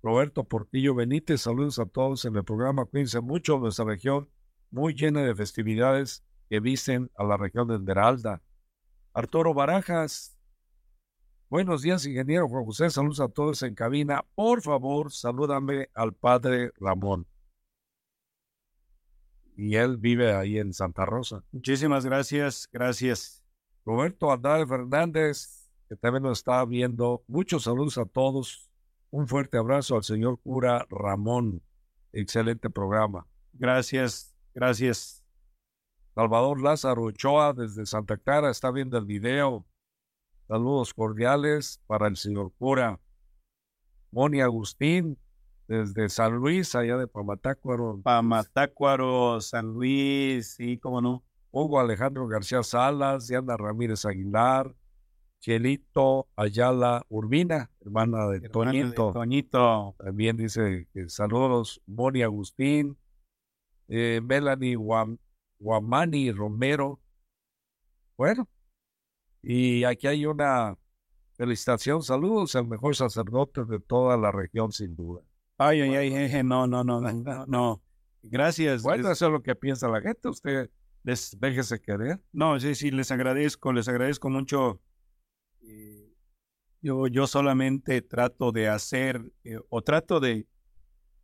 Roberto 0.03 0.43
Portillo 0.43 0.95
Benítez, 0.95 1.41
saludos 1.41 1.79
a 1.79 1.85
todos 1.85 2.25
en 2.25 2.35
el 2.35 2.43
programa. 2.43 2.85
Cuídense 2.85 3.19
mucho, 3.19 3.57
nuestra 3.57 3.85
región 3.85 4.29
muy 4.69 4.93
llena 4.93 5.23
de 5.23 5.35
festividades 5.35 6.23
que 6.49 6.59
visten 6.59 7.11
a 7.17 7.23
la 7.23 7.37
región 7.37 7.67
de 7.67 7.75
Esmeralda. 7.75 8.41
Arturo 9.13 9.53
Barajas, 9.53 10.36
buenos 11.49 11.81
días, 11.81 12.05
ingeniero 12.05 12.47
Juan 12.47 12.65
José, 12.65 12.89
saludos 12.89 13.19
a 13.19 13.27
todos 13.27 13.61
en 13.63 13.75
cabina. 13.75 14.25
Por 14.35 14.61
favor, 14.61 15.11
salúdame 15.11 15.89
al 15.93 16.13
padre 16.13 16.71
Ramón. 16.79 17.27
Y 19.55 19.75
él 19.75 19.97
vive 19.97 20.33
ahí 20.33 20.59
en 20.59 20.73
Santa 20.73 21.05
Rosa. 21.05 21.43
Muchísimas 21.51 22.05
gracias, 22.05 22.69
gracias. 22.71 23.43
Roberto 23.85 24.31
Andrade 24.31 24.67
Fernández, 24.67 25.69
que 25.89 25.95
también 25.95 26.23
nos 26.23 26.39
está 26.39 26.63
viendo. 26.65 27.23
Muchos 27.27 27.63
saludos 27.63 27.97
a 27.97 28.05
todos 28.05 28.67
un 29.09 29.27
fuerte 29.27 29.57
abrazo 29.57 29.95
al 29.95 30.03
señor 30.03 30.39
cura 30.41 30.85
Ramón. 30.89 31.63
Excelente 32.11 32.69
programa. 32.69 33.25
Gracias, 33.53 34.35
gracias. 34.53 35.23
Salvador 36.13 36.61
Lázaro 36.61 37.03
Ochoa 37.03 37.53
desde 37.53 37.85
Santa 37.85 38.17
Clara 38.17 38.49
está 38.49 38.69
viendo 38.71 38.97
el 38.97 39.05
video. 39.05 39.65
Saludos 40.47 40.93
cordiales 40.93 41.81
para 41.87 42.07
el 42.07 42.15
señor 42.15 42.51
cura. 42.57 42.99
Moni 44.11 44.41
Agustín 44.41 45.17
desde 45.67 46.07
San 46.09 46.35
Luis, 46.37 46.73
allá 46.75 46.95
de 46.97 47.07
Pamatácuaro. 47.07 47.99
Pamatácuaro, 48.01 49.41
San 49.41 49.67
Luis, 49.73 50.53
sí, 50.55 50.77
cómo 50.77 51.01
no. 51.01 51.23
Hugo 51.51 51.79
Alejandro 51.79 52.27
García 52.27 52.63
Salas, 52.63 53.27
Diana 53.27 53.57
Ramírez 53.57 54.05
Aguilar, 54.05 54.73
Chelito 55.41 56.27
Ayala 56.35 57.03
Urbina, 57.09 57.69
hermana 57.81 58.27
de 58.27 58.47
Toñito. 58.49 59.11
Toñito. 59.13 59.95
También 59.97 60.37
dice 60.37 60.87
que 60.93 61.09
saludos, 61.09 61.81
Moni 61.85 62.21
Agustín, 62.21 62.97
eh, 63.89 64.21
Melanie 64.23 64.75
Guam- 64.77 65.19
Guamani 65.59 66.31
Romero. 66.31 66.99
Bueno, 68.17 68.47
y 69.49 69.83
aquí 69.85 70.07
hay 70.07 70.25
una 70.25 70.77
felicitación, 71.37 72.01
saludos 72.03 72.55
al 72.55 72.67
mejor 72.67 72.95
sacerdote 72.95 73.63
de 73.65 73.79
toda 73.79 74.17
la 74.17 74.31
región, 74.31 74.71
sin 74.71 74.95
duda. 74.95 75.21
Ay, 75.57 75.81
ay, 75.81 75.95
ay, 75.95 76.09
jeje, 76.11 76.43
no, 76.43 76.67
no, 76.67 76.83
no, 76.83 76.99
no, 76.99 77.45
no. 77.45 77.81
Gracias. 78.23 78.83
Bueno, 78.83 79.09
eso 79.11 79.27
es 79.27 79.31
lo 79.31 79.41
que 79.41 79.55
piensa 79.55 79.87
la 79.87 80.01
gente, 80.01 80.27
usted 80.27 80.69
les- 81.03 81.37
déjese 81.39 81.79
querer. 81.79 82.19
no, 82.33 82.59
sí, 82.59 82.75
sí, 82.75 82.91
les 82.91 83.09
agradezco, 83.11 83.71
les 83.71 83.87
agradezco 83.87 84.29
mucho. 84.29 84.81
Eh, 85.61 86.13
Yo, 86.81 87.07
yo 87.07 87.25
solamente 87.27 88.01
trato 88.01 88.51
de 88.51 88.67
hacer 88.67 89.21
eh, 89.43 89.59
o 89.69 89.81
trato 89.81 90.19
de, 90.19 90.45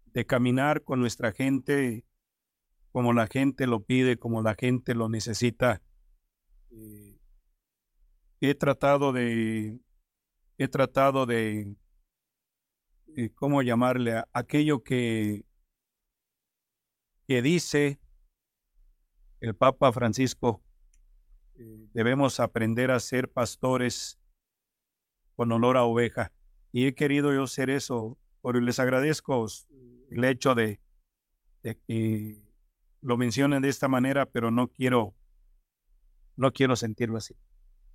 de 0.05 0.26
caminar 0.26 0.84
con 0.84 0.99
nuestra 0.99 1.32
gente 1.32 2.05
como 2.91 3.11
la 3.13 3.28
gente 3.28 3.67
lo 3.67 3.82
pide, 3.82 4.17
como 4.17 4.41
la 4.41 4.55
gente 4.55 4.93
lo 4.95 5.09
necesita. 5.09 5.82
Eh, 6.71 7.12
he 8.50 8.56
tratado 8.56 9.14
de, 9.14 9.80
he 10.58 10.68
tratado 10.68 11.26
de, 11.26 11.78
eh, 13.16 13.30
¿cómo 13.36 13.62
llamarle? 13.62 14.18
a 14.18 14.28
aquello 14.34 14.84
que, 14.84 15.46
que 17.26 17.41
dice 17.41 18.02
el 19.39 19.56
Papa 19.56 19.94
Francisco, 19.94 20.62
eh, 21.56 21.88
debemos 21.94 22.41
aprender 22.41 22.91
a 22.91 23.00
ser 23.00 23.30
pastores 23.30 24.20
con 25.38 25.50
olor 25.54 25.78
a 25.78 25.84
oveja. 25.84 26.34
Y 26.74 26.88
he 26.88 26.96
querido 26.96 27.34
yo 27.34 27.48
ser 27.48 27.70
eso, 27.70 28.18
pero 28.41 28.60
les 28.60 28.78
agradezco 28.78 29.46
el 30.10 30.24
hecho 30.26 30.54
de, 30.54 30.82
de 31.62 31.78
que 31.88 32.44
lo 33.00 33.16
mencionen 33.16 33.62
de 33.62 33.70
esta 33.70 33.88
manera, 33.88 34.26
pero 34.26 34.52
no 34.52 34.68
quiero, 34.68 35.16
no 36.36 36.52
quiero 36.52 36.76
sentirlo 36.76 37.18
así. 37.18 37.38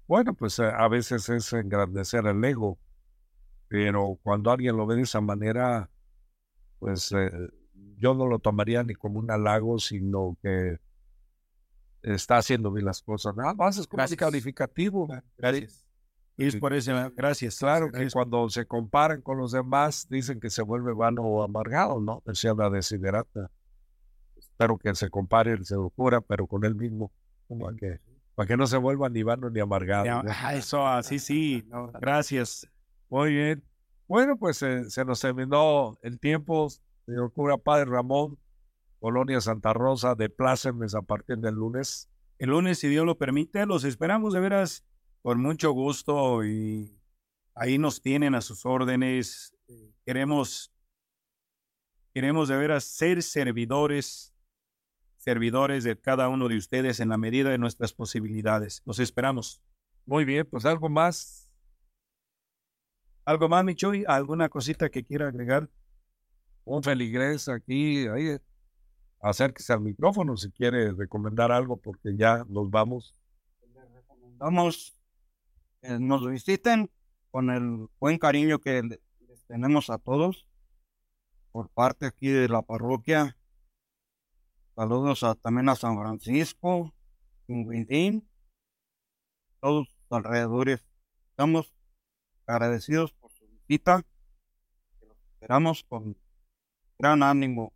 Bueno, 0.08 0.32
pues 0.34 0.58
eh, 0.58 0.64
a 0.64 0.88
veces 0.88 1.28
es 1.28 1.52
engrandecer 1.52 2.26
el 2.26 2.42
ego, 2.42 2.78
pero 3.68 4.18
cuando 4.22 4.50
alguien 4.50 4.74
lo 4.76 4.86
ve 4.86 4.96
de 4.96 5.02
esa 5.02 5.20
manera, 5.20 5.90
pues 6.78 7.12
eh, 7.12 7.30
yo 7.98 8.14
no 8.14 8.26
lo 8.26 8.38
tomaría 8.38 8.82
ni 8.82 8.94
como 8.94 9.18
un 9.18 9.30
halago, 9.30 9.78
sino 9.78 10.38
que 10.42 10.78
está 12.02 12.38
haciendo 12.38 12.72
bien 12.72 12.86
las 12.86 13.02
cosas. 13.02 13.36
Nada 13.36 13.52
más 13.52 13.76
es 13.76 13.86
como 13.86 13.98
un 13.98 14.04
Gracias. 14.04 14.18
calificativo. 14.18 15.08
Gracias. 15.36 15.86
Y 16.38 16.46
es 16.46 16.56
por 16.56 16.72
eso, 16.72 16.92
gracias. 17.14 17.58
Claro 17.58 17.86
que 17.86 17.92
Gracias. 17.98 18.14
cuando 18.14 18.48
se 18.48 18.64
comparan 18.64 19.20
con 19.20 19.36
los 19.36 19.52
demás, 19.52 20.06
dicen 20.08 20.40
que 20.40 20.48
se 20.48 20.62
vuelve 20.62 20.94
vano 20.94 21.22
o 21.22 21.42
amargado, 21.42 22.00
¿no? 22.00 22.22
Decía 22.24 22.54
la 22.54 22.70
desiderata. 22.70 23.50
Espero 24.36 24.78
que 24.78 24.94
se 24.94 25.10
compare 25.10 25.52
el 25.52 25.64
locura, 25.68 26.20
pero 26.20 26.46
con 26.46 26.64
él 26.64 26.76
mismo, 26.76 27.12
para 27.48 27.76
que, 27.76 28.00
para 28.38 28.46
que 28.46 28.56
no 28.56 28.68
se 28.68 28.76
vuelva 28.76 29.08
ni 29.08 29.24
vano 29.24 29.50
ni 29.50 29.58
amargado. 29.58 30.04
Ya, 30.04 30.22
¿no? 30.22 30.30
ah, 30.32 30.54
Eso, 30.54 30.86
así 30.86 31.18
sí. 31.18 31.64
no, 31.66 31.90
gracias. 32.00 32.68
Muy 33.08 33.32
bien. 33.32 33.64
Bueno, 34.06 34.36
pues 34.36 34.62
eh, 34.62 34.88
se 34.88 35.04
nos 35.04 35.20
terminó 35.20 35.98
el 36.02 36.20
tiempo, 36.20 36.68
señor 37.04 37.32
cura 37.32 37.56
Padre 37.56 37.86
Ramón, 37.86 38.38
Colonia 39.00 39.40
Santa 39.40 39.72
Rosa, 39.72 40.14
de 40.14 40.28
plácemes 40.28 40.94
a 40.94 41.02
partir 41.02 41.38
del 41.38 41.56
lunes. 41.56 42.08
El 42.38 42.50
lunes, 42.50 42.78
si 42.78 42.86
Dios 42.86 43.04
lo 43.04 43.18
permite, 43.18 43.66
los 43.66 43.82
esperamos 43.82 44.34
de 44.34 44.38
veras 44.38 44.84
con 45.22 45.40
mucho 45.40 45.72
gusto 45.72 46.44
y 46.44 46.96
ahí 47.56 47.76
nos 47.76 48.00
tienen 48.00 48.36
a 48.36 48.40
sus 48.40 48.64
órdenes. 48.64 49.52
Queremos, 50.06 50.72
queremos 52.14 52.46
de 52.46 52.56
veras 52.56 52.84
ser 52.84 53.20
servidores, 53.20 54.32
servidores 55.28 55.84
de 55.84 55.94
cada 55.94 56.30
uno 56.30 56.48
de 56.48 56.56
ustedes 56.56 57.00
en 57.00 57.10
la 57.10 57.18
medida 57.18 57.50
de 57.50 57.58
nuestras 57.58 57.92
posibilidades. 57.92 58.80
Los 58.86 58.98
esperamos. 58.98 59.62
Muy 60.06 60.24
bien, 60.24 60.48
pues 60.50 60.64
algo 60.64 60.88
más. 60.88 61.50
¿Algo 63.26 63.46
más, 63.46 63.62
Michoy? 63.62 64.06
¿Alguna 64.08 64.48
cosita 64.48 64.88
que 64.88 65.04
quiera 65.04 65.28
agregar? 65.28 65.68
Un 66.64 66.82
feligrés 66.82 67.46
aquí, 67.50 68.06
ahí, 68.06 68.38
acérquese 69.20 69.74
al 69.74 69.82
micrófono 69.82 70.34
si 70.38 70.50
quiere 70.50 70.92
recomendar 70.92 71.52
algo, 71.52 71.76
porque 71.76 72.16
ya 72.16 72.46
nos 72.48 72.70
vamos. 72.70 73.14
Vamos, 74.38 74.98
eh, 75.82 75.98
nos 76.00 76.26
visiten 76.26 76.90
con 77.30 77.50
el 77.50 77.86
buen 78.00 78.16
cariño 78.16 78.60
que 78.60 78.82
le- 78.82 79.00
les 79.28 79.44
tenemos 79.44 79.90
a 79.90 79.98
todos 79.98 80.46
por 81.52 81.68
parte 81.68 82.06
aquí 82.06 82.28
de 82.28 82.48
la 82.48 82.62
parroquia. 82.62 83.36
Saludos 84.82 85.24
a- 85.24 85.34
también 85.34 85.68
a 85.68 85.74
San 85.74 85.98
Francisco, 85.98 86.94
Quinguindín, 87.48 88.28
todos 89.60 89.88
los 89.88 90.06
alrededores. 90.24 90.86
Estamos 91.30 91.74
agradecidos 92.46 93.12
por 93.14 93.32
su 93.32 93.44
visita. 93.48 94.04
que 95.00 95.06
los 95.08 95.16
Esperamos 95.34 95.82
con 95.88 96.16
gran 96.96 97.24
ánimo. 97.24 97.72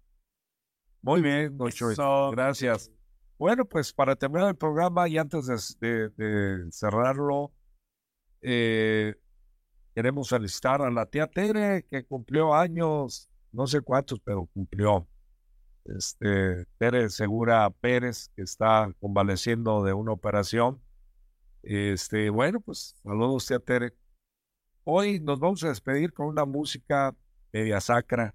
Muy 1.01 1.23
bien, 1.23 1.59
don 1.59 1.73
Choy. 1.73 1.95
Eso. 1.95 2.31
Gracias. 2.31 2.93
Bueno, 3.37 3.65
pues 3.65 3.93
para 3.93 4.15
terminar 4.15 4.51
el 4.51 4.57
programa 4.57 5.09
y 5.09 5.19
antes 5.19 5.47
de, 5.81 5.89
de- 5.89 6.09
de 6.11 6.71
cerrarlo, 6.71 7.53
eh, 8.43 9.17
queremos 9.93 10.29
felicitar 10.29 10.81
a 10.83 10.91
la 10.93 11.05
tía 11.07 11.27
Tere 11.27 11.85
que 11.91 12.05
cumplió 12.05 12.55
años, 12.55 13.29
no 13.51 13.67
sé 13.67 13.81
cuántos, 13.81 14.21
pero 14.21 14.47
cumplió. 14.55 15.09
Este, 15.85 16.65
Tere 16.79 17.09
Segura 17.09 17.69
Pérez, 17.71 18.29
que 18.37 18.43
está 18.43 18.93
convaleciendo 19.01 19.83
de 19.83 19.93
una 19.93 20.13
operación. 20.13 20.81
Este, 21.63 22.31
bueno, 22.31 22.61
pues 22.61 22.95
saludos, 23.03 23.47
tía 23.47 23.59
Tere. 23.59 23.93
Hoy 24.85 25.21
nos 25.21 25.39
vamos 25.39 25.63
a 25.65 25.69
despedir 25.69 26.13
con 26.13 26.27
una 26.27 26.45
música 26.45 27.15
media 27.53 27.81
sacra. 27.81 28.35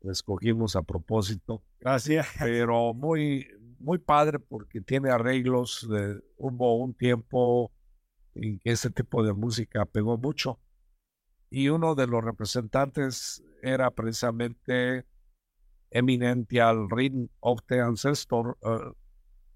La 0.00 0.12
escogimos 0.12 0.76
a 0.76 0.82
propósito 0.82 1.62
Gracias. 1.80 2.26
pero 2.38 2.94
muy, 2.94 3.46
muy 3.78 3.98
padre 3.98 4.38
porque 4.38 4.80
tiene 4.80 5.10
arreglos. 5.10 5.86
de- 5.88 6.20
hubo 6.36 6.76
un 6.76 6.94
tiempo 6.94 7.72
en 8.34 8.58
que 8.58 8.70
ese 8.72 8.90
tipo 8.90 9.22
de 9.24 9.32
música 9.32 9.84
pegó 9.86 10.18
mucho. 10.18 10.60
Y 11.50 11.68
uno 11.68 11.94
de 11.94 12.06
los 12.06 12.22
representantes 12.24 13.42
era 13.62 13.90
precisamente 13.90 15.04
Eminential 15.96 16.88
Rhythm 16.90 17.28
of 17.40 17.60
the 17.68 17.80
Ancestor, 17.80 18.58
eh, 18.62 18.92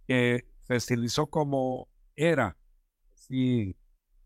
que 0.07 0.47
se 0.63 0.77
estilizó 0.77 1.27
como 1.27 1.89
era. 2.17 2.57
Así 3.13 3.77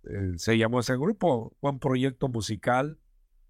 eh, 0.04 0.32
se 0.36 0.56
llamó 0.56 0.80
ese 0.80 0.96
grupo. 0.96 1.56
Fue 1.60 1.70
un 1.70 1.80
proyecto 1.80 2.28
musical 2.28 2.98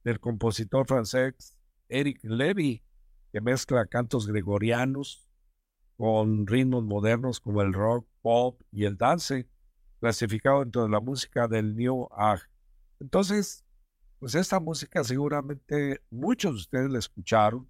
del 0.02 0.18
compositor 0.18 0.86
francés 0.86 1.58
Eric 1.88 2.20
Levy, 2.22 2.82
que 3.32 3.40
mezcla 3.40 3.86
cantos 3.86 4.26
gregorianos 4.26 5.28
con 5.96 6.46
ritmos 6.46 6.84
modernos 6.84 7.40
como 7.40 7.60
el 7.60 7.72
rock, 7.72 8.06
pop 8.22 8.60
y 8.72 8.84
el 8.84 8.96
dance, 8.96 9.46
clasificado 10.00 10.60
dentro 10.60 10.84
de 10.84 10.88
la 10.88 11.00
música 11.00 11.46
del 11.48 11.76
New 11.76 12.08
Age. 12.16 12.44
Entonces, 12.98 13.64
pues 14.18 14.34
esta 14.34 14.58
música 14.58 15.04
seguramente 15.04 16.00
muchos 16.10 16.52
de 16.52 16.56
ustedes 16.60 16.90
la 16.90 16.98
escucharon, 16.98 17.68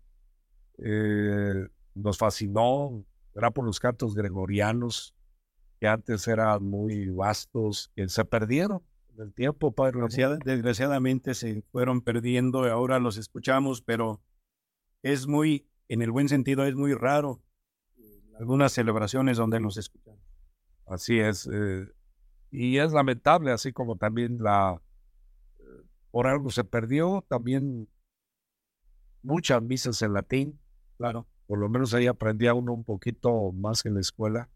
eh, 0.79 1.68
nos 1.95 2.18
fascinó, 2.18 3.05
era 3.35 3.51
por 3.51 3.64
los 3.64 3.81
cantos 3.81 4.14
gregorianos 4.14 5.14
que 5.81 5.89
antes 5.89 6.27
eran 6.29 6.64
muy 6.64 7.09
vastos, 7.11 7.91
que 7.95 8.09
se 8.09 8.25
perdieron 8.25 8.83
en 9.14 9.22
el 9.22 9.33
tiempo, 9.33 9.72
Padre. 9.72 10.01
Desgraciada- 10.01 10.39
desgraciadamente 10.45 11.35
se 11.35 11.62
fueron 11.72 12.01
perdiendo 12.01 12.66
y 12.66 12.70
ahora 12.70 12.99
los 12.99 13.16
escuchamos, 13.16 13.83
pero 13.83 14.20
es 15.03 15.27
muy, 15.27 15.66
en 15.89 16.03
el 16.03 16.11
buen 16.11 16.29
sentido, 16.29 16.64
es 16.64 16.75
muy 16.75 16.95
raro 16.95 17.41
eh, 17.99 18.22
algunas 18.39 18.72
celebraciones 18.72 19.37
donde 19.37 19.61
los 19.61 19.77
escuchamos. 19.77 20.20
Así 20.87 21.18
es. 21.18 21.49
eh, 21.53 21.87
y 22.51 22.79
es 22.79 22.93
lamentable, 22.93 23.51
así 23.51 23.72
como 23.72 23.97
también 23.97 24.39
la... 24.41 24.81
eh, 25.59 25.62
por 26.11 26.27
algo 26.29 26.51
se 26.51 26.62
perdió, 26.64 27.25
también 27.29 27.89
muchas 29.22 29.61
misas 29.62 30.01
en 30.03 30.12
latín. 30.12 30.61
Claro. 31.11 31.26
Por 31.46 31.59
lo 31.59 31.68
menos 31.68 31.92
ahí 31.94 32.07
aprendía 32.07 32.55
uno 32.55 32.72
un 32.72 32.84
poquito 32.84 33.52
más 33.52 33.84
en 33.86 33.94
la 33.94 34.00
escuela, 34.00 34.48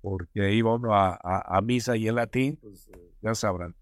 porque 0.00 0.54
iba 0.54 0.74
uno 0.74 0.94
a, 0.94 1.18
a- 1.22 1.56
a 1.58 1.60
misa 1.60 1.96
y 1.96 2.08
en 2.08 2.14
latín, 2.16 2.56
pues 2.60 2.88
eh, 2.88 3.12
ya 3.22 3.34
sabrán. 3.34 3.74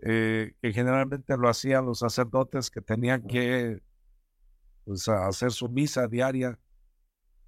Eh, 0.00 0.54
que 0.62 0.72
generalmente 0.72 1.36
lo 1.36 1.48
hacían 1.48 1.86
los 1.86 1.98
sacerdotes 2.00 2.70
que 2.70 2.80
tenían 2.80 3.22
que 3.26 3.80
pues, 4.84 5.08
hacer 5.08 5.50
su 5.52 5.68
misa 5.68 6.06
diaria. 6.08 6.58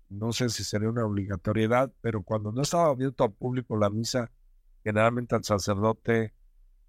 No 0.08 0.32
sé 0.32 0.48
si 0.48 0.64
sería 0.64 0.88
una 0.90 1.04
obligatoriedad, 1.06 1.92
pero 2.00 2.22
cuando 2.22 2.50
no 2.52 2.62
estaba 2.62 2.88
abierto 2.90 3.22
al 3.24 3.32
público 3.32 3.76
la 3.76 3.90
misa, 3.90 4.30
generalmente 4.82 5.36
el 5.36 5.44
sacerdote 5.44 6.34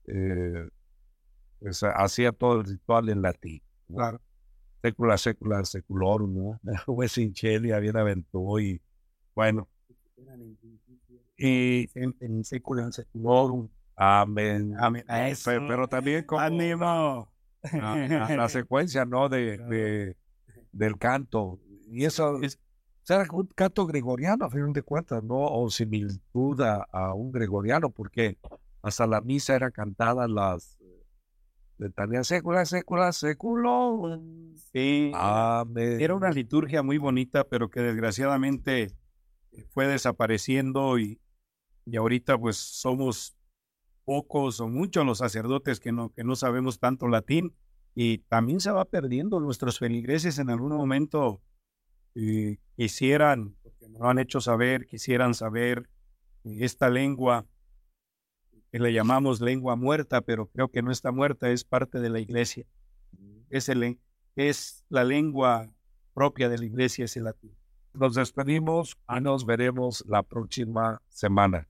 eh, 0.07 0.67
pues, 1.59 1.83
hacía 1.83 2.31
todo 2.31 2.59
el 2.61 2.65
ritual 2.65 3.09
en 3.09 3.21
latín. 3.21 3.61
Claro. 3.93 4.19
Secula, 4.81 5.17
secula, 5.17 5.63
seculorum, 5.65 6.33
¿no? 6.33 6.59
Ves 6.97 7.17
in 7.19 7.33
celi, 7.35 7.71
aventó 7.71 8.59
y 8.59 8.81
bueno. 9.35 9.67
Y 11.37 11.89
En, 11.99 12.15
en 12.19 12.43
secular, 12.43 12.91
seculorum. 12.93 13.67
amén. 13.95 14.75
Amén. 14.79 15.03
Eso. 15.09 15.51
Pero, 15.67 15.87
también 15.87 16.23
como 16.25 16.41
Ánimo. 16.41 17.31
la, 17.73 18.07
la- 18.07 18.35
la 18.35 18.49
secuencia, 18.49 19.05
¿no? 19.05 19.29
De, 19.29 19.57
de- 19.57 20.15
del 20.71 20.97
canto. 20.97 21.59
Y 21.87 22.05
eso 22.05 22.41
es, 22.41 22.59
era 23.09 23.25
un 23.31 23.47
canto 23.47 23.85
gregoriano, 23.85 24.45
a 24.45 24.49
fin 24.49 24.71
de 24.71 24.81
cuentas, 24.83 25.23
¿no? 25.23 25.35
O 25.35 25.69
similitud 25.69 26.61
a, 26.61 26.87
a 26.91 27.13
un 27.13 27.31
gregoriano, 27.31 27.89
porque 27.89 28.37
hasta 28.81 29.05
la 29.07 29.19
misa 29.21 29.55
era 29.55 29.69
cantada 29.71 30.27
las 30.27 30.77
letanías 31.81 32.27
sécula, 32.27 32.65
sécula, 32.65 33.11
século. 33.11 34.21
Sí. 34.71 35.11
Amén. 35.15 35.99
Era 35.99 36.15
una 36.15 36.29
liturgia 36.29 36.83
muy 36.83 36.97
bonita, 36.97 37.43
pero 37.43 37.69
que 37.69 37.81
desgraciadamente 37.81 38.95
fue 39.71 39.87
desapareciendo 39.87 40.99
y, 40.99 41.19
y 41.85 41.97
ahorita 41.97 42.37
pues 42.37 42.57
somos 42.57 43.35
pocos 44.05 44.59
o 44.59 44.67
muchos 44.67 45.05
los 45.05 45.17
sacerdotes 45.17 45.79
que 45.79 45.91
no, 45.91 46.09
que 46.13 46.23
no 46.23 46.35
sabemos 46.35 46.79
tanto 46.79 47.07
latín 47.07 47.55
y 47.95 48.19
también 48.19 48.59
se 48.59 48.71
va 48.71 48.85
perdiendo. 48.85 49.39
Nuestros 49.39 49.79
feligreses 49.79 50.37
en 50.37 50.49
algún 50.49 50.73
momento 50.73 51.41
eh, 52.15 52.57
quisieran, 52.75 53.55
porque 53.63 53.89
lo 53.89 54.07
han 54.07 54.19
hecho 54.19 54.39
saber, 54.39 54.85
quisieran 54.85 55.33
saber 55.33 55.89
esta 56.43 56.89
lengua 56.89 57.45
que 58.71 58.79
le 58.79 58.93
llamamos 58.93 59.41
lengua 59.41 59.75
muerta, 59.75 60.21
pero 60.21 60.47
creo 60.47 60.69
que 60.69 60.81
no 60.81 60.91
está 60.91 61.11
muerta, 61.11 61.49
es 61.49 61.63
parte 61.63 61.99
de 61.99 62.09
la 62.09 62.19
iglesia. 62.19 62.65
Es, 63.49 63.67
el, 63.67 63.99
es 64.35 64.85
la 64.89 65.03
lengua 65.03 65.69
propia 66.13 66.47
de 66.47 66.57
la 66.57 66.65
iglesia, 66.65 67.05
es 67.05 67.17
el 67.17 67.25
latín. 67.25 67.55
Nos 67.93 68.15
despedimos 68.15 68.97
y 69.09 69.19
nos 69.19 69.45
veremos 69.45 70.05
la 70.07 70.23
próxima 70.23 71.01
semana. 71.09 71.67